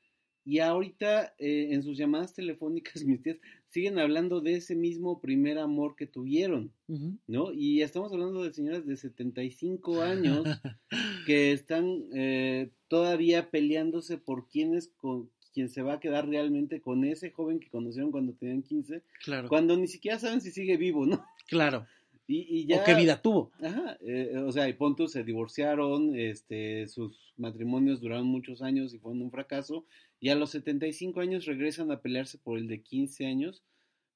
Y 0.45 0.59
ahorita 0.59 1.35
eh, 1.39 1.69
en 1.71 1.83
sus 1.83 1.97
llamadas 1.97 2.35
telefónicas 2.35 3.05
mis 3.05 3.23
tías 3.23 3.39
siguen 3.69 3.99
hablando 3.99 4.41
de 4.41 4.57
ese 4.57 4.75
mismo 4.75 5.21
primer 5.21 5.59
amor 5.59 5.97
que 5.97 6.07
tuvieron, 6.07 6.73
¿no? 7.27 7.53
Y 7.55 7.81
estamos 7.81 8.13
hablando 8.13 8.43
de 8.43 8.53
señoras 8.53 8.87
de 8.87 8.97
75 8.97 10.03
años 10.03 10.45
que 11.27 11.53
están 11.53 12.05
eh, 12.15 12.71
todavía 12.89 13.51
peleándose 13.51 14.19
por 14.19 14.49
quién 14.49 14.75
es 14.75 14.89
con 14.89 15.31
quién 15.55 15.71
se 15.71 15.83
va 15.83 15.95
a 15.95 16.01
quedar 16.01 16.29
realmente 16.29 16.81
con 16.81 17.05
ese 17.05 17.31
joven 17.31 17.61
que 17.61 17.71
conocieron 17.71 18.11
cuando 18.11 18.33
tenían 18.33 18.63
15, 18.63 19.03
claro. 19.23 19.49
cuando 19.49 19.77
ni 19.77 19.87
siquiera 19.87 20.19
saben 20.19 20.41
si 20.41 20.51
sigue 20.51 20.77
vivo, 20.77 21.07
¿no? 21.07 21.25
Claro. 21.47 21.87
Y, 22.35 22.67
ya, 22.67 22.81
o 22.81 22.85
qué 22.85 22.95
vida 22.95 23.21
tuvo. 23.21 23.53
Ajá, 23.61 23.99
eh, 24.01 24.39
o 24.39 24.51
sea, 24.53 24.69
y 24.69 24.73
Pontus 24.73 25.13
se 25.13 25.25
divorciaron, 25.25 26.17
este, 26.17 26.89
sus 26.89 27.35
matrimonios 27.37 28.01
duraron 28.01 28.27
muchos 28.27 28.63
años 28.63 28.95
y 28.95 28.99
fueron 28.99 29.23
un 29.23 29.31
fracaso, 29.31 29.85
y 30.21 30.31
a 30.31 30.35
los 30.35 30.51
75 30.51 31.21
años 31.21 31.47
regresan 31.47 31.91
a 31.91 32.01
pelearse 32.01 32.39
por 32.39 32.59
el 32.59 32.69
de 32.69 32.83
15 32.83 33.27
años, 33.27 33.63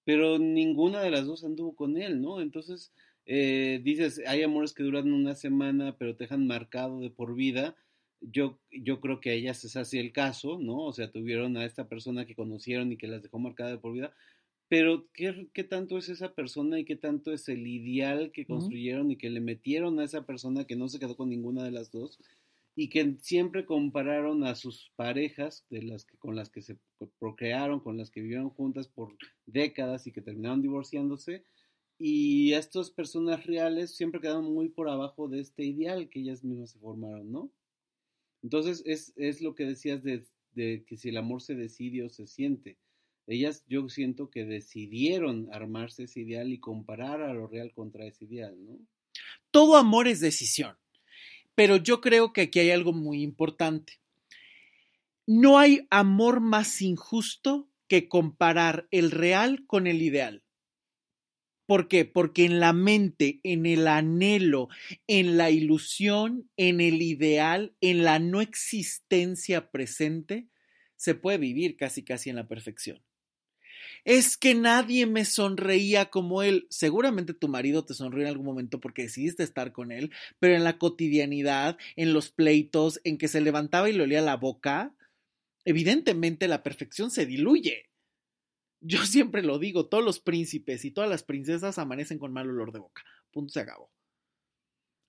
pero 0.04 0.38
ninguna 0.38 1.02
de 1.02 1.10
las 1.10 1.26
dos 1.26 1.44
anduvo 1.44 1.74
con 1.74 1.96
él, 1.96 2.22
¿no? 2.22 2.40
Entonces, 2.40 2.92
eh, 3.26 3.80
dices, 3.82 4.22
hay 4.26 4.42
amores 4.42 4.72
que 4.72 4.84
duran 4.84 5.12
una 5.12 5.34
semana, 5.34 5.96
pero 5.98 6.14
te 6.14 6.24
dejan 6.24 6.46
marcado 6.46 7.00
de 7.00 7.10
por 7.10 7.34
vida. 7.34 7.74
Yo, 8.20 8.60
yo 8.70 9.00
creo 9.00 9.20
que 9.20 9.30
a 9.30 9.32
ellas 9.34 9.64
es 9.64 9.76
así 9.76 9.98
el 9.98 10.12
caso, 10.12 10.58
¿no? 10.60 10.78
O 10.78 10.92
sea, 10.92 11.10
tuvieron 11.10 11.56
a 11.56 11.64
esta 11.64 11.88
persona 11.88 12.24
que 12.24 12.36
conocieron 12.36 12.92
y 12.92 12.96
que 12.96 13.08
las 13.08 13.24
dejó 13.24 13.40
marcada 13.40 13.70
de 13.70 13.78
por 13.78 13.92
vida, 13.92 14.14
pero 14.68 15.08
¿qué, 15.12 15.48
¿qué, 15.52 15.64
tanto 15.64 15.96
es 15.96 16.08
esa 16.08 16.34
persona 16.34 16.78
y 16.78 16.84
qué 16.84 16.96
tanto 16.96 17.32
es 17.32 17.48
el 17.48 17.66
ideal 17.66 18.32
que 18.32 18.46
construyeron 18.46 19.10
y 19.10 19.16
que 19.16 19.30
le 19.30 19.40
metieron 19.40 20.00
a 20.00 20.04
esa 20.04 20.26
persona 20.26 20.66
que 20.66 20.76
no 20.76 20.88
se 20.88 20.98
quedó 20.98 21.16
con 21.16 21.28
ninguna 21.28 21.62
de 21.64 21.70
las 21.70 21.90
dos 21.92 22.18
y 22.78 22.90
que 22.90 23.16
siempre 23.22 23.64
compararon 23.64 24.44
a 24.44 24.54
sus 24.54 24.92
parejas 24.96 25.64
de 25.70 25.82
las 25.82 26.04
que, 26.04 26.18
con 26.18 26.36
las 26.36 26.50
que 26.50 26.60
se 26.60 26.76
procrearon, 27.18 27.80
con 27.80 27.96
las 27.96 28.10
que 28.10 28.20
vivieron 28.20 28.50
juntas 28.50 28.86
por 28.86 29.16
décadas 29.46 30.06
y 30.06 30.12
que 30.12 30.20
terminaron 30.20 30.60
divorciándose. 30.60 31.42
Y 31.98 32.52
estas 32.52 32.90
personas 32.90 33.46
reales 33.46 33.96
siempre 33.96 34.20
quedaron 34.20 34.52
muy 34.52 34.68
por 34.68 34.90
abajo 34.90 35.26
de 35.26 35.40
este 35.40 35.64
ideal 35.64 36.10
que 36.10 36.20
ellas 36.20 36.44
mismas 36.44 36.72
se 36.72 36.78
formaron, 36.78 37.32
¿no? 37.32 37.50
Entonces 38.42 38.82
es, 38.84 39.14
es 39.16 39.40
lo 39.40 39.54
que 39.54 39.64
decías 39.64 40.02
de, 40.02 40.26
de 40.52 40.84
que 40.86 40.98
si 40.98 41.08
el 41.08 41.16
amor 41.16 41.40
se 41.40 41.54
decide 41.54 42.04
o 42.04 42.10
se 42.10 42.26
siente. 42.26 42.76
Ellas 43.26 43.64
yo 43.68 43.88
siento 43.88 44.30
que 44.30 44.44
decidieron 44.44 45.48
armarse 45.52 46.04
ese 46.04 46.20
ideal 46.20 46.52
y 46.52 46.60
comparar 46.60 47.22
a 47.22 47.32
lo 47.34 47.48
real 47.48 47.72
contra 47.72 48.06
ese 48.06 48.24
ideal, 48.24 48.56
¿no? 48.64 48.78
Todo 49.50 49.76
amor 49.76 50.06
es 50.06 50.20
decisión. 50.20 50.76
Pero 51.54 51.76
yo 51.76 52.00
creo 52.00 52.32
que 52.32 52.42
aquí 52.42 52.60
hay 52.60 52.70
algo 52.70 52.92
muy 52.92 53.22
importante. 53.22 54.00
No 55.26 55.58
hay 55.58 55.86
amor 55.90 56.40
más 56.40 56.82
injusto 56.82 57.68
que 57.88 58.08
comparar 58.08 58.86
el 58.90 59.10
real 59.10 59.66
con 59.66 59.86
el 59.86 60.02
ideal. 60.02 60.44
¿Por 61.66 61.88
qué? 61.88 62.04
Porque 62.04 62.44
en 62.44 62.60
la 62.60 62.72
mente, 62.72 63.40
en 63.42 63.66
el 63.66 63.88
anhelo, 63.88 64.68
en 65.08 65.36
la 65.36 65.50
ilusión, 65.50 66.48
en 66.56 66.80
el 66.80 67.02
ideal, 67.02 67.74
en 67.80 68.04
la 68.04 68.20
no 68.20 68.40
existencia 68.40 69.72
presente, 69.72 70.46
se 70.94 71.16
puede 71.16 71.38
vivir 71.38 71.76
casi 71.76 72.04
casi 72.04 72.30
en 72.30 72.36
la 72.36 72.46
perfección 72.46 73.02
es 74.06 74.36
que 74.36 74.54
nadie 74.54 75.04
me 75.04 75.24
sonreía 75.24 76.10
como 76.10 76.44
él. 76.44 76.68
Seguramente 76.70 77.34
tu 77.34 77.48
marido 77.48 77.84
te 77.84 77.92
sonrió 77.92 78.22
en 78.22 78.28
algún 78.28 78.46
momento 78.46 78.80
porque 78.80 79.02
decidiste 79.02 79.42
estar 79.42 79.72
con 79.72 79.90
él, 79.90 80.12
pero 80.38 80.54
en 80.54 80.62
la 80.62 80.78
cotidianidad, 80.78 81.76
en 81.96 82.12
los 82.12 82.30
pleitos, 82.30 83.00
en 83.02 83.18
que 83.18 83.26
se 83.26 83.40
levantaba 83.40 83.90
y 83.90 83.92
le 83.92 84.04
olía 84.04 84.22
la 84.22 84.36
boca, 84.36 84.94
evidentemente 85.64 86.46
la 86.46 86.62
perfección 86.62 87.10
se 87.10 87.26
diluye. 87.26 87.90
Yo 88.80 88.98
siempre 89.06 89.42
lo 89.42 89.58
digo, 89.58 89.86
todos 89.86 90.04
los 90.04 90.20
príncipes 90.20 90.84
y 90.84 90.92
todas 90.92 91.10
las 91.10 91.24
princesas 91.24 91.76
amanecen 91.76 92.20
con 92.20 92.32
mal 92.32 92.48
olor 92.48 92.70
de 92.70 92.78
boca. 92.78 93.02
Punto 93.32 93.52
se 93.52 93.60
acabó. 93.60 93.90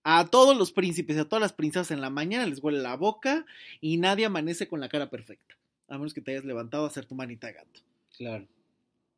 A 0.04 0.28
todos 0.32 0.58
los 0.58 0.72
príncipes 0.72 1.18
y 1.18 1.20
a 1.20 1.26
todas 1.26 1.42
las 1.42 1.54
princesas 1.54 1.92
en 1.92 2.02
la 2.02 2.10
mañana 2.10 2.48
les 2.48 2.64
huele 2.64 2.80
la 2.80 2.96
boca 2.96 3.46
y 3.80 3.98
nadie 3.98 4.26
amanece 4.26 4.68
con 4.68 4.80
la 4.80 4.90
cara 4.90 5.12
perfecta. 5.12 5.56
A 5.88 6.00
menos 6.00 6.16
que 6.16 6.22
te 6.22 6.32
hayas 6.32 6.46
levantado 6.46 6.86
a 6.86 6.88
hacer 6.88 7.06
tu 7.06 7.14
manita 7.14 7.46
de 7.46 7.54
gato. 7.54 7.82
Claro 8.18 8.48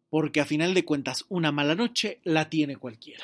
porque 0.09 0.41
a 0.41 0.45
final 0.45 0.73
de 0.73 0.85
cuentas 0.85 1.25
una 1.29 1.51
mala 1.51 1.75
noche 1.75 2.19
la 2.23 2.49
tiene 2.49 2.77
cualquiera. 2.77 3.23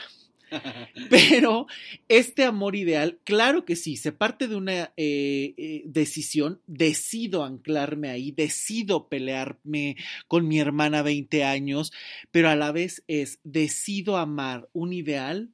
Pero 1.09 1.67
este 2.07 2.43
amor 2.43 2.75
ideal, 2.75 3.19
claro 3.23 3.65
que 3.65 3.75
sí, 3.75 3.97
se 3.97 4.11
parte 4.11 4.47
de 4.47 4.55
una 4.55 4.93
eh, 4.97 5.53
eh, 5.57 5.83
decisión, 5.86 6.61
decido 6.67 7.43
anclarme 7.43 8.09
ahí, 8.09 8.31
decido 8.31 9.07
pelearme 9.07 9.97
con 10.27 10.47
mi 10.47 10.59
hermana 10.59 11.01
20 11.01 11.43
años, 11.43 11.91
pero 12.31 12.49
a 12.49 12.55
la 12.55 12.71
vez 12.71 13.03
es, 13.07 13.39
decido 13.43 14.17
amar 14.17 14.69
un 14.73 14.93
ideal, 14.93 15.51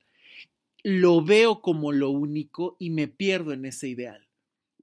lo 0.84 1.24
veo 1.24 1.62
como 1.62 1.92
lo 1.92 2.10
único 2.10 2.76
y 2.80 2.90
me 2.90 3.08
pierdo 3.08 3.54
en 3.54 3.66
ese 3.66 3.88
ideal. 3.88 4.28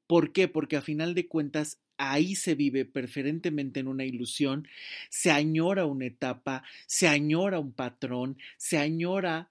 ¿Por 0.07 0.33
qué? 0.33 0.49
Porque 0.49 0.77
a 0.77 0.83
final 0.83 1.15
de 1.15 1.27
cuentas 1.27 1.81
ahí 1.99 2.35
se 2.35 2.55
vive 2.55 2.85
preferentemente 2.85 3.81
en 3.81 3.89
una 3.89 4.05
ilusión, 4.05 4.67
se 5.11 5.31
añora 5.31 5.85
una 5.87 6.07
etapa, 6.07 6.63
se 6.87 7.09
añora 7.09 7.59
un 7.59 7.73
patrón, 7.73 8.39
se 8.57 8.79
añora 8.79 9.51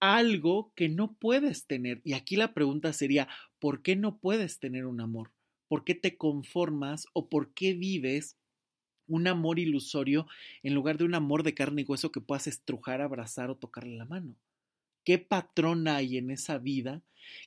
algo 0.00 0.72
que 0.74 0.88
no 0.88 1.14
puedes 1.14 1.66
tener. 1.66 2.00
Y 2.04 2.12
aquí 2.12 2.36
la 2.36 2.54
pregunta 2.54 2.92
sería, 2.92 3.28
¿por 3.58 3.82
qué 3.82 3.96
no 3.96 4.18
puedes 4.18 4.58
tener 4.60 4.86
un 4.86 5.00
amor? 5.00 5.32
¿Por 5.68 5.84
qué 5.84 5.94
te 5.94 6.16
conformas 6.16 7.06
o 7.12 7.28
por 7.28 7.52
qué 7.54 7.74
vives 7.74 8.36
un 9.08 9.26
amor 9.26 9.58
ilusorio 9.58 10.26
en 10.62 10.74
lugar 10.74 10.98
de 10.98 11.04
un 11.04 11.14
amor 11.14 11.42
de 11.42 11.54
carne 11.54 11.82
y 11.82 11.84
hueso 11.84 12.12
que 12.12 12.20
puedas 12.20 12.46
estrujar, 12.46 13.00
abrazar 13.00 13.50
o 13.50 13.56
tocarle 13.56 13.96
la 13.96 14.04
mano? 14.04 14.36
¿Qué 15.06 15.18
patrón 15.20 15.86
hay 15.86 16.18
en 16.18 16.32
esa 16.32 16.58
vida? 16.58 17.00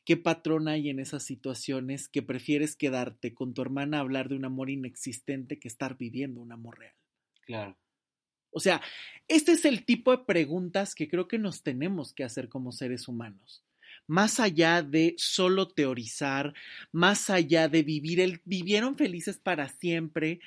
¿Qué 0.06 0.16
patrón 0.16 0.70
hay 0.70 0.90
en 0.90 0.98
esas 0.98 1.26
situaciones 1.26 2.08
que 2.08 2.24
prefieres 2.24 2.78
quedarte 2.78 3.34
con 3.34 3.54
tu 3.54 3.62
hermana 3.62 3.98
a 3.98 4.00
hablar 4.00 4.30
de 4.30 4.36
un 4.36 4.46
amor 4.46 4.70
inexistente 4.70 5.60
que 5.60 5.68
estar 5.68 5.98
viviendo 5.98 6.40
un 6.40 6.54
amor 6.54 6.80
real? 6.80 6.96
Claro. 7.46 7.78
O 8.52 8.62
sea, 8.62 8.82
este 9.28 9.52
es 9.52 9.66
el 9.66 9.84
tipo 9.84 10.12
de 10.12 10.24
preguntas 10.24 10.96
que 10.96 11.10
creo 11.10 11.28
que 11.28 11.38
nos 11.38 11.62
tenemos 11.62 12.14
que 12.14 12.24
hacer 12.24 12.48
como 12.48 12.72
seres 12.72 13.10
humanos. 13.10 13.66
Más 14.08 14.40
allá 14.40 14.82
de 14.82 15.16
solo 15.18 15.68
teorizar, 15.68 16.54
más 16.94 17.30
allá 17.30 17.68
de 17.68 17.84
vivir 17.84 18.22
el 18.22 18.42
vivieron 18.46 18.96
felices 18.96 19.38
para 19.38 19.68
siempre, 19.68 20.40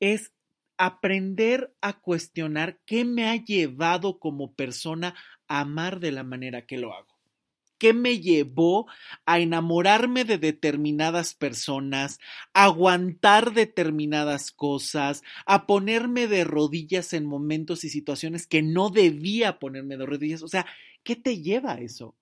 es 0.00 0.32
aprender 0.78 1.74
a 1.80 2.00
cuestionar 2.00 2.80
qué 2.86 3.04
me 3.04 3.28
ha 3.28 3.36
llevado 3.36 4.18
como 4.18 4.54
persona 4.54 5.14
a 5.48 5.60
amar 5.60 6.00
de 6.00 6.12
la 6.12 6.22
manera 6.22 6.66
que 6.66 6.78
lo 6.78 6.94
hago. 6.94 7.18
¿Qué 7.78 7.92
me 7.92 8.18
llevó 8.18 8.86
a 9.24 9.38
enamorarme 9.38 10.24
de 10.24 10.38
determinadas 10.38 11.34
personas, 11.34 12.18
a 12.52 12.64
aguantar 12.64 13.52
determinadas 13.52 14.50
cosas, 14.50 15.22
a 15.46 15.66
ponerme 15.66 16.26
de 16.26 16.42
rodillas 16.42 17.12
en 17.12 17.24
momentos 17.24 17.84
y 17.84 17.88
situaciones 17.88 18.48
que 18.48 18.62
no 18.62 18.90
debía 18.90 19.60
ponerme 19.60 19.96
de 19.96 20.06
rodillas? 20.06 20.42
O 20.42 20.48
sea, 20.48 20.66
¿qué 21.04 21.14
te 21.14 21.40
lleva 21.40 21.74
a 21.74 21.80
eso? 21.80 22.16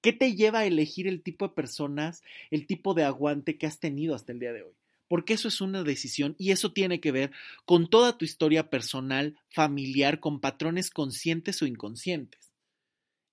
¿Qué 0.00 0.12
te 0.12 0.34
lleva 0.36 0.60
a 0.60 0.66
elegir 0.66 1.08
el 1.08 1.22
tipo 1.22 1.48
de 1.48 1.54
personas, 1.54 2.22
el 2.50 2.66
tipo 2.66 2.94
de 2.94 3.04
aguante 3.04 3.58
que 3.58 3.66
has 3.66 3.80
tenido 3.80 4.14
hasta 4.14 4.32
el 4.32 4.38
día 4.38 4.52
de 4.52 4.62
hoy? 4.62 4.74
Porque 5.14 5.34
eso 5.34 5.46
es 5.46 5.60
una 5.60 5.84
decisión 5.84 6.34
y 6.40 6.50
eso 6.50 6.72
tiene 6.72 6.98
que 6.98 7.12
ver 7.12 7.30
con 7.66 7.88
toda 7.88 8.18
tu 8.18 8.24
historia 8.24 8.68
personal, 8.68 9.38
familiar, 9.48 10.18
con 10.18 10.40
patrones 10.40 10.90
conscientes 10.90 11.62
o 11.62 11.66
inconscientes. 11.66 12.52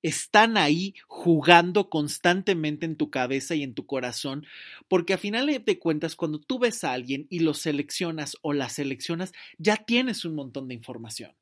Están 0.04 0.58
ahí 0.58 0.94
jugando 1.08 1.90
constantemente 1.90 2.86
en 2.86 2.98
tu 2.98 3.10
cabeza 3.10 3.56
y 3.56 3.64
en 3.64 3.74
tu 3.74 3.88
corazón, 3.88 4.46
porque 4.88 5.16
a 5.16 5.18
final 5.18 5.48
de 5.48 5.80
cuentas, 5.80 6.16
cuando 6.16 6.40
tú 6.40 6.60
ves 6.60 6.84
a 6.84 6.94
alguien 6.94 7.26
y 7.32 7.40
lo 7.40 7.56
seleccionas 7.56 8.38
o 8.44 8.54
la 8.54 8.70
seleccionas, 8.70 9.32
ya 9.58 9.78
tienes 9.78 10.24
un 10.24 10.36
montón 10.36 10.68
de 10.68 10.76
información 10.76 11.34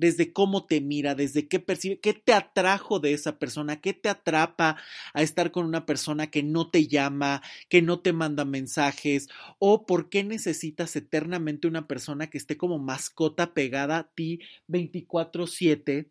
desde 0.00 0.32
cómo 0.32 0.66
te 0.66 0.80
mira, 0.80 1.14
desde 1.14 1.46
qué 1.48 1.60
percibe, 1.60 2.00
qué 2.00 2.14
te 2.14 2.32
atrajo 2.32 3.00
de 3.00 3.12
esa 3.12 3.38
persona, 3.38 3.80
qué 3.80 3.92
te 3.94 4.08
atrapa 4.08 4.76
a 5.14 5.22
estar 5.22 5.52
con 5.52 5.66
una 5.66 5.86
persona 5.86 6.28
que 6.30 6.42
no 6.42 6.70
te 6.70 6.88
llama, 6.88 7.42
que 7.68 7.82
no 7.82 8.00
te 8.00 8.12
manda 8.12 8.44
mensajes, 8.44 9.28
o 9.58 9.86
por 9.86 10.08
qué 10.10 10.24
necesitas 10.24 10.96
eternamente 10.96 11.68
una 11.68 11.86
persona 11.86 12.28
que 12.30 12.38
esté 12.38 12.56
como 12.56 12.78
mascota 12.78 13.54
pegada 13.54 13.98
a 13.98 14.04
ti 14.14 14.40
24/7 14.68 16.10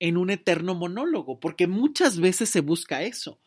en 0.00 0.16
un 0.16 0.30
eterno 0.30 0.74
monólogo, 0.74 1.40
porque 1.40 1.66
muchas 1.66 2.20
veces 2.20 2.50
se 2.50 2.60
busca 2.60 3.02
eso. 3.02 3.40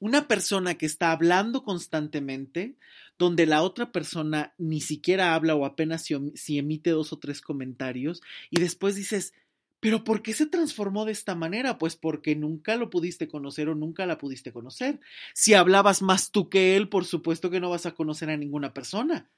Una 0.00 0.26
persona 0.26 0.76
que 0.76 0.86
está 0.86 1.12
hablando 1.12 1.62
constantemente, 1.62 2.74
donde 3.18 3.44
la 3.44 3.62
otra 3.62 3.92
persona 3.92 4.54
ni 4.56 4.80
siquiera 4.80 5.34
habla 5.34 5.54
o 5.54 5.66
apenas 5.66 6.06
si, 6.34 6.58
emite 6.58 6.90
dos 6.90 7.12
o 7.12 7.18
tres 7.18 7.42
comentarios 7.42 8.22
y 8.48 8.60
después 8.60 8.96
dices, 8.96 9.34
pero 9.78 10.02
¿por 10.02 10.22
qué 10.22 10.32
se 10.32 10.46
transformó 10.46 11.04
de 11.04 11.12
esta 11.12 11.34
manera? 11.34 11.76
Pues 11.76 11.96
porque 11.96 12.34
nunca 12.34 12.76
lo 12.76 12.88
pudiste 12.88 13.28
conocer 13.28 13.68
o 13.68 13.74
nunca 13.74 14.06
la 14.06 14.16
pudiste 14.16 14.52
conocer. 14.52 15.00
Si 15.34 15.52
hablabas 15.52 16.00
más 16.00 16.30
tú 16.30 16.48
que 16.48 16.76
él, 16.76 16.88
por 16.88 17.04
supuesto 17.04 17.50
que 17.50 17.60
no 17.60 17.68
vas 17.68 17.84
a 17.84 17.94
conocer 17.94 18.30
a 18.30 18.38
ninguna 18.38 18.72
persona. 18.72 19.30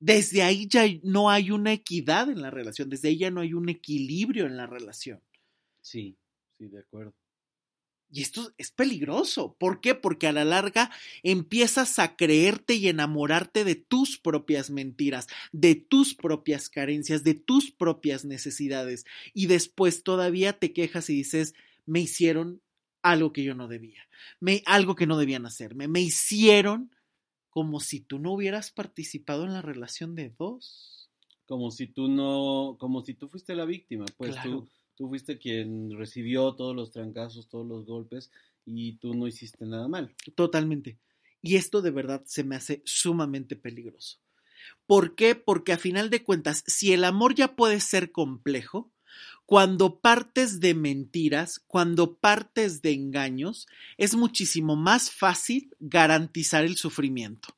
Desde 0.00 0.42
ahí 0.42 0.68
ya 0.68 0.84
no 1.02 1.28
hay 1.28 1.50
una 1.50 1.72
equidad 1.72 2.30
en 2.30 2.40
la 2.40 2.50
relación, 2.50 2.88
desde 2.88 3.08
ahí 3.08 3.18
ya 3.18 3.32
no 3.32 3.40
hay 3.40 3.52
un 3.52 3.68
equilibrio 3.68 4.46
en 4.46 4.56
la 4.56 4.66
relación. 4.66 5.20
Sí, 5.80 6.16
sí, 6.56 6.68
de 6.68 6.78
acuerdo. 6.78 7.14
Y 8.10 8.22
esto 8.22 8.52
es 8.56 8.70
peligroso. 8.70 9.54
¿Por 9.58 9.80
qué? 9.80 9.94
Porque 9.94 10.26
a 10.26 10.32
la 10.32 10.44
larga 10.44 10.90
empiezas 11.22 11.98
a 11.98 12.16
creerte 12.16 12.74
y 12.74 12.88
enamorarte 12.88 13.64
de 13.64 13.74
tus 13.74 14.18
propias 14.18 14.70
mentiras, 14.70 15.26
de 15.52 15.74
tus 15.74 16.14
propias 16.14 16.70
carencias, 16.70 17.22
de 17.22 17.34
tus 17.34 17.70
propias 17.70 18.24
necesidades. 18.24 19.04
Y 19.34 19.46
después 19.46 20.02
todavía 20.02 20.54
te 20.54 20.72
quejas 20.72 21.10
y 21.10 21.14
dices, 21.14 21.54
me 21.84 22.00
hicieron 22.00 22.62
algo 23.02 23.32
que 23.32 23.44
yo 23.44 23.54
no 23.54 23.68
debía, 23.68 24.08
me, 24.40 24.62
algo 24.66 24.94
que 24.94 25.06
no 25.06 25.16
debían 25.16 25.46
hacerme, 25.46 25.88
me 25.88 26.00
hicieron 26.00 26.90
como 27.50 27.80
si 27.80 28.00
tú 28.00 28.18
no 28.18 28.32
hubieras 28.32 28.70
participado 28.70 29.44
en 29.44 29.52
la 29.52 29.62
relación 29.62 30.14
de 30.14 30.30
dos. 30.30 31.10
Como 31.46 31.70
si 31.70 31.86
tú 31.86 32.08
no, 32.08 32.76
como 32.78 33.02
si 33.02 33.14
tú 33.14 33.28
fuiste 33.28 33.54
la 33.54 33.64
víctima, 33.64 34.04
pues 34.16 34.36
tú 34.42 34.68
Tú 34.98 35.08
fuiste 35.08 35.38
quien 35.38 35.96
recibió 35.96 36.56
todos 36.56 36.74
los 36.74 36.90
trancazos, 36.90 37.48
todos 37.48 37.64
los 37.64 37.86
golpes 37.86 38.32
y 38.66 38.96
tú 38.96 39.14
no 39.14 39.28
hiciste 39.28 39.64
nada 39.64 39.86
mal. 39.86 40.12
Totalmente. 40.34 40.98
Y 41.40 41.54
esto 41.54 41.82
de 41.82 41.92
verdad 41.92 42.24
se 42.26 42.42
me 42.42 42.56
hace 42.56 42.82
sumamente 42.84 43.54
peligroso. 43.54 44.18
¿Por 44.86 45.14
qué? 45.14 45.36
Porque 45.36 45.72
a 45.72 45.78
final 45.78 46.10
de 46.10 46.24
cuentas, 46.24 46.64
si 46.66 46.92
el 46.92 47.04
amor 47.04 47.36
ya 47.36 47.54
puede 47.54 47.78
ser 47.78 48.10
complejo, 48.10 48.90
cuando 49.46 50.00
partes 50.00 50.58
de 50.58 50.74
mentiras, 50.74 51.60
cuando 51.68 52.16
partes 52.16 52.82
de 52.82 52.90
engaños, 52.90 53.68
es 53.98 54.16
muchísimo 54.16 54.74
más 54.74 55.12
fácil 55.12 55.70
garantizar 55.78 56.64
el 56.64 56.76
sufrimiento. 56.76 57.50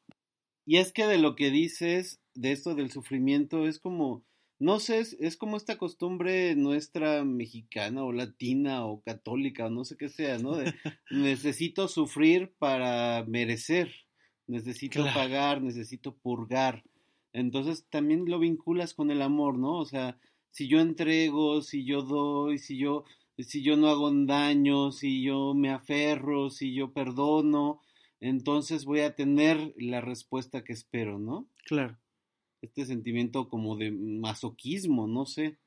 Y 0.67 0.77
es 0.77 0.93
que 0.93 1.07
de 1.07 1.17
lo 1.17 1.37
que 1.37 1.51
dices, 1.51 2.21
de 2.35 2.53
esto 2.53 2.75
del 2.75 2.91
sufrimiento, 2.91 3.67
es 3.67 3.79
como, 3.79 4.27
no 4.61 4.79
sé, 4.79 5.01
es, 5.19 5.37
como 5.39 5.57
esta 5.57 5.79
costumbre 5.79 6.55
nuestra 6.55 7.25
mexicana 7.25 8.05
o 8.05 8.13
latina 8.13 8.85
o 8.85 9.01
católica 9.01 9.67
o 9.67 9.71
no 9.71 9.87
sé 9.87 9.97
qué 9.97 10.11
sea, 10.11 10.39
¿no? 10.39 10.55
De, 10.57 10.75
necesito 11.11 11.89
sufrir 11.89 12.53
para 12.59 13.25
merecer, 13.27 13.91
necesito 14.47 15.03
pagar, 15.15 15.63
necesito 15.63 16.15
purgar. 16.15 16.85
Entonces 17.33 17.87
también 17.89 18.27
lo 18.27 18.39
vinculas 18.39 18.93
con 18.93 19.11
el 19.11 19.23
amor, 19.23 19.59
¿no? 19.59 19.79
O 19.79 19.87
sea, 19.87 20.19
si 20.51 20.69
yo 20.69 20.81
entrego, 20.81 21.63
si 21.63 21.87
yo 21.87 22.03
doy, 22.03 22.59
si 22.59 22.77
yo, 22.77 23.05
si 23.39 23.63
yo 23.63 23.79
no 23.79 23.89
hago 23.89 24.11
daño, 24.27 24.93
si 24.93 25.23
yo 25.23 25.55
me 25.55 25.71
aferro, 25.71 26.51
si 26.51 26.75
yo 26.75 26.93
perdono, 26.93 27.81
entonces 28.21 28.85
voy 28.85 29.01
a 29.01 29.15
tener 29.15 29.73
la 29.79 30.03
respuesta 30.03 30.65
que 30.65 30.75
espero, 30.75 31.19
¿no? 31.19 31.49
Claro. 31.65 31.97
Este 32.63 32.85
sentimiento 32.87 33.49
como 33.49 33.77
de 33.77 33.91
masoquismo, 33.91 35.07
no 35.07 35.27
sé. 35.27 35.59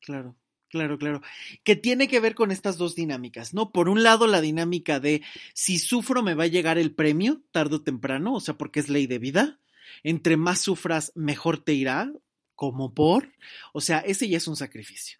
Claro. 0.00 0.36
Claro, 0.70 0.98
claro. 0.98 1.22
Que 1.64 1.76
tiene 1.76 2.08
que 2.08 2.20
ver 2.20 2.34
con 2.34 2.50
estas 2.50 2.76
dos 2.76 2.94
dinámicas, 2.94 3.54
¿no? 3.54 3.72
Por 3.72 3.88
un 3.88 4.02
lado, 4.02 4.26
la 4.26 4.42
dinámica 4.42 5.00
de 5.00 5.22
si 5.54 5.78
sufro 5.78 6.22
me 6.22 6.34
va 6.34 6.44
a 6.44 6.48
llegar 6.48 6.76
el 6.76 6.94
premio 6.94 7.42
tarde 7.52 7.76
o 7.76 7.82
temprano, 7.82 8.34
o 8.34 8.40
sea, 8.40 8.58
porque 8.58 8.80
es 8.80 8.90
ley 8.90 9.06
de 9.06 9.18
vida. 9.18 9.60
Entre 10.02 10.36
más 10.36 10.60
sufras, 10.60 11.12
mejor 11.14 11.64
te 11.64 11.72
irá, 11.72 12.12
como 12.54 12.92
por. 12.92 13.32
O 13.72 13.80
sea, 13.80 14.00
ese 14.00 14.28
ya 14.28 14.36
es 14.36 14.46
un 14.46 14.56
sacrificio. 14.56 15.18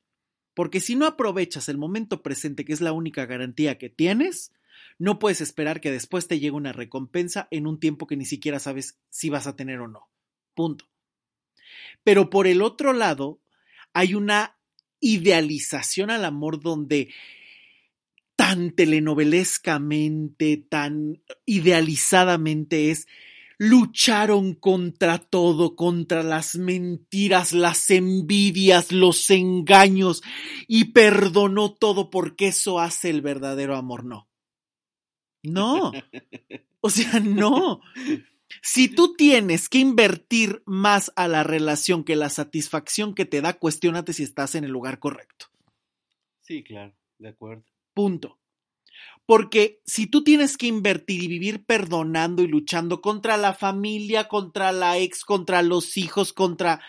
Porque 0.52 0.80
si 0.80 0.96
no 0.96 1.06
aprovechas 1.06 1.68
el 1.68 1.78
momento 1.78 2.22
presente, 2.22 2.64
que 2.64 2.72
es 2.74 2.82
la 2.82 2.92
única 2.92 3.24
garantía 3.24 3.78
que 3.78 3.88
tienes, 3.88 4.52
no 4.98 5.18
puedes 5.18 5.40
esperar 5.40 5.80
que 5.80 5.92
después 5.92 6.26
te 6.26 6.40
llegue 6.40 6.50
una 6.50 6.72
recompensa 6.72 7.48
en 7.50 7.66
un 7.66 7.78
tiempo 7.80 8.06
que 8.06 8.16
ni 8.16 8.26
siquiera 8.26 8.58
sabes 8.58 8.98
si 9.08 9.30
vas 9.30 9.46
a 9.46 9.56
tener 9.56 9.80
o 9.80 9.88
no. 9.88 10.10
Punto. 10.54 10.84
Pero 12.04 12.30
por 12.30 12.46
el 12.46 12.62
otro 12.62 12.92
lado, 12.92 13.40
hay 13.92 14.14
una 14.14 14.56
idealización 15.00 16.10
al 16.10 16.24
amor 16.24 16.60
donde 16.60 17.12
tan 18.36 18.70
telenovelescamente, 18.70 20.56
tan 20.68 21.22
idealizadamente 21.44 22.90
es 22.90 23.06
lucharon 23.58 24.54
contra 24.54 25.18
todo, 25.18 25.74
contra 25.74 26.22
las 26.22 26.54
mentiras, 26.54 27.52
las 27.52 27.90
envidias, 27.90 28.92
los 28.92 29.28
engaños 29.30 30.22
y 30.68 30.92
perdonó 30.92 31.74
todo 31.74 32.10
porque 32.10 32.48
eso 32.48 32.78
hace 32.78 33.10
el 33.10 33.20
verdadero 33.20 33.76
amor. 33.76 34.04
No. 34.04 34.28
No. 35.42 35.92
O 36.80 36.90
sea, 36.90 37.18
no. 37.18 37.80
Si 38.62 38.88
tú 38.88 39.14
tienes 39.14 39.68
que 39.68 39.78
invertir 39.78 40.62
más 40.66 41.12
a 41.16 41.28
la 41.28 41.44
relación 41.44 42.04
que 42.04 42.16
la 42.16 42.30
satisfacción 42.30 43.14
que 43.14 43.24
te 43.24 43.40
da, 43.40 43.58
cuestionate 43.58 44.12
si 44.12 44.22
estás 44.22 44.54
en 44.54 44.64
el 44.64 44.70
lugar 44.70 44.98
correcto. 44.98 45.46
Sí, 46.40 46.62
claro, 46.62 46.94
de 47.18 47.28
acuerdo. 47.28 47.64
Punto. 47.94 48.38
Porque 49.26 49.80
si 49.84 50.06
tú 50.06 50.24
tienes 50.24 50.56
que 50.56 50.66
invertir 50.66 51.22
y 51.22 51.28
vivir 51.28 51.64
perdonando 51.64 52.42
y 52.42 52.48
luchando 52.48 53.00
contra 53.00 53.36
la 53.36 53.52
familia, 53.52 54.28
contra 54.28 54.72
la 54.72 54.98
ex, 54.98 55.24
contra 55.24 55.62
los 55.62 55.96
hijos, 55.96 56.32
contra... 56.32 56.80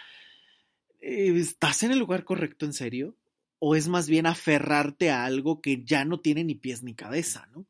Eh, 1.01 1.33
¿Estás 1.35 1.83
en 1.83 1.91
el 1.91 1.99
lugar 1.99 2.23
correcto, 2.23 2.65
en 2.65 2.73
serio? 2.73 3.17
¿O 3.59 3.75
es 3.75 3.89
más 3.89 4.07
bien 4.07 4.25
aferrarte 4.25 5.09
a 5.09 5.25
algo 5.25 5.61
que 5.61 5.83
ya 5.83 6.05
no 6.05 6.21
tiene 6.21 6.45
ni 6.45 6.55
pies 6.55 6.81
ni 6.81 6.93
cabeza, 6.93 7.47
¿no? 7.53 7.65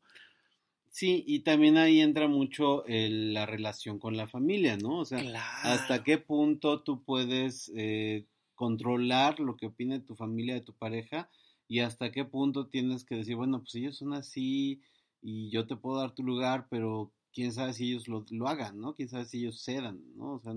Sí, 0.90 1.22
y 1.24 1.40
también 1.40 1.76
ahí 1.76 2.00
entra 2.00 2.26
mucho 2.26 2.82
la 2.86 3.46
relación 3.46 4.00
con 4.00 4.16
la 4.16 4.26
familia, 4.26 4.76
¿no? 4.76 4.98
O 4.98 5.04
sea, 5.04 5.22
hasta 5.62 6.02
qué 6.02 6.18
punto 6.18 6.82
tú 6.82 7.04
puedes 7.04 7.70
eh, 7.76 8.26
controlar 8.56 9.38
lo 9.38 9.56
que 9.56 9.66
opine 9.66 10.00
tu 10.00 10.16
familia, 10.16 10.54
de 10.54 10.62
tu 10.62 10.74
pareja, 10.74 11.30
y 11.68 11.78
hasta 11.78 12.10
qué 12.10 12.24
punto 12.24 12.66
tienes 12.66 13.04
que 13.04 13.14
decir, 13.14 13.36
bueno, 13.36 13.60
pues 13.60 13.76
ellos 13.76 13.96
son 13.96 14.14
así 14.14 14.82
y 15.22 15.48
yo 15.50 15.68
te 15.68 15.76
puedo 15.76 16.00
dar 16.00 16.12
tu 16.12 16.24
lugar, 16.24 16.66
pero 16.68 17.12
quién 17.32 17.52
sabe 17.52 17.72
si 17.72 17.88
ellos 17.88 18.08
lo, 18.08 18.26
lo 18.30 18.48
hagan, 18.48 18.80
¿no? 18.80 18.96
Quién 18.96 19.08
sabe 19.08 19.26
si 19.26 19.38
ellos 19.38 19.62
cedan, 19.62 20.02
¿no? 20.16 20.34
O 20.34 20.40
sea, 20.40 20.54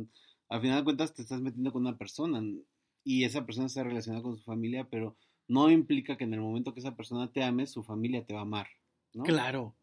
al 0.50 0.62
final 0.62 0.80
de 0.80 0.84
cuentas 0.84 1.14
te 1.14 1.22
estás 1.22 1.42
metiendo 1.42 1.72
con 1.72 1.84
una 1.84 1.98
persona 1.98 2.42
y 3.04 3.24
esa 3.24 3.46
persona 3.46 3.68
está 3.68 3.84
relacionada 3.84 4.24
con 4.24 4.38
su 4.38 4.44
familia, 4.44 4.88
pero 4.90 5.16
no 5.48 5.70
implica 5.70 6.18
que 6.18 6.24
en 6.24 6.34
el 6.34 6.42
momento 6.42 6.74
que 6.74 6.80
esa 6.80 6.96
persona 6.96 7.32
te 7.32 7.44
ame, 7.44 7.68
su 7.68 7.84
familia 7.84 8.26
te 8.26 8.34
va 8.34 8.40
a 8.40 8.44
amar, 8.44 8.68
¿no? 9.14 9.24
Claro, 9.24 9.76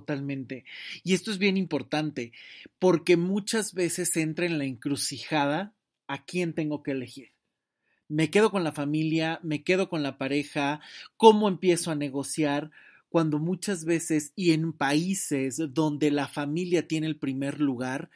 totalmente. 0.00 0.64
Y 1.04 1.14
esto 1.14 1.30
es 1.30 1.38
bien 1.38 1.56
importante, 1.56 2.32
porque 2.78 3.16
muchas 3.16 3.74
veces 3.74 4.16
entra 4.16 4.46
en 4.46 4.58
la 4.58 4.64
encrucijada 4.64 5.74
a 6.06 6.24
quién 6.24 6.54
tengo 6.54 6.82
que 6.82 6.92
elegir 6.92 7.32
me 8.12 8.30
quedo 8.30 8.50
con 8.50 8.62
la 8.62 8.72
familia, 8.72 9.40
me 9.42 9.64
quedo 9.64 9.88
con 9.88 10.02
la 10.02 10.18
pareja, 10.18 10.82
cómo 11.16 11.48
empiezo 11.48 11.90
a 11.90 11.94
negociar, 11.94 12.70
cuando 13.08 13.38
muchas 13.38 13.86
veces 13.86 14.32
y 14.36 14.52
en 14.52 14.74
países 14.74 15.56
donde 15.70 16.10
la 16.10 16.28
familia 16.28 16.86
tiene 16.86 17.06
el 17.06 17.16
primer 17.16 17.58
lugar, 17.58 18.10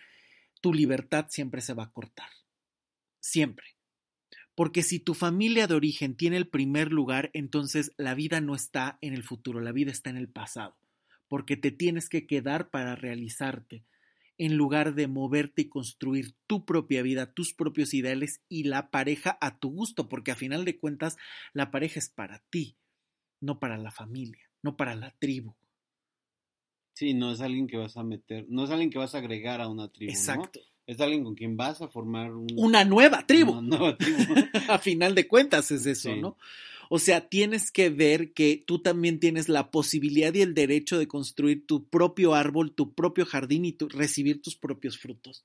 tu 0.61 0.75
libertad 0.75 1.27
siempre 1.31 1.63
se 1.63 1.73
va 1.73 1.85
a 1.85 1.93
cortar. 1.93 2.29
Siempre. 3.21 3.77
Porque 4.55 4.83
si 4.83 4.99
tu 4.99 5.15
familia 5.15 5.67
de 5.67 5.75
origen 5.75 6.15
tiene 6.15 6.37
el 6.37 6.49
primer 6.49 6.93
lugar, 6.93 7.31
entonces 7.33 7.93
la 7.97 8.15
vida 8.15 8.43
no 8.43 8.55
está 8.55 8.99
en 9.01 9.15
el 9.15 9.23
futuro, 9.23 9.61
la 9.61 9.73
vida 9.73 9.91
está 9.91 10.11
en 10.11 10.19
el 10.19 10.29
pasado. 10.29 10.77
Porque 11.29 11.57
te 11.57 11.71
tienes 11.71 12.09
que 12.09 12.27
quedar 12.27 12.71
para 12.71 12.97
realizarte 12.97 13.85
en 14.39 14.57
lugar 14.57 14.95
de 14.95 15.09
moverte 15.09 15.63
y 15.63 15.69
construir 15.69 16.35
tu 16.47 16.65
propia 16.65 17.03
vida, 17.03 17.33
tus 17.33 17.55
propios 17.55 17.95
ideales 17.95 18.41
y 18.49 18.65
la 18.65 18.91
pareja 18.91 19.39
a 19.41 19.59
tu 19.59 19.71
gusto, 19.71 20.09
porque 20.09 20.31
a 20.31 20.37
final 20.37 20.65
de 20.65 20.79
cuentas 20.79 21.17
la 21.53 21.71
pareja 21.71 21.99
es 21.99 22.11
para 22.11 22.43
ti, 22.51 22.77
no 23.41 23.59
para 23.59 23.79
la 23.79 23.91
familia, 23.91 24.51
no 24.63 24.77
para 24.77 24.95
la 24.95 25.13
tribu. 25.19 25.55
Sí, 26.93 27.15
no 27.15 27.33
es 27.33 27.41
alguien 27.41 27.67
que 27.67 27.77
vas 27.77 27.97
a 27.97 28.03
meter, 28.03 28.47
no 28.49 28.65
es 28.65 28.71
alguien 28.71 28.91
que 28.91 28.99
vas 28.99 29.15
a 29.15 29.19
agregar 29.19 29.61
a 29.61 29.69
una 29.69 29.89
tribu. 29.89 30.13
Exacto. 30.13 30.61
Es 30.87 31.01
alguien 31.01 31.25
con 31.25 31.35
quien 31.35 31.57
vas 31.57 31.83
a 31.83 31.89
formar 31.89 32.31
una 32.33 32.85
nueva 32.85 33.27
tribu. 33.27 33.53
Una 33.59 33.77
nueva 33.77 33.97
tribu. 33.97 34.35
a 34.69 34.79
final 34.79 35.15
de 35.17 35.27
cuentas 35.27 35.71
es 35.73 35.85
eso, 35.85 36.15
¿no? 36.15 36.37
O 36.89 36.99
sea, 36.99 37.29
tienes 37.29 37.71
que 37.71 37.91
ver 37.91 38.33
que 38.33 38.63
tú 38.67 38.81
también 38.81 39.21
tienes 39.21 39.49
la 39.49 39.71
posibilidad 39.71 40.33
y 40.35 40.43
el 40.43 40.55
derecho 40.55 40.99
de 40.99 41.09
construir 41.09 41.67
tu 41.67 41.89
propio 41.89 42.35
árbol, 42.35 42.73
tu 42.73 42.95
propio 42.95 43.27
jardín 43.27 43.65
y 43.65 43.77
recibir 43.91 44.43
tus 44.43 44.57
propios 44.57 44.99
frutos. 44.99 45.45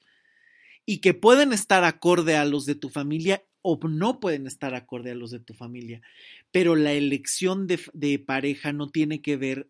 Y 0.85 0.99
que 0.99 1.13
pueden 1.13 1.53
estar 1.53 1.83
acorde 1.83 2.35
a 2.35 2.45
los 2.45 2.65
de 2.65 2.75
tu 2.75 2.89
familia 2.89 3.43
o 3.61 3.79
no 3.87 4.19
pueden 4.19 4.47
estar 4.47 4.73
acorde 4.73 5.11
a 5.11 5.15
los 5.15 5.31
de 5.31 5.39
tu 5.39 5.53
familia. 5.53 6.01
Pero 6.51 6.75
la 6.75 6.93
elección 6.93 7.67
de, 7.67 7.79
de 7.93 8.19
pareja 8.19 8.73
no 8.73 8.89
tiene 8.89 9.21
que 9.21 9.37
ver 9.37 9.67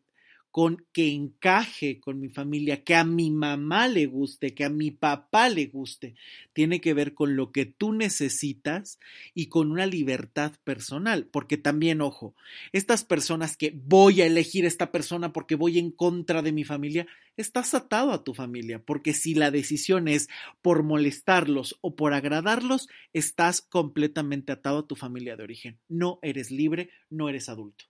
con 0.51 0.85
que 0.91 1.09
encaje 1.11 1.99
con 1.99 2.19
mi 2.19 2.27
familia, 2.27 2.83
que 2.83 2.95
a 2.95 3.05
mi 3.05 3.31
mamá 3.31 3.87
le 3.87 4.05
guste, 4.05 4.53
que 4.53 4.65
a 4.65 4.69
mi 4.69 4.91
papá 4.91 5.49
le 5.49 5.67
guste. 5.67 6.15
Tiene 6.51 6.81
que 6.81 6.93
ver 6.93 7.13
con 7.13 7.37
lo 7.37 7.51
que 7.53 7.65
tú 7.65 7.93
necesitas 7.93 8.99
y 9.33 9.47
con 9.47 9.71
una 9.71 9.85
libertad 9.85 10.51
personal, 10.65 11.25
porque 11.31 11.57
también, 11.57 12.01
ojo, 12.01 12.35
estas 12.73 13.05
personas 13.05 13.55
que 13.55 13.73
voy 13.73 14.21
a 14.21 14.25
elegir 14.25 14.65
esta 14.65 14.91
persona 14.91 15.31
porque 15.31 15.55
voy 15.55 15.79
en 15.79 15.89
contra 15.91 16.41
de 16.41 16.51
mi 16.51 16.65
familia, 16.65 17.07
estás 17.37 17.73
atado 17.73 18.11
a 18.11 18.23
tu 18.23 18.33
familia, 18.33 18.83
porque 18.83 19.13
si 19.13 19.33
la 19.33 19.51
decisión 19.51 20.09
es 20.09 20.27
por 20.61 20.83
molestarlos 20.83 21.77
o 21.79 21.95
por 21.95 22.13
agradarlos, 22.13 22.89
estás 23.13 23.61
completamente 23.61 24.51
atado 24.51 24.79
a 24.79 24.87
tu 24.87 24.95
familia 24.95 25.37
de 25.37 25.43
origen. 25.43 25.79
No 25.87 26.19
eres 26.21 26.51
libre, 26.51 26.89
no 27.09 27.29
eres 27.29 27.47
adulto. 27.47 27.85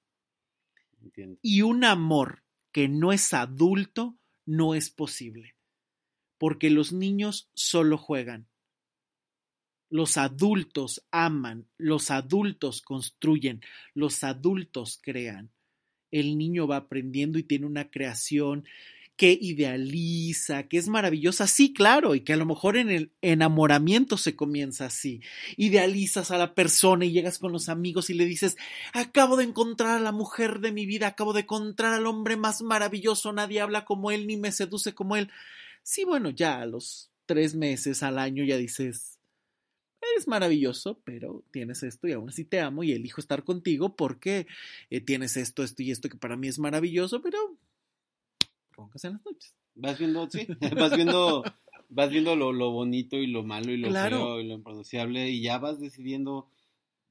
Y 1.42 1.64
un 1.64 1.84
amor 1.84 2.44
que 2.72 2.88
no 2.88 3.12
es 3.12 3.34
adulto 3.34 4.18
no 4.46 4.76
es 4.76 4.90
posible, 4.90 5.56
porque 6.38 6.70
los 6.70 6.92
niños 6.92 7.50
solo 7.54 7.98
juegan. 7.98 8.48
Los 9.90 10.18
adultos 10.18 11.06
aman, 11.12 11.68
los 11.78 12.12
adultos 12.12 12.82
construyen, 12.82 13.62
los 13.94 14.24
adultos 14.24 15.00
crean. 15.02 15.52
El 16.12 16.38
niño 16.38 16.68
va 16.68 16.78
aprendiendo 16.78 17.40
y 17.40 17.44
tiene 17.44 17.66
una 17.66 17.90
creación 17.90 18.66
que 19.16 19.38
idealiza, 19.40 20.64
que 20.64 20.78
es 20.78 20.88
maravillosa, 20.88 21.46
sí, 21.46 21.74
claro, 21.74 22.16
y 22.16 22.22
que 22.22 22.34
a 22.34 22.38
lo 22.38 22.46
mejor 22.46 22.76
en 22.78 22.90
el 22.90 23.12
enamoramiento 23.22 24.18
se 24.18 24.36
comienza 24.36 24.86
así. 24.86 25.22
Idealizas 25.58 26.32
a 26.32 26.38
la 26.38 26.56
persona 26.56 27.06
y 27.06 27.12
llegas 27.12 27.38
con 27.38 27.52
los 27.52 27.70
amigos 27.70 28.10
y 28.10 28.16
le 28.16 28.26
dices, 28.26 28.58
acabo 28.94 29.38
de 29.38 29.44
encontrar 29.44 29.98
a 29.98 30.02
la 30.02 30.12
mujer 30.12 30.60
de 30.60 30.72
mi 30.72 30.86
vida, 30.86 31.08
acabo 31.08 31.34
de 31.34 31.42
encontrar 31.42 31.94
al 31.94 32.08
hombre 32.08 32.36
más 32.36 32.62
maravilloso, 32.62 33.32
nadie 33.32 33.62
habla 33.62 33.86
como 33.86 34.12
él 34.12 34.26
ni 34.28 34.38
me 34.38 34.52
seduce 34.52 34.94
como 34.96 35.16
él. 35.16 35.30
Sí, 35.84 36.04
bueno, 36.04 36.30
ya 36.32 36.62
a 36.62 36.66
los 36.66 37.12
tres 37.26 37.56
meses 37.56 38.04
al 38.04 38.18
año 38.18 38.44
ya 38.44 38.58
dices, 38.58 39.20
eres 40.14 40.28
maravilloso, 40.28 41.00
pero 41.04 41.44
tienes 41.52 41.84
esto 41.84 42.08
y 42.08 42.14
aún 42.14 42.30
así 42.30 42.44
te 42.44 42.60
amo 42.60 42.84
y 42.84 42.92
elijo 42.92 43.22
estar 43.22 43.44
contigo 43.44 43.96
porque 43.96 44.48
eh, 44.90 45.02
tienes 45.02 45.38
esto, 45.38 45.64
esto 45.64 45.84
y 45.84 45.92
esto 45.92 46.10
que 46.10 46.18
para 46.18 46.38
mí 46.38 46.48
es 46.48 46.60
maravilloso, 46.60 47.22
pero 47.22 47.58
roncas 48.82 49.04
en 49.06 49.14
las 49.14 49.26
noches. 49.26 49.56
Vas 49.76 49.98
viendo, 49.98 50.30
sí, 50.30 50.54
vas 50.78 50.94
viendo, 50.94 51.50
vas 51.90 52.10
viendo 52.10 52.36
lo, 52.36 52.52
lo 52.52 52.72
bonito 52.72 53.18
y 53.18 53.28
lo 53.28 53.44
malo 53.44 53.72
y 53.72 53.78
lo 53.78 53.94
Claro. 53.94 53.96
feo 53.96 54.40
y 54.42 54.48
lo 54.48 54.56
impronunciable 54.56 55.30
y 55.30 55.42
ya 55.42 55.58
vas 55.60 55.80
decidiendo, 55.80 56.50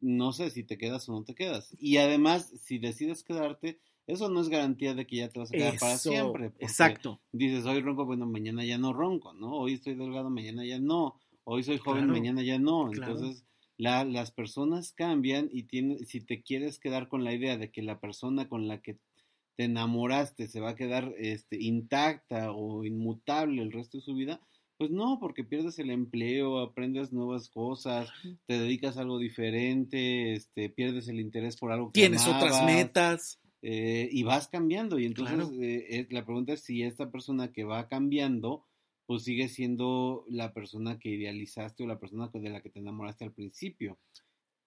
no 0.00 0.32
sé 0.32 0.50
si 0.50 0.64
te 0.64 0.78
quedas 0.78 1.08
o 1.08 1.12
no 1.12 1.24
te 1.24 1.34
quedas. 1.34 1.76
Y 1.80 1.98
además, 1.98 2.52
si 2.62 2.78
decides 2.78 3.24
quedarte, 3.24 3.80
eso 4.06 4.28
no 4.30 4.40
es 4.40 4.48
garantía 4.48 4.94
de 4.94 5.06
que 5.06 5.16
ya 5.16 5.30
te 5.30 5.38
vas 5.40 5.52
a 5.52 5.56
quedar 5.56 5.78
para 5.78 5.98
Eso, 5.98 6.00
siempre. 6.00 6.52
porque 6.52 6.58
exacto. 6.58 7.20
Dices, 7.32 7.64
hoy 7.66 7.80
ronco, 7.80 8.06
bueno, 8.06 8.26
mañana 8.26 8.64
ya 8.64 8.78
no 8.78 8.92
ronco, 8.92 9.32
¿no? 9.34 9.52
Hoy 9.54 9.74
estoy 9.74 9.94
delgado, 9.94 10.30
mañana 10.30 10.64
ya 10.66 10.78
no. 10.80 11.20
Hoy 11.44 11.62
soy 11.62 11.78
joven, 11.78 12.08
Claro, 12.08 12.10
mañana 12.10 12.42
ya 12.42 12.58
no. 12.58 12.90
claro. 12.90 12.92
Entonces, 12.92 13.44
la- 13.76 14.04
las 14.04 14.32
personas 14.32 14.92
cambian 14.92 15.48
y 15.52 15.64
tiene, 15.64 16.04
si 16.06 16.20
te 16.20 16.42
quieres 16.42 16.78
quedar 16.80 17.08
con 17.08 17.24
la 17.24 17.34
idea 17.34 17.56
de 17.56 17.70
que 17.70 17.82
la 17.82 18.00
persona 18.00 18.48
con 18.48 18.68
la 18.68 18.82
que 18.82 18.98
te 19.60 19.64
enamoraste 19.66 20.48
se 20.48 20.60
va 20.60 20.70
a 20.70 20.74
quedar 20.74 21.12
este, 21.18 21.62
intacta 21.62 22.50
o 22.50 22.82
inmutable 22.86 23.60
el 23.60 23.72
resto 23.72 23.98
de 23.98 24.02
su 24.04 24.14
vida, 24.14 24.40
pues 24.78 24.90
no, 24.90 25.18
porque 25.20 25.44
pierdes 25.44 25.78
el 25.78 25.90
empleo, 25.90 26.60
aprendes 26.60 27.12
nuevas 27.12 27.50
cosas, 27.50 28.08
te 28.46 28.58
dedicas 28.58 28.96
a 28.96 29.02
algo 29.02 29.18
diferente, 29.18 30.32
este, 30.32 30.70
pierdes 30.70 31.08
el 31.08 31.20
interés 31.20 31.58
por 31.58 31.72
algo 31.72 31.88
que 31.92 32.00
Tienes 32.00 32.26
otras 32.26 32.64
metas. 32.64 33.38
eh, 33.60 34.08
y 34.10 34.22
vas 34.22 34.48
cambiando. 34.48 34.98
Y 34.98 35.04
entonces 35.04 35.36
Claro. 35.36 35.62
eh, 35.62 35.86
eh, 35.90 36.06
la 36.10 36.24
pregunta 36.24 36.54
es 36.54 36.62
si 36.62 36.82
esta 36.82 37.10
persona 37.10 37.52
que 37.52 37.64
va 37.64 37.86
cambiando, 37.88 38.64
pues 39.04 39.24
sigue 39.24 39.48
siendo 39.50 40.24
la 40.30 40.54
persona 40.54 40.98
que 40.98 41.10
idealizaste 41.10 41.84
o 41.84 41.86
la 41.86 41.98
persona 42.00 42.30
de 42.32 42.48
la 42.48 42.62
que 42.62 42.70
te 42.70 42.78
enamoraste 42.78 43.24
al 43.24 43.32
principio. 43.34 43.98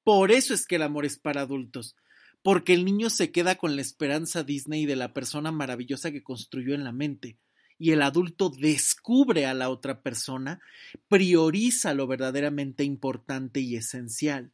Por 0.03 0.31
eso 0.31 0.53
es 0.53 0.67
que 0.67 0.75
el 0.75 0.83
amor 0.83 1.05
es 1.05 1.17
para 1.17 1.41
adultos. 1.41 1.95
Porque 2.43 2.73
el 2.73 2.83
niño 2.83 3.09
se 3.09 3.31
queda 3.31 3.55
con 3.55 3.77
la 3.77 3.81
esperanza 3.81 4.43
Disney 4.43 4.85
de 4.85 4.97
la 4.97 5.13
persona 5.13 5.51
maravillosa 5.51 6.11
que 6.11 6.23
construyó 6.23 6.75
en 6.75 6.83
la 6.83 6.91
mente. 6.91 7.37
Y 7.79 7.91
el 7.91 8.01
adulto 8.01 8.49
descubre 8.49 9.45
a 9.45 9.53
la 9.53 9.69
otra 9.69 10.01
persona, 10.01 10.61
prioriza 11.07 11.93
lo 11.93 12.05
verdaderamente 12.05 12.83
importante 12.83 13.61
y 13.61 13.77
esencial. 13.77 14.51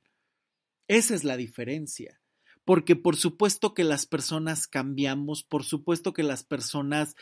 Esa 0.87 1.15
es 1.15 1.23
la 1.23 1.35
diferencia. 1.35 2.19
Porque 2.63 2.95
por 2.95 3.15
supuesto 3.15 3.73
que 3.73 3.83
las 3.83 4.05
personas 4.05 4.67
cambiamos, 4.67 5.41
por 5.43 5.63
supuesto 5.63 6.13
que 6.13 6.21
las 6.23 6.43
personas, 6.43 7.15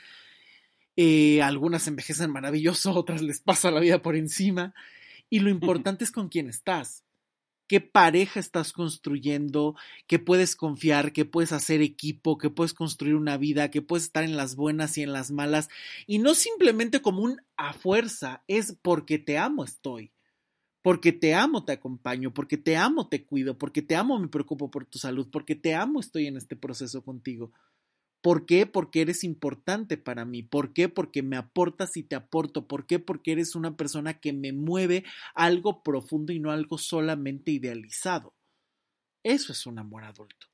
eh, 0.98 1.42
algunas 1.42 1.88
envejecen 1.88 2.30
maravilloso, 2.30 2.92
otras 2.96 3.22
les 3.22 3.40
pasa 3.40 3.72
la 3.72 3.80
vida 3.80 4.02
por 4.02 4.18
encima. 4.18 4.74
Y 5.30 5.40
lo 5.40 5.50
importante 5.50 6.04
es 6.04 6.12
con 6.12 6.28
quién 6.28 6.50
estás 6.50 7.07
qué 7.68 7.82
pareja 7.82 8.40
estás 8.40 8.74
construyendo, 8.74 9.76
que 10.08 10.20
puedes 10.20 10.56
confiar, 10.56 11.14
que 11.14 11.26
puedes 11.26 11.52
hacer 11.52 11.82
equipo, 11.82 12.38
que 12.38 12.50
puedes 12.50 12.74
construir 12.74 13.16
una 13.16 13.38
vida, 13.38 13.70
que 13.72 13.82
puedes 13.82 14.06
estar 14.06 14.24
en 14.24 14.38
las 14.38 14.56
buenas 14.56 14.98
y 14.98 15.04
en 15.04 15.14
las 15.14 15.32
malas, 15.32 15.70
y 16.06 16.20
no 16.20 16.36
simplemente 16.36 17.02
como 17.02 17.22
un 17.22 17.42
a 17.58 17.74
fuerza, 17.74 18.44
es 18.48 18.78
porque 18.82 19.20
te 19.20 19.38
amo 19.38 19.64
estoy, 19.64 20.12
porque 20.82 21.12
te 21.14 21.36
amo 21.36 21.66
te 21.66 21.74
acompaño, 21.74 22.34
porque 22.34 22.58
te 22.58 22.78
amo 22.78 23.08
te 23.10 23.26
cuido, 23.26 23.58
porque 23.58 23.82
te 23.82 23.96
amo 23.96 24.20
me 24.20 24.30
preocupo 24.30 24.72
por 24.72 24.86
tu 24.86 25.00
salud, 25.00 25.28
porque 25.32 25.56
te 25.56 25.76
amo 25.76 26.00
estoy 26.00 26.28
en 26.28 26.38
este 26.38 26.56
proceso 26.56 27.04
contigo. 27.04 27.52
¿Por 28.28 28.46
qué? 28.46 28.66
Porque 28.66 29.00
eres 29.00 29.24
importante 29.24 29.96
para 29.96 30.26
mí. 30.26 30.44
¿Por 30.44 30.74
qué? 30.74 30.90
Porque 30.90 31.24
me 31.24 31.38
aportas 31.38 31.96
y 31.96 32.04
te 32.04 32.18
aporto. 32.18 32.68
¿Por 32.68 32.86
qué? 32.86 33.00
Porque 33.00 33.32
eres 33.32 33.56
una 33.56 33.78
persona 33.78 34.20
que 34.20 34.34
me 34.34 34.52
mueve 34.52 35.06
algo 35.34 35.82
profundo 35.82 36.34
y 36.34 36.40
no 36.42 36.52
algo 36.52 36.78
solamente 36.78 37.52
idealizado. 37.52 38.34
Eso 39.24 39.54
es 39.54 39.66
un 39.66 39.80
amor 39.80 40.04
adulto. 40.04 40.48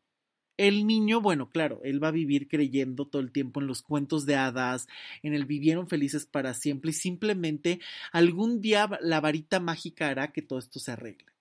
El 0.55 0.86
niño, 0.86 1.19
bueno, 1.19 1.49
claro, 1.49 1.82
él 1.84 2.03
va 2.03 2.09
a 2.09 2.11
vivir 2.11 2.47
creyendo 2.47 3.07
todo 3.07 3.24
el 3.24 3.32
tiempo 3.32 3.59
en 3.59 3.65
los 3.65 3.82
cuentos 3.82 4.28
de 4.28 4.36
hadas, 4.36 4.88
en 5.24 5.34
el 5.34 5.45
vivieron 5.45 5.88
felices 5.88 6.28
para 6.28 6.53
siempre 6.53 6.91
y 6.91 6.93
simplemente 6.93 7.80
algún 8.11 8.61
día 8.61 8.88
la 9.01 9.19
varita 9.19 9.59
mágica 9.59 10.09
hará 10.09 10.32
que 10.32 10.43
todo 10.43 10.59
esto 10.59 10.78
se 10.78 10.91
arregle. 10.91 11.34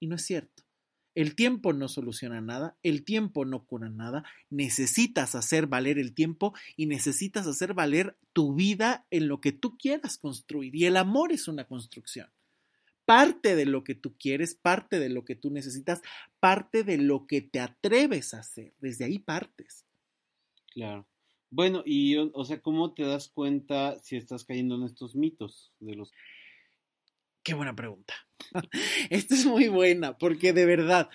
Y 0.00 0.06
no 0.06 0.16
es 0.16 0.26
cierto. 0.26 0.67
El 1.18 1.34
tiempo 1.34 1.72
no 1.72 1.88
soluciona 1.88 2.40
nada, 2.40 2.76
el 2.84 3.04
tiempo 3.04 3.44
no 3.44 3.64
cura 3.64 3.90
nada, 3.90 4.22
necesitas 4.50 5.34
hacer 5.34 5.66
valer 5.66 5.98
el 5.98 6.14
tiempo 6.14 6.54
y 6.76 6.86
necesitas 6.86 7.48
hacer 7.48 7.74
valer 7.74 8.16
tu 8.32 8.54
vida 8.54 9.04
en 9.10 9.26
lo 9.26 9.40
que 9.40 9.50
tú 9.50 9.76
quieras 9.76 10.16
construir. 10.16 10.76
Y 10.76 10.84
el 10.84 10.96
amor 10.96 11.32
es 11.32 11.48
una 11.48 11.64
construcción. 11.64 12.30
Parte 13.04 13.56
de 13.56 13.66
lo 13.66 13.82
que 13.82 13.96
tú 13.96 14.14
quieres, 14.16 14.54
parte 14.54 15.00
de 15.00 15.08
lo 15.08 15.24
que 15.24 15.34
tú 15.34 15.50
necesitas, 15.50 16.02
parte 16.38 16.84
de 16.84 16.98
lo 16.98 17.26
que 17.26 17.40
te 17.40 17.58
atreves 17.58 18.32
a 18.32 18.38
hacer. 18.38 18.72
Desde 18.78 19.04
ahí 19.04 19.18
partes. 19.18 19.84
Claro. 20.70 21.04
Bueno, 21.50 21.82
y 21.84 22.16
o, 22.16 22.44
sea, 22.44 22.60
¿cómo 22.60 22.94
te 22.94 23.02
das 23.02 23.28
cuenta 23.28 23.98
si 24.04 24.16
estás 24.16 24.44
cayendo 24.44 24.76
en 24.76 24.84
estos 24.84 25.16
mitos 25.16 25.72
de 25.80 25.96
los 25.96 26.12
Qué 27.42 27.54
buena 27.54 27.74
pregunta. 27.74 28.14
Esta 29.10 29.34
es 29.34 29.46
muy 29.46 29.68
buena, 29.68 30.16
porque 30.18 30.52
de 30.52 30.66
verdad, 30.66 31.08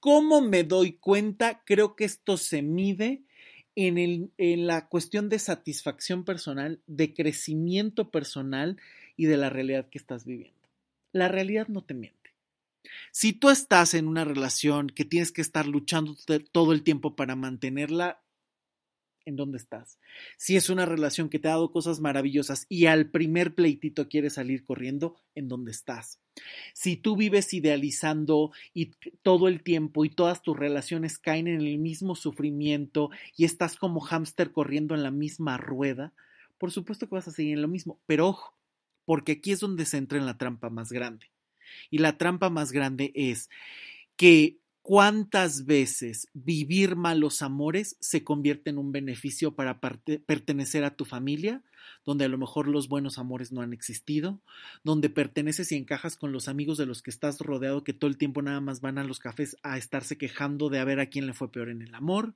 ¿cómo 0.00 0.40
me 0.40 0.64
doy 0.64 0.92
cuenta? 0.92 1.62
Creo 1.64 1.96
que 1.96 2.04
esto 2.04 2.36
se 2.36 2.62
mide 2.62 3.22
en, 3.74 3.98
el, 3.98 4.30
en 4.38 4.66
la 4.66 4.88
cuestión 4.88 5.28
de 5.28 5.38
satisfacción 5.38 6.24
personal, 6.24 6.80
de 6.86 7.14
crecimiento 7.14 8.10
personal 8.10 8.76
y 9.16 9.26
de 9.26 9.36
la 9.36 9.50
realidad 9.50 9.88
que 9.88 9.98
estás 9.98 10.24
viviendo. 10.24 10.58
La 11.12 11.28
realidad 11.28 11.68
no 11.68 11.82
te 11.82 11.94
miente. 11.94 12.18
Si 13.12 13.32
tú 13.32 13.50
estás 13.50 13.94
en 13.94 14.08
una 14.08 14.24
relación 14.24 14.88
que 14.88 15.04
tienes 15.04 15.32
que 15.32 15.42
estar 15.42 15.66
luchando 15.66 16.16
todo 16.52 16.72
el 16.72 16.82
tiempo 16.82 17.16
para 17.16 17.36
mantenerla, 17.36 18.22
en 19.28 19.36
dónde 19.36 19.58
estás. 19.58 19.98
Si 20.36 20.56
es 20.56 20.70
una 20.70 20.86
relación 20.86 21.28
que 21.28 21.38
te 21.38 21.48
ha 21.48 21.52
dado 21.52 21.70
cosas 21.70 22.00
maravillosas 22.00 22.66
y 22.68 22.86
al 22.86 23.10
primer 23.10 23.54
pleitito 23.54 24.08
quieres 24.08 24.34
salir 24.34 24.64
corriendo, 24.64 25.16
en 25.34 25.48
dónde 25.48 25.70
estás. 25.70 26.18
Si 26.72 26.96
tú 26.96 27.16
vives 27.16 27.52
idealizando 27.52 28.52
y 28.74 28.92
todo 29.22 29.48
el 29.48 29.62
tiempo 29.62 30.04
y 30.04 30.10
todas 30.10 30.42
tus 30.42 30.56
relaciones 30.56 31.18
caen 31.18 31.46
en 31.46 31.60
el 31.60 31.78
mismo 31.78 32.14
sufrimiento 32.14 33.10
y 33.36 33.44
estás 33.44 33.76
como 33.76 34.00
hámster 34.00 34.50
corriendo 34.50 34.94
en 34.94 35.02
la 35.02 35.10
misma 35.10 35.58
rueda, 35.58 36.12
por 36.58 36.72
supuesto 36.72 37.08
que 37.08 37.14
vas 37.14 37.28
a 37.28 37.32
seguir 37.32 37.54
en 37.54 37.62
lo 37.62 37.68
mismo. 37.68 38.00
Pero 38.06 38.28
ojo, 38.28 38.56
porque 39.04 39.32
aquí 39.32 39.52
es 39.52 39.60
donde 39.60 39.84
se 39.84 39.98
entra 39.98 40.18
en 40.18 40.26
la 40.26 40.38
trampa 40.38 40.70
más 40.70 40.90
grande. 40.90 41.30
Y 41.90 41.98
la 41.98 42.16
trampa 42.16 42.50
más 42.50 42.72
grande 42.72 43.12
es 43.14 43.50
que 44.16 44.58
cuántas 44.88 45.66
veces 45.66 46.28
vivir 46.32 46.96
malos 46.96 47.42
amores 47.42 47.98
se 48.00 48.24
convierte 48.24 48.70
en 48.70 48.78
un 48.78 48.90
beneficio 48.90 49.54
para 49.54 49.80
pertenecer 49.80 50.82
a 50.82 50.96
tu 50.96 51.04
familia, 51.04 51.62
donde 52.04 52.24
a 52.24 52.28
lo 52.28 52.38
mejor 52.38 52.68
los 52.68 52.88
buenos 52.88 53.18
amores 53.18 53.52
no 53.52 53.60
han 53.60 53.72
existido, 53.72 54.40
donde 54.82 55.10
perteneces 55.10 55.72
y 55.72 55.76
encajas 55.76 56.16
con 56.16 56.32
los 56.32 56.48
amigos 56.48 56.78
de 56.78 56.86
los 56.86 57.02
que 57.02 57.10
estás 57.10 57.38
rodeado 57.40 57.84
que 57.84 57.92
todo 57.92 58.10
el 58.10 58.16
tiempo 58.16 58.42
nada 58.42 58.60
más 58.60 58.80
van 58.80 58.98
a 58.98 59.04
los 59.04 59.18
cafés 59.18 59.56
a 59.62 59.78
estarse 59.78 60.16
quejando 60.16 60.68
de 60.68 60.78
a 60.78 60.84
ver 60.84 61.00
a 61.00 61.06
quién 61.06 61.26
le 61.26 61.34
fue 61.34 61.52
peor 61.52 61.68
en 61.68 61.82
el 61.82 61.94
amor, 61.94 62.34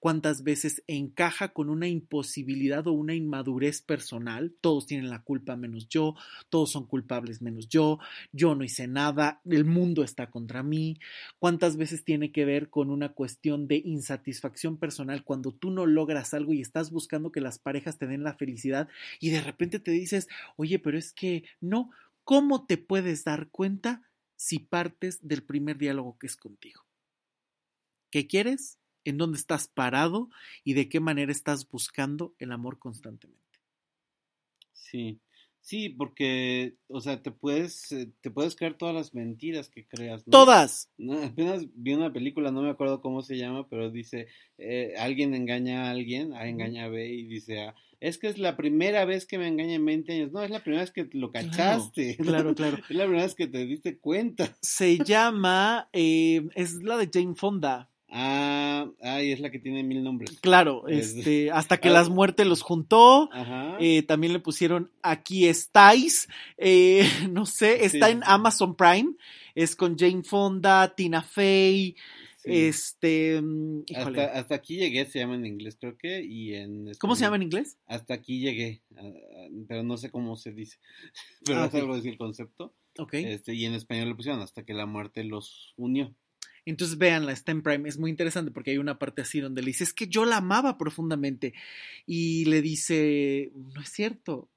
cuántas 0.00 0.42
veces 0.42 0.82
encaja 0.86 1.52
con 1.52 1.70
una 1.70 1.88
imposibilidad 1.88 2.86
o 2.86 2.92
una 2.92 3.14
inmadurez 3.14 3.82
personal, 3.82 4.52
todos 4.60 4.86
tienen 4.86 5.10
la 5.10 5.22
culpa 5.22 5.56
menos 5.56 5.88
yo, 5.88 6.14
todos 6.48 6.72
son 6.72 6.86
culpables 6.86 7.42
menos 7.42 7.68
yo, 7.68 7.98
yo 8.32 8.54
no 8.54 8.64
hice 8.64 8.88
nada, 8.88 9.40
el 9.48 9.64
mundo 9.64 10.02
está 10.02 10.30
contra 10.30 10.62
mí, 10.62 10.98
cuántas 11.38 11.76
veces 11.76 12.04
tiene 12.04 12.32
que 12.32 12.44
ver 12.44 12.70
con 12.70 12.90
una 12.90 13.10
cuestión 13.10 13.68
de 13.68 13.76
insatisfacción 13.76 14.76
personal 14.76 15.24
cuando 15.24 15.52
tú 15.52 15.70
no 15.70 15.86
logras 15.86 16.34
algo 16.34 16.52
y 16.52 16.60
estás 16.60 16.90
buscando 16.90 17.32
que 17.32 17.40
las 17.40 17.58
parejas 17.58 17.98
te 17.98 18.06
den 18.06 18.24
la 18.24 18.34
felicidad 18.34 18.88
y 19.20 19.30
de 19.30 19.40
repente 19.40 19.80
te 19.80 19.90
dices, 19.90 20.28
oye, 20.56 20.78
pero 20.78 20.98
es 20.98 21.12
que 21.12 21.44
no, 21.60 21.90
¿cómo 22.24 22.66
te 22.66 22.78
puedes 22.78 23.24
dar 23.24 23.48
cuenta 23.48 24.02
si 24.36 24.58
partes 24.58 25.18
del 25.22 25.42
primer 25.42 25.78
diálogo 25.78 26.18
que 26.18 26.26
es 26.26 26.36
contigo? 26.36 26.82
¿Qué 28.10 28.26
quieres? 28.26 28.78
¿En 29.04 29.18
dónde 29.18 29.38
estás 29.38 29.68
parado? 29.68 30.28
¿Y 30.64 30.74
de 30.74 30.88
qué 30.88 31.00
manera 31.00 31.32
estás 31.32 31.68
buscando 31.68 32.34
el 32.38 32.52
amor 32.52 32.78
constantemente? 32.78 33.42
Sí, 34.72 35.18
sí, 35.60 35.88
porque, 35.88 36.76
o 36.88 37.00
sea, 37.00 37.22
te 37.22 37.30
puedes, 37.30 37.88
te 38.20 38.30
puedes 38.30 38.54
creer 38.54 38.76
todas 38.76 38.94
las 38.94 39.14
mentiras 39.14 39.70
que 39.70 39.86
creas. 39.86 40.26
¿no? 40.26 40.32
Todas. 40.32 40.90
No, 40.98 41.22
apenas 41.22 41.66
vi 41.74 41.94
una 41.94 42.12
película, 42.12 42.50
no 42.50 42.62
me 42.62 42.70
acuerdo 42.70 43.00
cómo 43.00 43.22
se 43.22 43.38
llama, 43.38 43.68
pero 43.68 43.90
dice, 43.90 44.28
eh, 44.58 44.94
alguien 44.98 45.34
engaña 45.34 45.86
a 45.86 45.90
alguien, 45.90 46.34
a 46.34 46.46
engaña 46.46 46.84
a 46.84 46.88
B 46.88 47.08
y 47.08 47.26
dice, 47.26 47.60
ah, 47.60 47.74
es 48.02 48.18
que 48.18 48.28
es 48.28 48.38
la 48.38 48.56
primera 48.56 49.04
vez 49.04 49.26
que 49.26 49.38
me 49.38 49.48
engaña 49.48 49.74
en 49.74 49.84
20 49.86 50.12
años. 50.12 50.32
No, 50.32 50.42
es 50.42 50.50
la 50.50 50.60
primera 50.60 50.82
vez 50.82 50.90
que 50.90 51.08
lo 51.12 51.30
cachaste. 51.30 52.16
Claro, 52.20 52.54
claro. 52.54 52.76
es 52.88 52.96
la 52.96 53.04
primera 53.06 53.22
vez 53.24 53.34
que 53.34 53.46
te 53.46 53.64
diste 53.64 53.98
cuenta. 53.98 54.54
Se 54.60 54.98
llama, 54.98 55.88
eh, 55.92 56.48
es 56.54 56.74
la 56.82 56.96
de 56.96 57.08
Jane 57.12 57.34
Fonda. 57.34 57.88
Ah, 58.14 58.86
ay, 59.00 59.32
es 59.32 59.40
la 59.40 59.50
que 59.50 59.58
tiene 59.58 59.82
mil 59.82 60.04
nombres. 60.04 60.38
Claro, 60.42 60.86
Es- 60.86 61.16
este, 61.16 61.50
hasta 61.50 61.78
que 61.78 61.88
Ah. 61.88 61.92
las 61.92 62.10
muertes 62.10 62.46
los 62.46 62.60
juntó. 62.60 63.30
Ajá. 63.32 63.76
Eh, 63.80 64.02
también 64.02 64.34
le 64.34 64.38
pusieron 64.40 64.90
Aquí 65.02 65.46
estáis. 65.48 66.28
eh, 66.58 67.00
no 67.30 67.46
sé, 67.46 67.86
está 67.86 68.06
Sí. 68.08 68.12
en 68.12 68.20
Amazon 68.24 68.76
Prime. 68.76 69.14
Es 69.54 69.76
con 69.76 69.96
Jane 69.98 70.22
Fonda, 70.24 70.94
Tina 70.94 71.22
Fey. 71.22 71.96
Sí. 72.42 72.50
Este. 72.52 73.40
mm, 73.40 73.84
hasta, 73.96 74.24
hasta 74.38 74.54
aquí 74.54 74.76
llegué, 74.76 75.06
se 75.06 75.18
llama 75.20 75.34
en 75.36 75.46
inglés, 75.46 75.76
creo 75.80 75.96
que, 75.96 76.22
y 76.22 76.54
en 76.54 76.92
¿Cómo 76.98 77.14
se 77.16 77.24
llama 77.24 77.36
en 77.36 77.42
inglés? 77.42 77.78
Hasta 77.86 78.14
aquí 78.14 78.40
llegué, 78.40 78.82
ah, 78.96 79.00
ah, 79.02 79.48
pero 79.68 79.82
no 79.82 79.96
sé 79.96 80.10
cómo 80.10 80.36
se 80.36 80.52
dice. 80.52 80.78
Pero 81.44 81.58
Ah, 81.58 81.60
no 81.62 81.66
ok. 81.66 81.72
sabro 81.72 81.96
decir 81.96 82.12
el 82.12 82.18
concepto. 82.18 82.74
Ok. 82.98 83.14
Este, 83.14 83.54
y 83.54 83.64
en 83.64 83.74
español 83.74 84.08
le 84.08 84.14
pusieron 84.14 84.40
hasta 84.42 84.64
que 84.64 84.74
la 84.74 84.86
muerte 84.86 85.24
los 85.24 85.72
unió. 85.76 86.14
Entonces 86.64 86.96
véanla, 86.96 87.32
está 87.32 87.50
en 87.50 87.62
Prime. 87.62 87.88
Es 87.88 87.98
muy 87.98 88.08
interesante 88.10 88.52
porque 88.52 88.70
hay 88.70 88.78
una 88.78 88.96
parte 88.98 89.22
así 89.22 89.40
donde 89.40 89.62
le 89.62 89.68
dice, 89.68 89.82
es 89.82 89.92
que 89.92 90.06
yo 90.06 90.24
la 90.24 90.36
amaba 90.36 90.78
profundamente. 90.78 91.54
Y 92.06 92.44
le 92.44 92.62
dice, 92.62 93.50
no 93.54 93.80
es 93.80 93.88
cierto. 93.88 94.48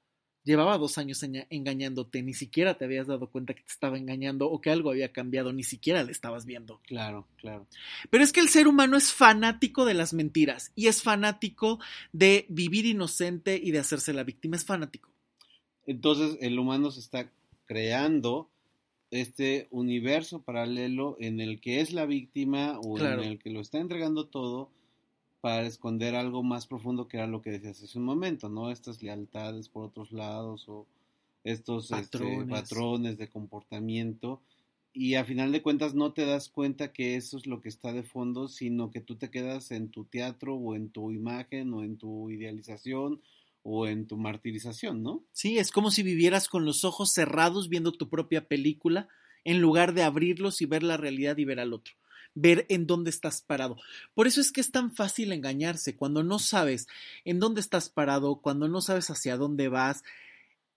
Llevaba 0.46 0.78
dos 0.78 0.96
años 0.96 1.22
enga- 1.24 1.46
engañándote, 1.50 2.22
ni 2.22 2.32
siquiera 2.32 2.78
te 2.78 2.84
habías 2.84 3.08
dado 3.08 3.28
cuenta 3.28 3.52
que 3.52 3.62
te 3.62 3.72
estaba 3.72 3.98
engañando 3.98 4.48
o 4.48 4.60
que 4.60 4.70
algo 4.70 4.90
había 4.90 5.12
cambiado, 5.12 5.52
ni 5.52 5.64
siquiera 5.64 6.04
le 6.04 6.12
estabas 6.12 6.46
viendo. 6.46 6.80
Claro, 6.86 7.26
claro. 7.36 7.66
Pero 8.10 8.22
es 8.22 8.32
que 8.32 8.38
el 8.38 8.48
ser 8.48 8.68
humano 8.68 8.96
es 8.96 9.12
fanático 9.12 9.84
de 9.84 9.94
las 9.94 10.14
mentiras 10.14 10.70
y 10.76 10.86
es 10.86 11.02
fanático 11.02 11.80
de 12.12 12.46
vivir 12.48 12.86
inocente 12.86 13.60
y 13.62 13.72
de 13.72 13.80
hacerse 13.80 14.12
la 14.12 14.22
víctima. 14.22 14.54
Es 14.56 14.64
fanático. 14.64 15.10
Entonces 15.84 16.38
el 16.40 16.58
humano 16.58 16.92
se 16.92 17.00
está 17.00 17.28
creando 17.64 18.48
este 19.10 19.66
universo 19.70 20.42
paralelo 20.42 21.16
en 21.20 21.40
el 21.40 21.60
que 21.60 21.80
es 21.80 21.92
la 21.92 22.06
víctima 22.06 22.78
o 22.84 22.94
Claro. 22.94 23.22
en 23.22 23.30
el 23.30 23.38
que 23.40 23.50
lo 23.50 23.60
está 23.60 23.78
entregando 23.78 24.26
todo 24.26 24.70
para 25.40 25.66
esconder 25.66 26.14
algo 26.14 26.42
más 26.42 26.66
profundo 26.66 27.08
que 27.08 27.18
era 27.18 27.26
lo 27.26 27.42
que 27.42 27.50
decías 27.50 27.82
hace 27.82 27.98
un 27.98 28.04
momento, 28.04 28.48
¿no? 28.48 28.70
Estas 28.70 29.02
lealtades 29.02 29.68
por 29.68 29.84
otros 29.84 30.12
lados 30.12 30.68
o 30.68 30.86
estos 31.44 31.90
este, 31.92 32.18
Patrones. 32.18 32.48
patrones 32.48 33.18
de 33.18 33.28
comportamiento 33.28 34.40
y 34.98 35.14
a 35.16 35.26
final 35.26 35.52
de 35.52 35.60
cuentas 35.60 35.94
no 35.94 36.14
te 36.14 36.24
das 36.24 36.48
cuenta 36.48 36.90
que 36.90 37.16
eso 37.16 37.36
es 37.36 37.46
lo 37.46 37.60
que 37.60 37.68
está 37.68 37.92
de 37.92 38.02
fondo, 38.02 38.48
sino 38.48 38.90
que 38.90 39.02
tú 39.02 39.16
te 39.16 39.30
quedas 39.30 39.70
en 39.70 39.90
tu 39.90 40.04
teatro 40.04 40.54
o 40.54 40.74
en 40.74 40.88
tu 40.88 41.10
imagen 41.10 41.74
o 41.74 41.84
en 41.84 41.98
tu 41.98 42.30
idealización 42.30 43.20
o 43.62 43.86
en 43.86 44.06
tu 44.06 44.16
martirización, 44.16 45.02
¿no? 45.02 45.22
Sí, 45.32 45.58
es 45.58 45.70
como 45.70 45.90
si 45.90 46.02
vivieras 46.02 46.48
con 46.48 46.64
los 46.64 46.82
ojos 46.84 47.12
cerrados 47.12 47.68
viendo 47.68 47.92
tu 47.92 48.08
propia 48.08 48.48
película 48.48 49.06
en 49.44 49.60
lugar 49.60 49.92
de 49.92 50.02
abrirlos 50.02 50.62
y 50.62 50.66
ver 50.66 50.82
la 50.82 50.96
realidad 50.96 51.36
y 51.36 51.44
ver 51.44 51.60
al 51.60 51.74
otro. 51.74 51.94
Ver 52.38 52.66
en 52.68 52.86
dónde 52.86 53.10
estás 53.10 53.40
parado. 53.40 53.76
Por 54.14 54.26
eso 54.26 54.40
es 54.40 54.52
que 54.52 54.60
es 54.60 54.70
tan 54.70 54.94
fácil 54.94 55.32
engañarse. 55.32 55.96
Cuando 55.96 56.22
no 56.22 56.38
sabes 56.38 56.86
en 57.24 57.40
dónde 57.40 57.60
estás 57.60 57.88
parado, 57.88 58.36
cuando 58.36 58.68
no 58.68 58.80
sabes 58.80 59.10
hacia 59.10 59.36
dónde 59.36 59.68
vas, 59.68 60.04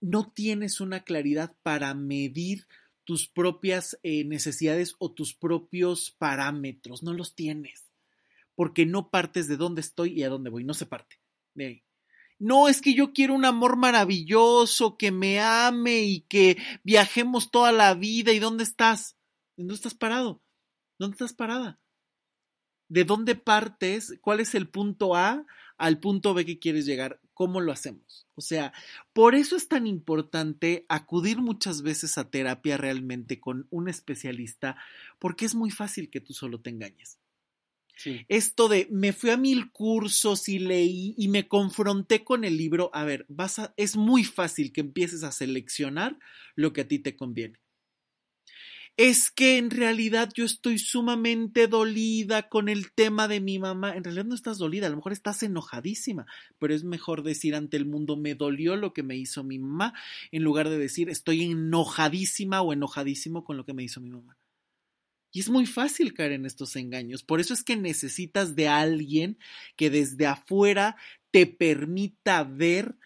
no 0.00 0.28
tienes 0.32 0.80
una 0.80 1.04
claridad 1.04 1.54
para 1.62 1.94
medir 1.94 2.66
tus 3.04 3.28
propias 3.28 3.98
eh, 4.02 4.24
necesidades 4.24 4.94
o 4.98 5.12
tus 5.12 5.34
propios 5.34 6.10
parámetros. 6.18 7.02
No 7.02 7.12
los 7.12 7.34
tienes. 7.34 7.84
Porque 8.54 8.86
no 8.86 9.10
partes 9.10 9.46
de 9.46 9.56
dónde 9.56 9.82
estoy 9.82 10.18
y 10.18 10.22
a 10.22 10.28
dónde 10.30 10.50
voy. 10.50 10.64
No 10.64 10.74
se 10.74 10.86
parte. 10.86 11.20
No, 12.38 12.68
es 12.68 12.80
que 12.80 12.94
yo 12.94 13.12
quiero 13.12 13.34
un 13.34 13.44
amor 13.44 13.76
maravilloso, 13.76 14.96
que 14.96 15.10
me 15.10 15.40
ame 15.40 16.02
y 16.04 16.20
que 16.22 16.56
viajemos 16.82 17.50
toda 17.50 17.70
la 17.70 17.94
vida. 17.94 18.32
¿Y 18.32 18.38
dónde 18.38 18.64
estás? 18.64 19.16
¿En 19.58 19.66
dónde 19.66 19.74
estás 19.74 19.94
parado? 19.94 20.40
¿Dónde 21.00 21.14
estás 21.14 21.32
parada? 21.32 21.80
¿De 22.88 23.04
dónde 23.04 23.36
partes? 23.36 24.18
¿Cuál 24.20 24.40
es 24.40 24.54
el 24.54 24.68
punto 24.68 25.14
A 25.16 25.46
al 25.78 25.98
punto 25.98 26.34
B 26.34 26.44
que 26.44 26.58
quieres 26.58 26.84
llegar? 26.84 27.20
¿Cómo 27.32 27.62
lo 27.62 27.72
hacemos? 27.72 28.26
O 28.34 28.42
sea, 28.42 28.74
por 29.14 29.34
eso 29.34 29.56
es 29.56 29.68
tan 29.68 29.86
importante 29.86 30.84
acudir 30.90 31.38
muchas 31.38 31.80
veces 31.80 32.18
a 32.18 32.30
terapia 32.30 32.76
realmente 32.76 33.40
con 33.40 33.66
un 33.70 33.88
especialista, 33.88 34.76
porque 35.18 35.46
es 35.46 35.54
muy 35.54 35.70
fácil 35.70 36.10
que 36.10 36.20
tú 36.20 36.34
solo 36.34 36.60
te 36.60 36.68
engañes 36.70 37.18
Sí. 37.96 38.28
esto 38.28 38.68
de 38.68 38.88
me 38.90 39.12
fui 39.12 39.30
a 39.30 39.36
mil 39.36 39.70
cursos 39.72 40.48
y 40.48 40.58
leí 40.58 41.14
y 41.18 41.28
me 41.28 41.48
confronté 41.48 42.24
con 42.24 42.44
el 42.44 42.56
libro, 42.56 42.90
a 42.94 43.04
ver, 43.04 43.26
vas 43.28 43.58
a, 43.58 43.74
es 43.76 43.96
muy 43.96 44.24
fácil 44.24 44.72
que 44.72 44.80
empieces 44.80 45.22
a 45.22 45.32
seleccionar 45.32 46.18
lo 46.54 46.72
que 46.72 46.82
a 46.82 46.88
ti 46.88 46.98
te 46.98 47.16
conviene. 47.16 47.60
Es 49.02 49.30
que 49.30 49.56
en 49.56 49.70
realidad 49.70 50.28
yo 50.34 50.44
estoy 50.44 50.78
sumamente 50.78 51.68
dolida 51.68 52.50
con 52.50 52.68
el 52.68 52.92
tema 52.92 53.28
de 53.28 53.40
mi 53.40 53.58
mamá. 53.58 53.96
En 53.96 54.04
realidad 54.04 54.26
no 54.26 54.34
estás 54.34 54.58
dolida, 54.58 54.88
a 54.88 54.90
lo 54.90 54.96
mejor 54.96 55.12
estás 55.12 55.42
enojadísima, 55.42 56.26
pero 56.58 56.74
es 56.74 56.84
mejor 56.84 57.22
decir 57.22 57.54
ante 57.54 57.78
el 57.78 57.86
mundo 57.86 58.18
me 58.18 58.34
dolió 58.34 58.76
lo 58.76 58.92
que 58.92 59.02
me 59.02 59.16
hizo 59.16 59.42
mi 59.42 59.58
mamá, 59.58 59.94
en 60.32 60.42
lugar 60.42 60.68
de 60.68 60.76
decir 60.76 61.08
estoy 61.08 61.44
enojadísima 61.44 62.60
o 62.60 62.74
enojadísimo 62.74 63.42
con 63.42 63.56
lo 63.56 63.64
que 63.64 63.72
me 63.72 63.84
hizo 63.84 64.02
mi 64.02 64.10
mamá. 64.10 64.36
Y 65.32 65.40
es 65.40 65.48
muy 65.48 65.64
fácil 65.64 66.12
caer 66.12 66.32
en 66.32 66.44
estos 66.44 66.76
engaños. 66.76 67.22
Por 67.22 67.40
eso 67.40 67.54
es 67.54 67.64
que 67.64 67.78
necesitas 67.78 68.54
de 68.54 68.68
alguien 68.68 69.38
que 69.76 69.88
desde 69.88 70.26
afuera 70.26 70.96
te 71.30 71.46
permita 71.46 72.44
ver 72.44 72.96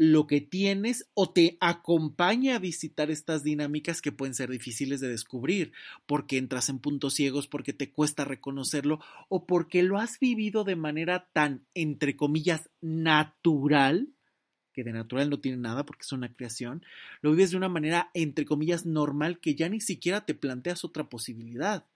lo 0.00 0.28
que 0.28 0.40
tienes 0.40 1.10
o 1.14 1.28
te 1.28 1.58
acompañe 1.60 2.52
a 2.52 2.60
visitar 2.60 3.10
estas 3.10 3.42
dinámicas 3.42 4.00
que 4.00 4.12
pueden 4.12 4.32
ser 4.32 4.48
difíciles 4.48 5.00
de 5.00 5.08
descubrir, 5.08 5.72
porque 6.06 6.38
entras 6.38 6.68
en 6.68 6.78
puntos 6.78 7.14
ciegos, 7.14 7.48
porque 7.48 7.72
te 7.72 7.90
cuesta 7.90 8.24
reconocerlo 8.24 9.00
o 9.28 9.44
porque 9.44 9.82
lo 9.82 9.98
has 9.98 10.20
vivido 10.20 10.62
de 10.62 10.76
manera 10.76 11.28
tan, 11.32 11.66
entre 11.74 12.14
comillas, 12.14 12.70
natural, 12.80 14.10
que 14.72 14.84
de 14.84 14.92
natural 14.92 15.30
no 15.30 15.40
tiene 15.40 15.58
nada 15.58 15.84
porque 15.84 16.02
es 16.02 16.12
una 16.12 16.32
creación, 16.32 16.84
lo 17.20 17.32
vives 17.32 17.50
de 17.50 17.56
una 17.56 17.68
manera, 17.68 18.12
entre 18.14 18.44
comillas, 18.44 18.86
normal 18.86 19.40
que 19.40 19.56
ya 19.56 19.68
ni 19.68 19.80
siquiera 19.80 20.24
te 20.24 20.34
planteas 20.34 20.84
otra 20.84 21.08
posibilidad. 21.08 21.86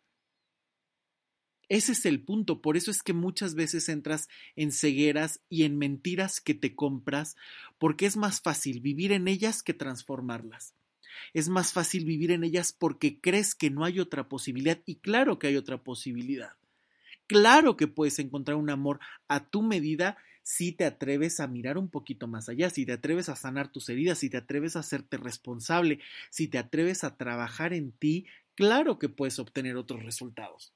Ese 1.73 1.93
es 1.93 2.05
el 2.05 2.21
punto, 2.21 2.61
por 2.61 2.77
eso 2.77 2.91
es 2.91 3.03
que 3.03 3.15
muchas 3.15 3.55
veces 3.55 3.89
entras 3.89 4.29
en 4.57 4.73
cegueras 4.73 5.41
y 5.49 5.63
en 5.63 5.79
mentiras 5.79 6.43
que 6.43 6.53
te 6.53 6.75
compras, 6.75 7.35
porque 7.79 8.05
es 8.05 8.19
más 8.19 8.43
fácil 8.43 8.83
vivir 8.83 9.11
en 9.11 9.27
ellas 9.27 9.63
que 9.63 9.73
transformarlas. 9.73 10.75
Es 11.33 11.49
más 11.49 11.73
fácil 11.73 12.05
vivir 12.05 12.31
en 12.31 12.45
ellas 12.45 12.77
porque 12.79 13.23
crees 13.23 13.55
que 13.55 13.71
no 13.71 13.87
hay 13.87 14.01
otra 14.01 14.29
posibilidad 14.29 14.81
y 14.85 14.97
claro 14.97 15.39
que 15.39 15.47
hay 15.47 15.57
otra 15.57 15.83
posibilidad. 15.83 16.51
Claro 17.27 17.75
que 17.79 17.89
puedes 17.89 18.19
encontrar 18.19 18.59
un 18.59 18.69
amor 18.69 19.01
a 19.27 19.49
tu 19.49 19.63
medida 19.63 20.19
si 20.43 20.73
te 20.73 20.85
atreves 20.85 21.41
a 21.41 21.47
mirar 21.47 21.79
un 21.79 21.89
poquito 21.89 22.27
más 22.27 22.51
allá, 22.51 22.69
si 22.69 22.85
te 22.85 22.93
atreves 22.93 23.31
a 23.31 23.37
sanar 23.37 23.73
tus 23.73 23.89
heridas, 23.89 24.19
si 24.19 24.29
te 24.29 24.37
atreves 24.37 24.77
a 24.77 24.81
hacerte 24.81 25.17
responsable, 25.17 26.01
si 26.29 26.49
te 26.49 26.59
atreves 26.59 27.03
a 27.03 27.17
trabajar 27.17 27.73
en 27.73 27.93
ti, 27.93 28.27
claro 28.57 28.99
que 28.99 29.09
puedes 29.09 29.39
obtener 29.39 29.79
otros 29.79 30.03
resultados. 30.03 30.75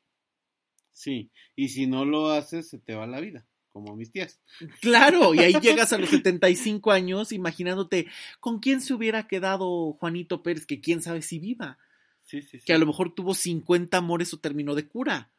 Sí, 0.99 1.31
y 1.55 1.69
si 1.69 1.87
no 1.87 2.07
lo 2.07 2.31
haces, 2.31 2.71
se 2.71 2.79
te 2.79 2.95
va 2.95 3.07
la 3.07 3.21
vida, 3.21 3.47
como 3.71 3.95
mis 3.95 4.11
tías. 4.11 4.41
Claro, 4.81 5.35
y 5.35 5.41
ahí 5.41 5.53
llegas 5.61 5.93
a 5.93 5.99
los 5.99 6.09
75 6.09 6.91
años 6.91 7.33
imaginándote 7.33 8.07
con 8.41 8.61
quién 8.61 8.81
se 8.81 8.95
hubiera 8.95 9.29
quedado 9.29 9.93
Juanito 9.93 10.43
Pérez, 10.43 10.65
que 10.65 10.81
quién 10.81 11.03
sabe 11.03 11.21
si 11.21 11.39
viva, 11.39 11.79
Sí, 12.23 12.41
sí, 12.41 12.59
sí. 12.61 12.65
que 12.65 12.73
a 12.73 12.79
lo 12.79 12.87
mejor 12.87 13.15
tuvo 13.15 13.35
50 13.35 13.99
amores 13.99 14.33
o 14.33 14.39
terminó 14.39 14.75
de 14.75 14.89
cura. 14.89 15.31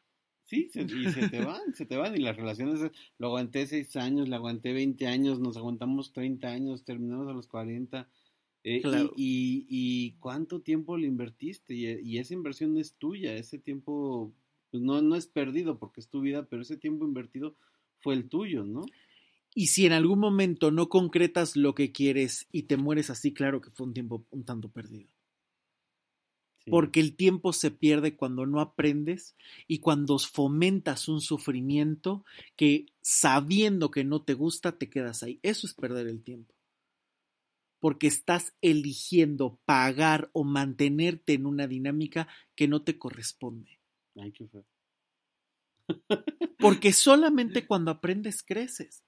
Sí, 0.45 0.70
se- 0.72 0.84
y 0.84 1.10
se 1.12 1.28
te 1.28 1.43
van, 1.43 1.74
se 1.74 1.86
te 1.88 1.97
van. 1.97 2.16
Y 2.16 2.20
las 2.20 2.38
relaciones, 2.38 2.80
lo 3.18 3.28
aguanté 3.28 3.66
seis 3.68 3.95
años, 3.95 4.30
lo 4.30 4.36
aguanté 4.36 4.74
20 4.74 5.08
años, 5.08 5.39
nos 5.39 5.58
aguantamos 5.58 6.14
30 6.14 6.49
años, 6.49 6.84
terminamos 6.84 7.28
a 7.28 7.34
los 7.34 7.47
40. 7.47 8.08
eh, 8.64 8.82
Claro. 8.82 9.12
y, 9.18 9.66
y, 9.68 9.68
y 9.70 10.12
cuánto 10.20 10.62
tiempo 10.62 10.97
le 10.97 11.08
invertiste? 11.08 11.74
Y, 11.74 11.88
y 12.01 12.20
esa 12.20 12.34
inversión 12.36 12.78
es 12.78 12.93
tuya, 12.93 13.34
ese 13.34 13.58
tiempo 13.60 14.34
pues 14.78 14.86
no, 14.86 15.01
no 15.01 15.15
es 15.15 15.25
perdido 15.28 15.80
porque 15.80 16.01
es 16.01 16.09
tu 16.09 16.21
vida, 16.21 16.47
pero 16.47 16.61
ese 16.61 16.78
tiempo 16.78 17.05
invertido 17.05 17.55
fue 17.99 18.13
el 18.13 18.30
tuyo, 18.30 18.63
¿no? 18.63 18.86
Y 19.55 19.67
si 19.67 19.88
en 19.88 19.93
algún 19.93 20.19
momento 20.19 20.69
no 20.69 20.88
concretas 20.88 21.55
lo 21.55 21.73
que 21.73 21.91
quieres 21.91 22.47
y 22.51 22.63
te 22.63 22.78
mueres 22.78 23.09
así, 23.09 23.34
claro 23.34 23.59
que 23.59 23.71
fue 23.71 23.88
un 23.88 23.93
tiempo 23.93 24.23
un 24.30 24.45
tanto 24.45 24.69
perdido. 24.69 25.09
Sí. 26.63 26.69
Porque 26.69 26.99
el 26.99 27.15
tiempo 27.15 27.53
se 27.53 27.71
pierde 27.71 28.15
cuando 28.15 28.45
no 28.45 28.61
aprendes 28.61 29.36
y 29.67 29.80
cuando 29.80 30.19
fomentas 30.19 31.07
un 31.07 31.21
sufrimiento 31.21 32.23
que 32.55 32.86
sabiendo 33.01 33.89
que 33.89 34.03
no 34.03 34.21
te 34.21 34.36
gusta 34.36 34.78
te 34.78 34.89
quedas 34.89 35.23
ahí. 35.23 35.39
Eso 35.41 35.65
es 35.65 35.73
perder 35.73 36.07
el 36.07 36.21
tiempo. 36.21 36.53
Porque 37.80 38.05
estás 38.05 38.53
eligiendo 38.61 39.59
pagar 39.65 40.30
o 40.34 40.43
mantenerte 40.43 41.34
en 41.34 41.45
una 41.45 41.67
dinámica 41.67 42.28
que 42.55 42.67
no 42.67 42.84
te 42.84 42.97
corresponde. 42.97 43.76
Porque 46.59 46.91
solamente 46.93 47.65
cuando 47.65 47.91
aprendes 47.91 48.43
creces. 48.43 49.03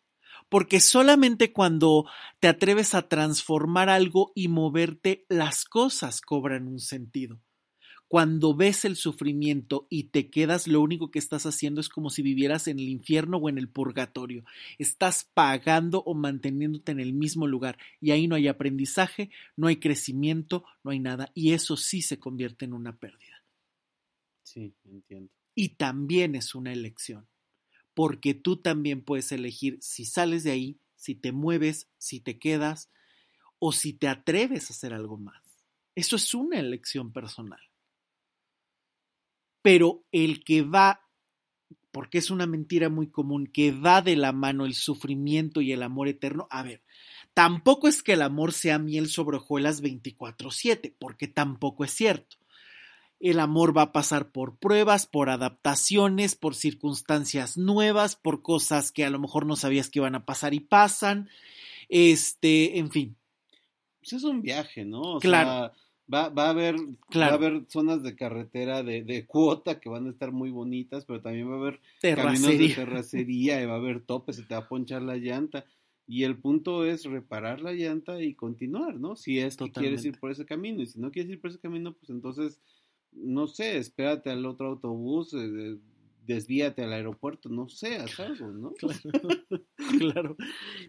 Porque 0.50 0.80
solamente 0.80 1.52
cuando 1.52 2.06
te 2.40 2.48
atreves 2.48 2.96
a 2.96 3.08
transformar 3.08 3.90
algo 3.90 4.32
y 4.36 4.48
moverte, 4.48 5.26
las 5.28 5.66
cosas 5.66 6.22
cobran 6.22 6.68
un 6.68 6.80
sentido. 6.80 7.42
Cuando 8.10 8.56
ves 8.56 8.86
el 8.86 8.96
sufrimiento 8.96 9.86
y 9.88 10.06
te 10.06 10.32
quedas, 10.32 10.68
lo 10.68 10.82
único 10.82 11.12
que 11.12 11.20
estás 11.20 11.46
haciendo 11.46 11.80
es 11.80 11.90
como 11.90 12.10
si 12.10 12.24
vivieras 12.24 12.68
en 12.68 12.80
el 12.80 12.90
infierno 12.90 13.38
o 13.38 13.50
en 13.50 13.60
el 13.60 13.70
purgatorio. 13.70 14.44
Estás 14.80 15.30
pagando 15.32 16.02
o 16.02 16.16
manteniéndote 16.16 16.92
en 16.92 17.00
el 17.00 17.14
mismo 17.14 17.46
lugar 17.46 17.78
y 18.02 18.10
ahí 18.10 18.28
no 18.28 18.34
hay 18.34 18.48
aprendizaje, 18.48 19.30
no 19.56 19.68
hay 19.68 19.76
crecimiento, 19.76 20.64
no 20.84 20.90
hay 20.90 21.00
nada 21.00 21.30
y 21.36 21.54
eso 21.54 21.78
sí 21.78 22.02
se 22.02 22.18
convierte 22.18 22.66
en 22.66 22.74
una 22.74 22.98
pérdida. 22.98 23.29
Sí, 24.52 24.74
entiendo. 24.86 25.32
Y 25.56 25.76
también 25.76 26.36
es 26.36 26.56
una 26.56 26.74
elección, 26.74 27.28
porque 27.94 28.34
tú 28.34 28.58
también 28.58 29.04
puedes 29.04 29.32
elegir 29.32 29.78
si 29.82 30.06
sales 30.06 30.44
de 30.44 30.52
ahí, 30.52 30.80
si 30.96 31.16
te 31.16 31.32
mueves, 31.32 31.88
si 31.98 32.20
te 32.20 32.40
quedas 32.40 32.90
o 33.60 33.72
si 33.72 33.94
te 33.94 34.08
atreves 34.08 34.70
a 34.70 34.74
hacer 34.74 34.94
algo 34.94 35.18
más. 35.18 35.44
Eso 35.96 36.16
es 36.16 36.34
una 36.34 36.60
elección 36.60 37.12
personal 37.12 37.60
pero 39.62 40.06
el 40.12 40.44
que 40.44 40.62
va, 40.62 41.02
porque 41.92 42.18
es 42.18 42.32
una 42.32 42.48
mentira 42.48 42.90
muy 42.90 43.10
común, 43.10 43.48
que 43.48 43.72
va 43.72 44.02
de 44.02 44.16
la 44.16 44.32
mano 44.32 44.66
el 44.66 44.74
sufrimiento 44.74 45.62
y 45.62 45.72
el 45.72 45.84
amor 45.84 46.08
eterno, 46.08 46.48
a 46.50 46.64
ver, 46.64 46.82
tampoco 47.34 47.88
es 47.88 48.04
que 48.04 48.14
el 48.14 48.22
amor 48.22 48.54
sea 48.54 48.80
miel 48.80 49.10
sobre 49.10 49.38
hojuelas 49.38 49.82
24/7, 49.82 50.96
porque 51.00 51.28
tampoco 51.28 51.84
es 51.84 51.92
cierto. 51.92 52.38
El 53.20 53.40
amor 53.40 53.76
va 53.76 53.84
a 53.84 53.92
pasar 53.92 54.32
por 54.32 54.58
pruebas, 54.58 55.06
por 55.06 55.30
adaptaciones, 55.30 56.36
por 56.36 56.56
circunstancias 56.56 57.58
nuevas, 57.58 58.16
por 58.16 58.42
cosas 58.42 58.92
que 58.92 59.06
a 59.06 59.10
lo 59.10 59.20
mejor 59.20 59.46
no 59.46 59.56
sabías 59.56 59.90
que 59.90 60.00
iban 60.00 60.16
a 60.16 60.26
pasar 60.26 60.54
y 60.54 60.62
pasan. 60.62 61.30
Este, 61.90 62.80
en 62.80 62.92
fin. 62.92 63.18
Pues 64.00 64.14
es 64.14 64.24
un 64.24 64.42
viaje, 64.42 64.86
¿no? 64.86 65.20
claro. 65.20 65.74
Va, 66.12 66.30
va, 66.30 66.48
a 66.48 66.50
haber, 66.50 66.76
va 67.16 67.28
a 67.28 67.34
haber 67.34 67.66
zonas 67.68 68.02
de 68.02 68.16
carretera 68.16 68.82
de, 68.82 69.04
de, 69.04 69.28
cuota 69.28 69.80
que 69.80 69.90
van 69.90 70.08
a 70.08 70.10
estar 70.10 70.32
muy 70.32 70.50
bonitas, 70.50 71.06
pero 71.06 71.22
también 71.22 71.48
va 71.52 71.54
a 71.54 71.60
haber 71.60 71.80
caminos 72.02 72.58
de 72.58 72.70
terracería 72.70 73.62
y 73.62 73.68
va 73.68 73.74
a 73.74 73.78
haber 73.78 74.02
topes, 74.02 74.38
se 74.38 74.44
te 74.44 74.56
va 74.56 74.62
a 74.62 74.68
ponchar 74.68 75.04
la 75.04 75.18
llanta. 75.18 75.66
Y 76.08 76.24
el 76.24 76.40
punto 76.40 76.86
es 76.86 77.04
reparar 77.04 77.62
la 77.62 77.74
llanta 77.74 78.20
y 78.24 78.34
continuar, 78.34 79.00
¿no? 79.00 79.16
Si 79.16 79.38
es 79.38 79.56
que 79.56 79.72
quieres 79.72 80.04
ir 80.06 80.20
por 80.20 80.32
ese 80.32 80.44
camino. 80.44 80.82
Y 80.82 80.88
si 80.88 81.00
no 81.00 81.12
quieres 81.12 81.32
ir 81.32 81.40
por 81.40 81.52
ese 81.52 81.60
camino, 81.60 81.94
pues 81.94 82.10
entonces, 82.10 82.60
no 83.12 83.48
sé, 83.48 83.78
espérate 83.78 84.30
al 84.30 84.46
otro 84.46 84.68
autobús, 84.68 85.34
eh, 85.34 85.78
desvíate 86.26 86.84
al 86.84 86.94
aeropuerto, 86.94 87.50
no 87.50 87.70
sé, 87.70 87.98
haz 87.98 88.20
algo, 88.20 88.48
¿no? 88.48 88.72
Claro, 88.74 89.00
claro. 90.00 90.38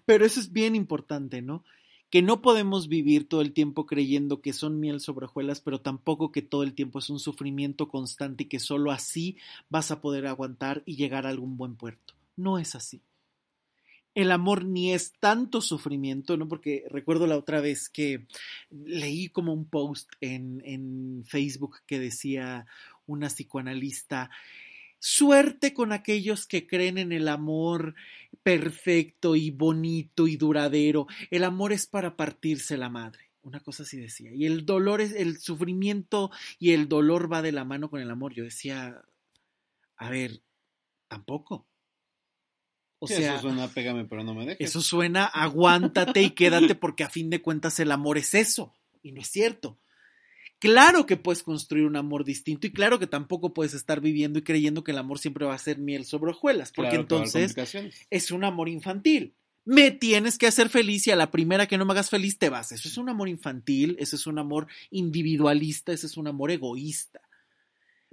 Pero 0.05 0.25
eso 0.25 0.41
es 0.41 0.53
bien 0.53 0.77
importante, 0.77 1.43
¿no? 1.43 1.65
que 2.11 2.23
no 2.23 2.43
podemos 2.43 2.89
vivir 2.89 3.29
todo 3.29 3.41
el 3.41 3.53
tiempo 3.53 3.87
creyendo 3.87 4.43
que 4.43 4.53
son 4.53 4.81
miel 4.81 5.01
sobre 5.01 5.27
hojuelas, 5.27 5.61
pero 5.61 5.81
tampoco 5.81 6.33
que 6.33 6.43
todo 6.43 6.65
el 6.65 6.75
tiempo 6.75 6.99
es 6.99 7.09
un 7.09 7.21
sufrimiento 7.21 7.89
constante 7.89 8.45
y 8.45 8.49
que 8.49 8.59
solo 8.59 8.91
así 8.91 9.37
vas 9.69 9.93
a 9.93 10.01
poder 10.01 10.27
aguantar 10.27 10.83
y 10.87 10.97
llegar 10.97 11.25
a 11.25 11.31
algún 11.31 11.57
buen 11.57 11.77
puerto. 11.77 12.15
No 12.37 12.59
es 12.59 12.75
así. 12.75 13.01
El 14.15 14.33
amor 14.33 14.65
ni 14.65 14.93
es 14.93 15.13
tanto 15.21 15.61
sufrimiento, 15.61 16.37
¿no? 16.37 16.49
Porque 16.49 16.85
recuerdo 16.91 17.27
la 17.27 17.37
otra 17.37 17.61
vez 17.61 17.89
que 17.89 18.27
leí 18.71 19.29
como 19.29 19.53
un 19.53 19.67
post 19.67 20.11
en, 20.21 20.63
en 20.65 21.25
Facebook 21.27 21.79
que 21.87 21.99
decía 21.99 22.67
una 23.07 23.29
psicoanalista, 23.29 24.31
Suerte 25.03 25.73
con 25.73 25.93
aquellos 25.93 26.47
que 26.47 26.67
creen 26.67 26.99
en 26.99 27.11
el 27.13 27.27
amor 27.29 27.95
perfecto 28.43 29.35
y 29.35 29.51
bonito 29.51 30.29
y 30.29 30.37
duradero. 30.37 31.07
El 31.31 31.45
amor 31.45 31.73
es 31.73 31.87
para 31.87 32.17
partirse 32.17 32.77
la 32.77 32.91
madre. 32.91 33.31
Una 33.43 33.61
cosa 33.61 33.85
así 33.85 33.99
decía. 33.99 34.31
Y 34.35 34.45
el 34.45 34.67
dolor 34.67 35.01
es, 35.01 35.13
el 35.13 35.39
sufrimiento 35.39 36.31
y 36.59 36.73
el 36.73 36.87
dolor 36.87 37.33
va 37.33 37.41
de 37.41 37.53
la 37.53 37.65
mano 37.65 37.89
con 37.89 38.03
el 38.03 38.11
amor. 38.11 38.35
Yo 38.35 38.45
decía, 38.45 39.03
a 39.97 40.11
ver, 40.11 40.43
tampoco. 41.09 41.67
O 43.01 43.07
sea, 43.07 43.35
eso 43.35 43.49
suena 43.49 43.67
pégame, 43.69 44.05
pero 44.05 44.23
no 44.23 44.35
me 44.35 44.45
dejes. 44.47 44.69
Eso 44.69 44.83
suena 44.83 45.25
aguántate 45.25 46.23
y 46.23 46.31
quédate 46.31 46.75
porque 46.75 47.03
a 47.03 47.09
fin 47.09 47.31
de 47.31 47.41
cuentas 47.41 47.81
el 47.81 47.91
amor 47.93 48.19
es 48.19 48.35
eso. 48.35 48.75
Y 49.03 49.13
no 49.13 49.23
es 49.23 49.29
cierto. 49.29 49.79
Claro 50.59 51.07
que 51.07 51.17
puedes 51.17 51.43
construir 51.43 51.87
un 51.87 51.97
amor 51.97 52.27
distinto 52.27 52.67
y 52.67 52.73
claro 52.73 52.99
que 52.99 53.07
tampoco 53.07 53.55
puedes 53.55 53.73
estar 53.73 54.03
viviendo 54.03 54.39
y 54.39 54.43
creyendo 54.43 54.85
que 54.85 54.91
el 54.91 54.99
amor 54.99 55.19
siempre 55.19 55.47
va 55.47 55.55
a 55.55 55.59
ser 55.59 55.79
miel 55.79 56.05
sobre 56.05 56.33
hojuelas, 56.33 56.71
porque 56.73 56.97
entonces 56.97 57.57
es 58.11 58.31
un 58.31 58.45
amor 58.45 58.69
infantil. 58.69 59.35
Me 59.65 59.91
tienes 59.91 60.37
que 60.37 60.47
hacer 60.47 60.69
feliz 60.69 61.07
y 61.07 61.11
a 61.11 61.17
la 61.17 61.31
primera 61.31 61.67
que 61.67 61.79
no 61.79 61.87
me 61.87 61.93
hagas 61.93 62.11
feliz 62.11 62.37
te 62.37 62.51
vas. 62.51 62.73
Eso 62.73 62.89
es 62.89 62.99
un 62.99 63.09
amor 63.09 63.31
infantil, 63.31 63.97
ese 63.99 64.17
es 64.17 64.27
un 64.27 64.39
amor 64.39 64.67
individualista, 64.91 65.93
ese 65.93 66.07
es 66.07 66.19
un 66.19 66.29
amor 66.29 66.51
egoísta. 66.51 67.23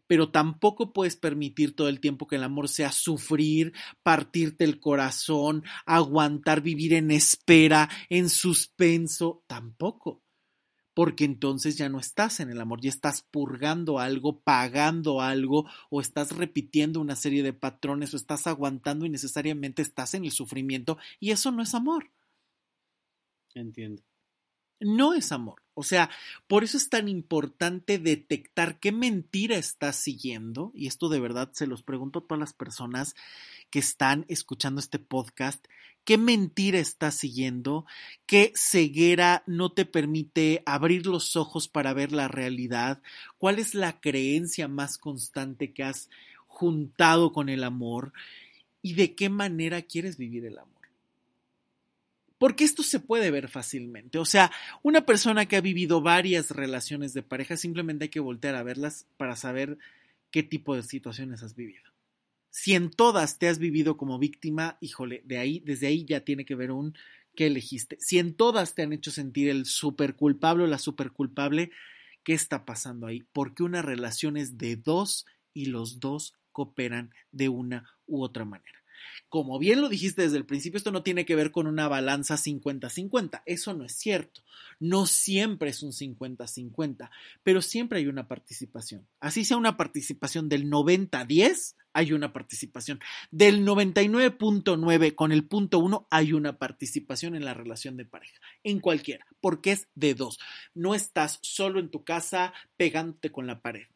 Pero 0.07 0.31
tampoco 0.31 0.93
puedes 0.93 1.15
permitir 1.15 1.75
todo 1.75 1.89
el 1.89 1.99
tiempo 1.99 2.27
que 2.27 2.37
el 2.37 2.43
amor 2.43 2.69
sea 2.69 2.91
sufrir, 2.91 3.73
partirte 4.03 4.63
el 4.63 4.79
corazón, 4.79 5.63
aguantar, 5.85 6.61
vivir 6.61 6.93
en 6.93 7.11
espera, 7.11 7.89
en 8.09 8.29
suspenso. 8.29 9.43
Tampoco 9.47 10.23
porque 10.97 11.25
entonces 11.25 11.77
ya 11.77 11.89
no 11.89 11.99
estás 11.99 12.39
en 12.39 12.49
el 12.49 12.59
amor, 12.59 12.81
ya 12.81 12.89
estás 12.89 13.21
purgando 13.21 13.99
algo, 13.99 14.41
pagando 14.41 15.21
algo, 15.21 15.69
o 15.91 16.01
estás 16.01 16.35
repitiendo 16.35 16.99
una 16.99 17.15
serie 17.15 17.43
de 17.43 17.53
patrones, 17.53 18.15
o 18.15 18.17
estás 18.17 18.47
aguantando 18.47 19.05
y 19.05 19.09
necesariamente 19.09 19.83
estás 19.83 20.15
en 20.15 20.25
el 20.25 20.31
sufrimiento, 20.31 20.97
y 21.19 21.29
eso 21.29 21.51
no 21.51 21.61
es 21.61 21.75
amor. 21.75 22.09
Entiendo. 23.53 24.01
No 24.79 25.13
es 25.13 25.31
amor. 25.31 25.66
O 25.77 25.83
sea, 25.83 26.09
por 26.47 26.63
eso 26.63 26.75
es 26.75 26.89
tan 26.89 27.07
importante 27.07 27.99
detectar 27.99 28.79
qué 28.79 28.91
mentira 28.91 29.57
estás 29.57 29.95
siguiendo, 29.95 30.71
y 30.73 30.87
esto 30.87 31.07
de 31.07 31.19
verdad 31.19 31.51
se 31.53 31.67
los 31.67 31.83
pregunto 31.83 32.17
a 32.17 32.21
todas 32.23 32.39
las 32.39 32.53
personas 32.53 33.15
que 33.69 33.77
están 33.77 34.25
escuchando 34.27 34.79
este 34.79 34.97
podcast, 34.97 35.63
qué 36.03 36.17
mentira 36.17 36.79
estás 36.79 37.19
siguiendo, 37.19 37.85
qué 38.25 38.51
ceguera 38.55 39.43
no 39.45 39.71
te 39.71 39.85
permite 39.85 40.63
abrir 40.65 41.05
los 41.05 41.35
ojos 41.35 41.67
para 41.67 41.93
ver 41.93 42.11
la 42.11 42.27
realidad, 42.27 43.03
cuál 43.37 43.59
es 43.59 43.75
la 43.75 43.99
creencia 43.99 44.67
más 44.67 44.97
constante 44.97 45.73
que 45.73 45.83
has 45.83 46.09
juntado 46.47 47.31
con 47.33 47.49
el 47.49 47.63
amor 47.63 48.13
y 48.81 48.95
de 48.95 49.13
qué 49.13 49.29
manera 49.29 49.83
quieres 49.83 50.17
vivir 50.17 50.43
el 50.45 50.57
amor. 50.57 50.76
Porque 52.37 52.63
esto 52.63 52.83
se 52.83 52.99
puede 52.99 53.31
ver 53.31 53.47
fácilmente. 53.47 54.19
O 54.19 54.25
sea, 54.25 54.51
una 54.83 55.05
persona 55.05 55.47
que 55.47 55.55
ha 55.55 55.61
vivido 55.61 56.01
varias 56.01 56.51
relaciones 56.51 57.13
de 57.13 57.23
pareja, 57.23 57.57
simplemente 57.57 58.05
hay 58.05 58.09
que 58.09 58.19
voltear 58.19 58.55
a 58.55 58.63
verlas 58.63 59.07
para 59.17 59.35
saber 59.35 59.77
qué 60.31 60.43
tipo 60.43 60.75
de 60.75 60.83
situaciones 60.83 61.41
has 61.43 61.55
vivido. 61.55 61.83
Si 62.49 62.73
en 62.73 62.89
todas 62.89 63.37
te 63.37 63.47
has 63.47 63.59
vivido 63.59 63.97
como 63.97 64.19
víctima, 64.19 64.77
híjole, 64.81 65.21
de 65.25 65.37
ahí, 65.37 65.61
desde 65.65 65.87
ahí 65.87 66.05
ya 66.05 66.21
tiene 66.21 66.45
que 66.45 66.55
ver 66.55 66.71
un 66.71 66.95
qué 67.35 67.45
elegiste. 67.47 67.97
Si 67.99 68.17
en 68.17 68.33
todas 68.33 68.73
te 68.73 68.81
han 68.81 68.93
hecho 68.93 69.11
sentir 69.11 69.49
el 69.49 69.65
super 69.65 70.15
culpable 70.15 70.63
o 70.63 70.67
la 70.67 70.79
super 70.79 71.11
culpable, 71.11 71.71
¿qué 72.23 72.33
está 72.33 72.65
pasando 72.65 73.05
ahí? 73.07 73.23
Porque 73.31 73.63
una 73.63 73.81
relación 73.81 74.37
es 74.37 74.57
de 74.57 74.75
dos 74.75 75.25
y 75.53 75.67
los 75.67 75.99
dos 75.99 76.33
cooperan 76.51 77.13
de 77.31 77.49
una 77.49 77.87
u 78.07 78.23
otra 78.23 78.43
manera. 78.43 78.76
Como 79.29 79.59
bien 79.59 79.81
lo 79.81 79.89
dijiste 79.89 80.23
desde 80.23 80.37
el 80.37 80.45
principio, 80.45 80.77
esto 80.77 80.91
no 80.91 81.03
tiene 81.03 81.25
que 81.25 81.35
ver 81.35 81.51
con 81.51 81.67
una 81.67 81.87
balanza 81.87 82.35
50-50. 82.35 83.43
Eso 83.45 83.73
no 83.73 83.85
es 83.85 83.93
cierto. 83.93 84.41
No 84.79 85.05
siempre 85.05 85.69
es 85.69 85.83
un 85.83 85.91
50-50, 85.91 87.09
pero 87.43 87.61
siempre 87.61 87.99
hay 87.99 88.07
una 88.07 88.27
participación. 88.27 89.07
Así 89.19 89.43
sea 89.45 89.57
una 89.57 89.77
participación 89.77 90.49
del 90.49 90.69
90-10, 90.69 91.75
hay 91.93 92.13
una 92.13 92.31
participación. 92.31 92.99
Del 93.31 93.65
99.9 93.65 95.15
con 95.15 95.31
el 95.31 95.45
punto 95.45 95.79
1 95.79 96.07
hay 96.11 96.33
una 96.33 96.59
participación 96.59 97.35
en 97.35 97.43
la 97.43 97.55
relación 97.55 97.97
de 97.97 98.05
pareja. 98.05 98.39
En 98.63 98.79
cualquiera, 98.79 99.25
porque 99.41 99.71
es 99.71 99.87
de 99.95 100.13
dos. 100.13 100.39
No 100.75 100.93
estás 100.93 101.39
solo 101.41 101.79
en 101.79 101.89
tu 101.89 102.03
casa 102.03 102.53
pegándote 102.77 103.31
con 103.31 103.47
la 103.47 103.61
pared. 103.61 103.87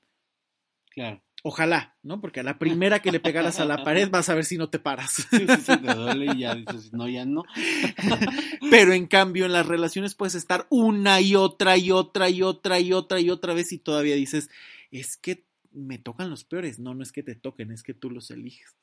Claro. 0.89 1.21
Ojalá, 1.43 1.95
¿no? 2.03 2.21
Porque 2.21 2.41
a 2.41 2.43
la 2.43 2.59
primera 2.59 2.99
que 2.99 3.11
le 3.11 3.19
pegaras 3.19 3.59
a 3.59 3.65
la 3.65 3.77
pared 3.83 4.09
vas 4.11 4.29
a 4.29 4.35
ver 4.35 4.45
si 4.45 4.57
no 4.57 4.69
te 4.69 4.77
paras. 4.77 5.11
Sí, 5.13 5.23
sí, 5.31 5.47
sí, 5.47 5.77
te 5.77 5.93
duele 5.93 6.33
y 6.35 6.39
ya 6.39 6.53
dices, 6.53 6.93
no, 6.93 7.07
ya 7.07 7.25
no. 7.25 7.43
Pero 8.69 8.93
en 8.93 9.07
cambio 9.07 9.45
en 9.45 9.53
las 9.53 9.65
relaciones 9.65 10.13
puedes 10.13 10.35
estar 10.35 10.67
una 10.69 11.19
y 11.19 11.35
otra 11.35 11.77
y 11.77 11.91
otra 11.91 12.29
y 12.29 12.43
otra 12.43 12.79
y 12.79 12.93
otra 12.93 13.19
y 13.19 13.29
otra 13.31 13.53
vez 13.53 13.71
y 13.71 13.79
todavía 13.79 14.15
dices, 14.15 14.49
es 14.91 15.17
que 15.17 15.45
me 15.71 15.97
tocan 15.97 16.29
los 16.29 16.43
peores. 16.43 16.77
No, 16.77 16.93
no 16.93 17.01
es 17.01 17.11
que 17.11 17.23
te 17.23 17.35
toquen, 17.35 17.71
es 17.71 17.81
que 17.81 17.95
tú 17.95 18.11
los 18.11 18.29
eliges. 18.29 18.75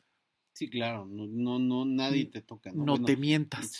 Sí, 0.58 0.68
claro, 0.68 1.06
no, 1.06 1.28
no, 1.28 1.60
no 1.60 1.84
nadie 1.84 2.24
te 2.24 2.42
toca. 2.42 2.72
No, 2.72 2.84
no 2.84 3.04
te 3.04 3.16
mientas. 3.16 3.78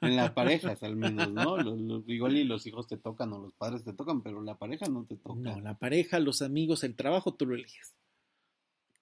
En 0.00 0.16
las 0.16 0.32
parejas 0.32 0.82
al 0.82 0.96
menos, 0.96 1.30
¿no? 1.30 2.02
igual 2.08 2.36
y 2.36 2.42
los 2.42 2.66
hijos 2.66 2.88
te 2.88 2.96
tocan 2.96 3.32
o 3.32 3.38
los 3.38 3.52
padres 3.52 3.84
te 3.84 3.92
tocan, 3.92 4.20
pero 4.20 4.42
la 4.42 4.58
pareja 4.58 4.86
no 4.86 5.04
te 5.04 5.16
toca. 5.16 5.38
No, 5.38 5.60
la 5.60 5.78
pareja, 5.78 6.18
los 6.18 6.42
amigos, 6.42 6.82
el 6.82 6.96
trabajo, 6.96 7.34
tú 7.34 7.46
lo 7.46 7.54
eliges. 7.54 7.94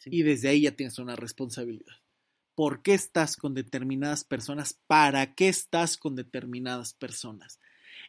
Y 0.04 0.24
desde 0.24 0.50
ahí 0.50 0.60
ya 0.60 0.76
tienes 0.76 0.98
una 0.98 1.16
responsabilidad. 1.16 1.96
¿Por 2.54 2.82
qué 2.82 2.92
estás 2.92 3.38
con 3.38 3.54
determinadas 3.54 4.24
personas? 4.24 4.78
¿Para 4.86 5.34
qué 5.34 5.48
estás 5.48 5.96
con 5.96 6.16
determinadas 6.16 6.92
personas? 6.92 7.60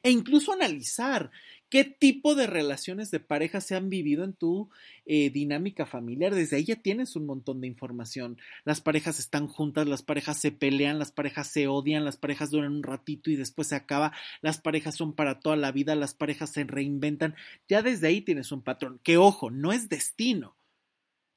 E 0.04 0.12
incluso 0.12 0.52
analizar 0.52 1.32
qué 1.72 1.86
tipo 1.86 2.36
de 2.36 2.48
relaciones 2.48 3.12
de 3.12 3.22
pareja 3.22 3.62
se 3.62 3.76
han 3.76 3.90
vivido 3.90 4.26
en 4.26 4.34
tu 4.34 4.70
eh, 5.06 5.30
dinámica 5.30 5.86
familiar. 5.86 6.36
Desde 6.36 6.58
ahí 6.58 6.66
ya 6.66 6.76
tienes 6.76 7.16
un 7.16 7.26
montón 7.26 7.62
de 7.62 7.68
información. 7.68 8.38
Las 8.66 8.82
parejas 8.82 9.20
están 9.20 9.48
juntas, 9.48 9.88
las 9.88 10.04
parejas 10.04 10.38
se 10.38 10.52
pelean, 10.52 11.00
las 11.00 11.14
parejas 11.14 11.48
se 11.48 11.68
odian, 11.68 12.04
las 12.04 12.18
parejas 12.18 12.52
duran 12.52 12.74
un 12.74 12.84
ratito 12.84 13.32
y 13.32 13.38
después 13.38 13.70
se 13.70 13.76
acaba, 13.76 14.12
las 14.42 14.60
parejas 14.60 14.98
son 14.98 15.14
para 15.14 15.40
toda 15.40 15.56
la 15.56 15.72
vida, 15.72 15.96
las 15.96 16.14
parejas 16.14 16.52
se 16.52 16.66
reinventan. 16.66 17.36
Ya 17.70 17.82
desde 17.82 18.08
ahí 18.08 18.22
tienes 18.22 18.52
un 18.52 18.62
patrón. 18.62 19.00
Que 19.02 19.18
ojo, 19.18 19.50
no 19.50 19.72
es 19.72 19.88
destino 19.88 20.58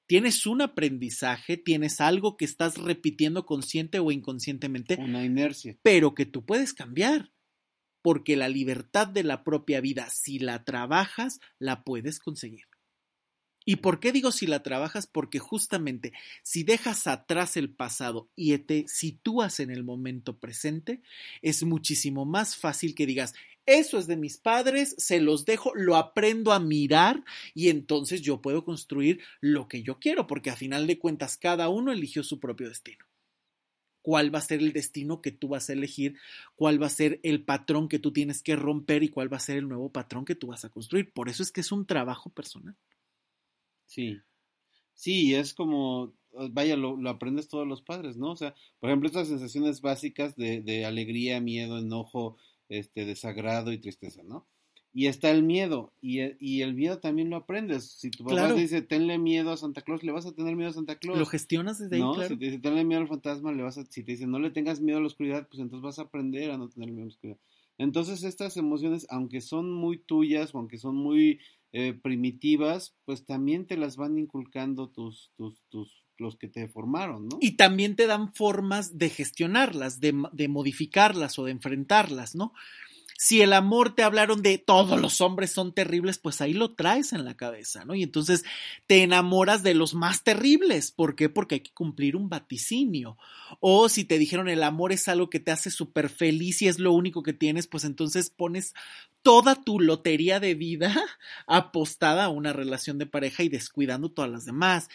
tienes 0.07 0.47
un 0.47 0.61
aprendizaje, 0.63 1.57
tienes 1.57 2.01
algo 2.01 2.37
que 2.37 2.45
estás 2.45 2.77
repitiendo 2.77 3.47
consciente 3.47 3.99
o 3.99 4.13
inconscientemente. 4.13 4.97
Una 5.01 5.25
inercia. 5.25 5.77
Pero 5.83 6.15
que 6.15 6.27
tú 6.27 6.45
puedes 6.45 6.75
cambiar. 6.75 7.31
Porque 8.05 8.37
la 8.37 8.51
libertad 8.51 9.07
de 9.07 9.23
la 9.23 9.45
propia 9.45 9.81
vida, 9.81 10.11
si 10.11 10.39
la 10.39 10.63
trabajas, 10.63 11.41
la 11.59 11.85
puedes 11.85 12.19
conseguir. 12.19 12.67
¿Y 13.65 13.77
por 13.77 13.99
qué 13.99 14.13
digo 14.13 14.31
si 14.31 14.47
la 14.47 14.63
trabajas? 14.63 15.07
Porque 15.07 15.39
justamente 15.39 16.13
si 16.43 16.65
dejas 16.65 17.07
atrás 17.07 17.57
el 17.57 17.71
pasado 17.71 18.29
y 18.37 18.59
te 18.59 18.85
sitúas 18.89 19.59
en 19.59 19.71
el 19.71 19.85
momento 19.85 20.39
presente, 20.39 21.01
es 21.41 21.63
muchísimo 21.63 22.27
más 22.27 22.57
fácil 22.57 22.95
que 22.95 23.07
digas, 23.07 23.33
eso 23.65 23.97
es 23.97 24.07
de 24.07 24.19
mis 24.19 24.37
padres, 24.37 24.95
se 24.99 25.19
los 25.19 25.47
dejo, 25.47 25.73
lo 25.75 25.97
aprendo 25.97 26.53
a 26.53 26.61
mirar 26.61 27.25
y 27.55 27.71
entonces 27.71 28.21
yo 28.21 28.43
puedo 28.43 28.67
construir 28.67 29.23
lo 29.41 29.67
que 29.67 29.83
yo 29.83 29.99
quiero, 29.99 30.27
porque 30.27 30.51
a 30.51 30.57
final 30.57 30.87
de 30.87 30.99
cuentas 30.99 31.39
cada 31.39 31.71
uno 31.71 31.91
eligió 31.91 32.23
su 32.23 32.39
propio 32.39 32.69
destino. 32.69 33.07
¿Cuál 34.05 34.35
va 34.35 34.39
a 34.39 34.43
ser 34.43 34.61
el 34.61 34.75
destino 34.75 35.23
que 35.23 35.33
tú 35.33 35.49
vas 35.49 35.71
a 35.71 35.73
elegir? 35.73 36.19
¿Cuál 36.57 36.81
va 36.81 36.89
a 36.89 36.91
ser 36.91 37.21
el 37.23 37.43
patrón 37.43 37.89
que 37.89 37.99
tú 37.99 38.13
tienes 38.13 38.43
que 38.43 38.55
romper 38.55 39.03
y 39.03 39.09
cuál 39.09 39.33
va 39.33 39.39
a 39.39 39.41
ser 39.41 39.57
el 39.57 39.67
nuevo 39.67 39.91
patrón 39.91 40.27
que 40.27 40.35
tú 40.35 40.49
vas 40.49 40.63
a 40.67 40.69
construir? 40.69 41.11
Por 41.11 41.31
eso 41.31 41.43
es 41.43 41.51
que 41.51 41.63
es 41.63 41.73
un 41.73 41.87
trabajo 41.87 42.29
personal. 42.29 42.77
Sí, 43.87 44.21
sí, 44.93 45.35
es 45.35 45.55
como, 45.55 46.13
vaya, 46.51 46.77
lo, 46.77 46.99
aprendes 47.09 47.49
todos 47.49 47.67
los 47.67 47.81
padres, 47.81 48.19
¿no? 48.19 48.33
O 48.33 48.37
sea, 48.37 48.55
por 48.79 48.91
ejemplo, 48.91 49.07
estas 49.07 49.29
sensaciones 49.29 49.81
básicas 49.81 50.37
de, 50.37 50.61
de 50.61 50.85
alegría, 50.85 51.41
miedo, 51.41 51.79
enojo, 51.79 52.37
este, 52.69 53.07
desagrado 53.07 53.73
y 53.73 53.79
tristeza, 53.79 54.23
¿no? 54.23 54.47
Y 54.97 55.09
está 55.09 55.33
el 55.33 55.43
miedo, 55.43 55.93
y, 56.01 56.21
e, 56.21 56.37
y, 56.39 56.63
el 56.63 56.75
miedo 56.75 57.01
también 57.01 57.29
lo 57.29 57.35
aprendes. 57.35 57.85
Si 57.85 58.11
tu 58.11 58.23
papá 58.23 58.55
te 58.55 58.61
dice, 58.61 58.81
tenle 58.81 59.19
miedo 59.19 59.51
a 59.51 59.57
Santa 59.57 59.83
Claus, 59.83 60.05
le 60.05 60.13
vas 60.13 60.25
a 60.25 60.33
tener 60.33 60.55
miedo 60.55 60.71
a 60.71 60.73
Santa 60.73 61.01
Claus. 61.01 61.19
Lo 61.19 61.27
gestionas 61.27 61.81
desde 61.81 61.97
ahí, 61.97 62.03
¿no? 62.03 62.15
Si 62.15 62.37
te 62.37 62.45
dice, 62.45 62.61
tenle 62.61 62.85
miedo 62.85 63.01
al 63.01 63.09
fantasma, 63.09 63.53
le 63.53 63.65
vas 63.65 63.77
a, 63.77 63.85
si 63.87 64.05
te 64.05 64.13
dice, 64.13 64.29
no 64.29 64.39
le 64.39 64.53
tengas 64.53 64.81
miedo 64.81 64.99
a 64.99 65.01
la 65.01 65.09
oscuridad, 65.09 65.49
pues 65.49 65.61
entonces 65.61 65.83
vas 65.83 65.99
a 65.99 66.03
aprender 66.03 66.53
a 66.53 66.59
no 66.59 66.69
tener 66.69 66.91
miedo 66.91 67.03
a 67.03 67.07
la 67.07 67.13
oscuridad. 67.13 67.39
Entonces 67.77 68.23
estas 68.23 68.57
emociones, 68.57 69.07
aunque 69.11 69.41
son 69.41 69.73
muy 69.73 69.99
tuyas 69.99 70.55
o 70.55 70.59
aunque 70.59 70.79
son 70.79 70.95
muy 70.95 71.41
eh, 71.73 71.93
primitivas, 71.93 72.95
pues 73.05 73.25
también 73.25 73.67
te 73.67 73.77
las 73.77 73.97
van 73.97 74.17
inculcando 74.17 74.91
tus, 74.91 75.33
tus, 75.37 75.57
tus, 75.71 76.05
los 76.19 76.37
que 76.37 76.47
te 76.47 76.69
formaron, 76.69 77.29
¿no? 77.29 77.39
Y 77.41 77.57
también 77.57 77.97
te 77.97 78.07
dan 78.07 78.33
formas 78.33 78.97
de 78.97 79.11
gestionarlas, 79.11 79.99
de, 79.99 80.23
de 80.33 80.49
modificarlas 80.49 81.37
o 81.39 81.45
de 81.45 81.51
enfrentarlas, 81.51 82.37
¿no? 82.37 82.53
Si 83.17 83.43
el 83.43 83.53
amor 83.53 83.95
te 83.95 84.03
hablaron 84.03 84.43
de 84.43 84.59
todos 84.59 85.01
los 85.01 85.21
hombres 85.21 85.53
son 85.53 85.73
terribles, 85.73 86.19
pues 86.19 86.41
ahí 86.41 86.53
lo 86.53 86.75
traes 86.75 87.13
en 87.13 87.25
la 87.25 87.37
cabeza, 87.37 87.85
¿no? 87.85 87.95
Y 87.95 88.03
entonces 88.03 88.45
te 88.87 89.03
enamoras 89.03 89.63
de 89.63 89.75
los 89.75 89.95
más 89.95 90.25
terribles. 90.25 90.91
¿Por 90.91 91.15
qué? 91.15 91.29
Porque 91.29 91.57
hay 91.57 91.61
que 91.61 91.73
cumplir 91.73 92.17
un 92.17 92.29
vaticinio. 92.29 93.17
O 93.61 93.89
si 93.89 94.05
te 94.05 94.19
dijeron 94.19 94.49
el 94.49 94.63
amor 94.63 94.93
es 94.93 95.09
algo 95.09 95.31
que 95.31 95.41
te 95.41 95.53
hace 95.53 95.71
súper 95.71 96.09
feliz 96.09 96.61
y 96.63 96.69
es 96.69 96.79
lo 96.79 96.93
único 96.93 97.23
que 97.23 97.33
tienes, 97.33 97.67
pues 97.67 97.85
entonces 97.85 98.31
pones 98.31 98.75
toda 99.23 99.55
tu 99.55 99.81
lotería 99.81 100.39
de 100.39 100.55
vida 100.55 100.95
apostada 101.47 102.25
a 102.25 102.29
una 102.29 102.53
relación 102.53 102.99
de 102.99 103.07
pareja 103.07 103.43
y 103.43 103.49
descuidando 103.49 104.11
todas 104.11 104.31
las 104.31 104.45
demás 104.45 104.89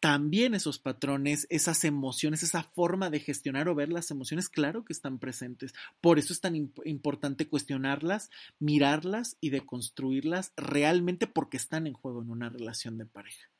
también 0.00 0.54
esos 0.54 0.78
patrones, 0.78 1.46
esas 1.50 1.84
emociones, 1.84 2.42
esa 2.42 2.62
forma 2.62 3.10
de 3.10 3.20
gestionar 3.20 3.68
o 3.68 3.74
ver 3.74 3.90
las 3.90 4.10
emociones, 4.10 4.48
claro 4.48 4.84
que 4.84 4.92
están 4.92 5.18
presentes. 5.18 5.74
Por 6.00 6.18
eso 6.18 6.32
es 6.32 6.40
tan 6.40 6.54
importante 6.84 7.48
cuestionarlas, 7.48 8.30
mirarlas 8.58 9.36
y 9.40 9.50
deconstruirlas 9.50 10.52
realmente 10.56 11.26
porque 11.26 11.56
están 11.56 11.86
en 11.86 11.94
juego 11.94 12.22
en 12.22 12.30
una 12.30 12.48
relación 12.48 12.98
de 12.98 13.06
pareja. 13.06 13.50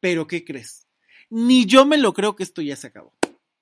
Pero, 0.00 0.26
¿qué 0.26 0.44
crees? 0.44 0.86
Ni 1.28 1.66
yo 1.66 1.86
me 1.86 1.98
lo 1.98 2.12
creo 2.12 2.36
que 2.36 2.42
esto 2.42 2.62
ya 2.62 2.76
se 2.76 2.88
acabó. 2.88 3.14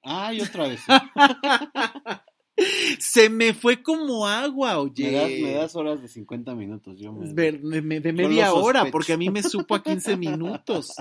Ay, 0.02 0.40
otra 0.40 0.68
vez. 0.68 0.80
Se 2.98 3.30
me 3.30 3.54
fue 3.54 3.82
como 3.82 4.26
agua, 4.26 4.78
oye. 4.78 5.42
Me 5.42 5.52
das, 5.52 5.76
horas 5.76 6.02
de 6.02 6.08
50 6.08 6.54
minutos. 6.54 6.98
Yo 6.98 7.12
me, 7.12 7.32
de, 7.32 8.12
media 8.12 8.52
hora, 8.52 8.90
porque 8.90 9.12
a 9.12 9.16
mí 9.16 9.30
me 9.30 9.42
supo 9.42 9.74
a 9.74 9.82
15 9.82 10.16
minutos. 10.16 10.92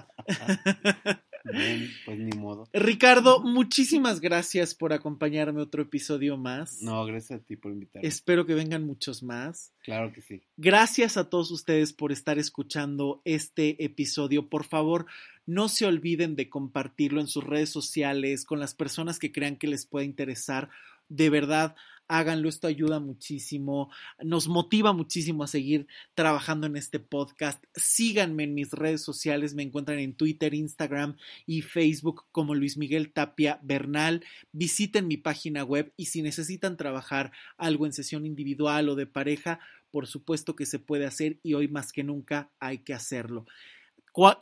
pues 2.06 2.20
ni 2.20 2.38
modo. 2.38 2.68
Ricardo, 2.74 3.42
muchísimas 3.42 4.20
gracias 4.20 4.76
por 4.76 4.94
acompañarme 4.94 5.62
otro 5.62 5.82
episodio 5.82 6.38
más. 6.38 6.82
No, 6.82 7.06
gracias 7.06 7.42
a 7.42 7.44
ti 7.44 7.56
por 7.56 7.72
invitarme. 7.72 8.08
Espero 8.08 8.46
que 8.46 8.54
vengan 8.54 8.86
muchos 8.86 9.24
más. 9.24 9.72
Claro 9.84 10.12
que 10.14 10.22
sí. 10.22 10.42
Gracias 10.58 11.18
a 11.18 11.30
todos 11.30 11.52
ustedes 11.52 11.94
por 11.94 12.12
estar 12.12 12.38
escuchando 12.38 13.22
este 13.26 13.84
episodio. 13.84 14.50
Por 14.50 14.66
favor, 14.66 15.06
no 15.46 15.70
se 15.70 15.86
olviden 15.86 16.36
de 16.36 16.50
compartirlo 16.50 17.22
en 17.22 17.28
sus 17.28 17.44
redes 17.44 17.70
sociales 17.70 18.46
con 18.46 18.60
las 18.60 18.74
personas 18.74 19.18
que 19.18 19.32
crean 19.32 19.56
que 19.56 19.68
les 19.68 19.86
pueda 19.86 20.06
interesar 20.06 20.70
de 21.10 21.30
verdad 21.30 21.76
háganlo, 22.08 22.50
esto 22.50 22.68
ayuda 22.68 23.00
muchísimo, 23.00 23.92
nos 24.24 24.48
motiva 24.48 24.94
muchísimo 24.94 25.44
a 25.44 25.48
seguir 25.48 25.88
trabajando 26.16 26.68
en 26.68 26.78
este 26.78 27.00
podcast. 27.00 27.64
Síganme 27.76 28.44
en 28.44 28.54
mis 28.54 28.72
redes 28.72 29.04
sociales, 29.04 29.54
me 29.54 29.64
encuentran 29.64 30.00
en 30.00 30.16
Twitter, 30.16 30.54
Instagram 30.54 31.18
y 31.46 31.62
Facebook 31.62 32.26
como 32.32 32.56
Luis 32.56 32.78
Miguel 32.78 33.12
Tapia 33.12 33.60
Bernal. 33.62 34.24
Visiten 34.52 35.08
mi 35.08 35.18
página 35.18 35.64
web 35.64 35.94
y 35.98 36.06
si 36.06 36.22
necesitan 36.22 36.78
trabajar 36.78 37.32
algo 37.58 37.86
en 37.86 37.94
sesión 37.94 38.26
individual 38.26 38.90
o 38.90 38.96
de 38.96 39.06
pareja, 39.06 39.60
por 39.92 40.08
supuesto 40.08 40.56
que 40.56 40.66
se 40.66 40.80
puede 40.80 41.06
hacer 41.06 41.40
y 41.44 41.54
hoy 41.54 41.68
más 41.68 41.92
que 41.92 42.04
nunca 42.04 42.52
hay 42.60 42.80
que 42.80 42.94
hacerlo 42.94 43.46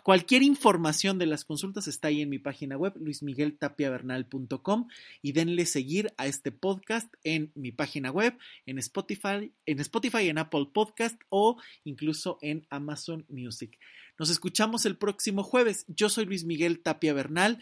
cualquier 0.03 0.41
información 0.43 1.19
de 1.19 1.25
las 1.25 1.43
consultas 1.43 1.87
está 1.87 2.07
ahí 2.07 2.21
en 2.21 2.29
mi 2.29 2.39
página 2.39 2.77
web, 2.77 2.93
luismigueltapiavernal.com 2.95 4.87
y 5.21 5.33
denle 5.33 5.65
seguir 5.65 6.13
a 6.17 6.27
este 6.27 6.53
podcast 6.53 7.13
en 7.23 7.51
mi 7.55 7.73
página 7.73 8.09
web, 8.09 8.37
en 8.65 8.79
Spotify, 8.79 9.51
en 9.65 9.79
Spotify, 9.81 10.29
en 10.29 10.37
Apple 10.37 10.69
Podcast 10.73 11.21
o 11.29 11.57
incluso 11.83 12.37
en 12.41 12.65
Amazon 12.69 13.25
Music. 13.27 13.77
Nos 14.17 14.29
escuchamos 14.29 14.85
el 14.85 14.97
próximo 14.97 15.43
jueves. 15.43 15.85
Yo 15.89 16.07
soy 16.07 16.25
Luis 16.25 16.45
Miguel 16.45 16.81
Tapia 16.81 17.13
Bernal 17.13 17.59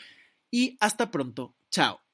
y 0.52 0.78
hasta 0.80 1.10
pronto. 1.10 1.56
Chao. 1.72 2.13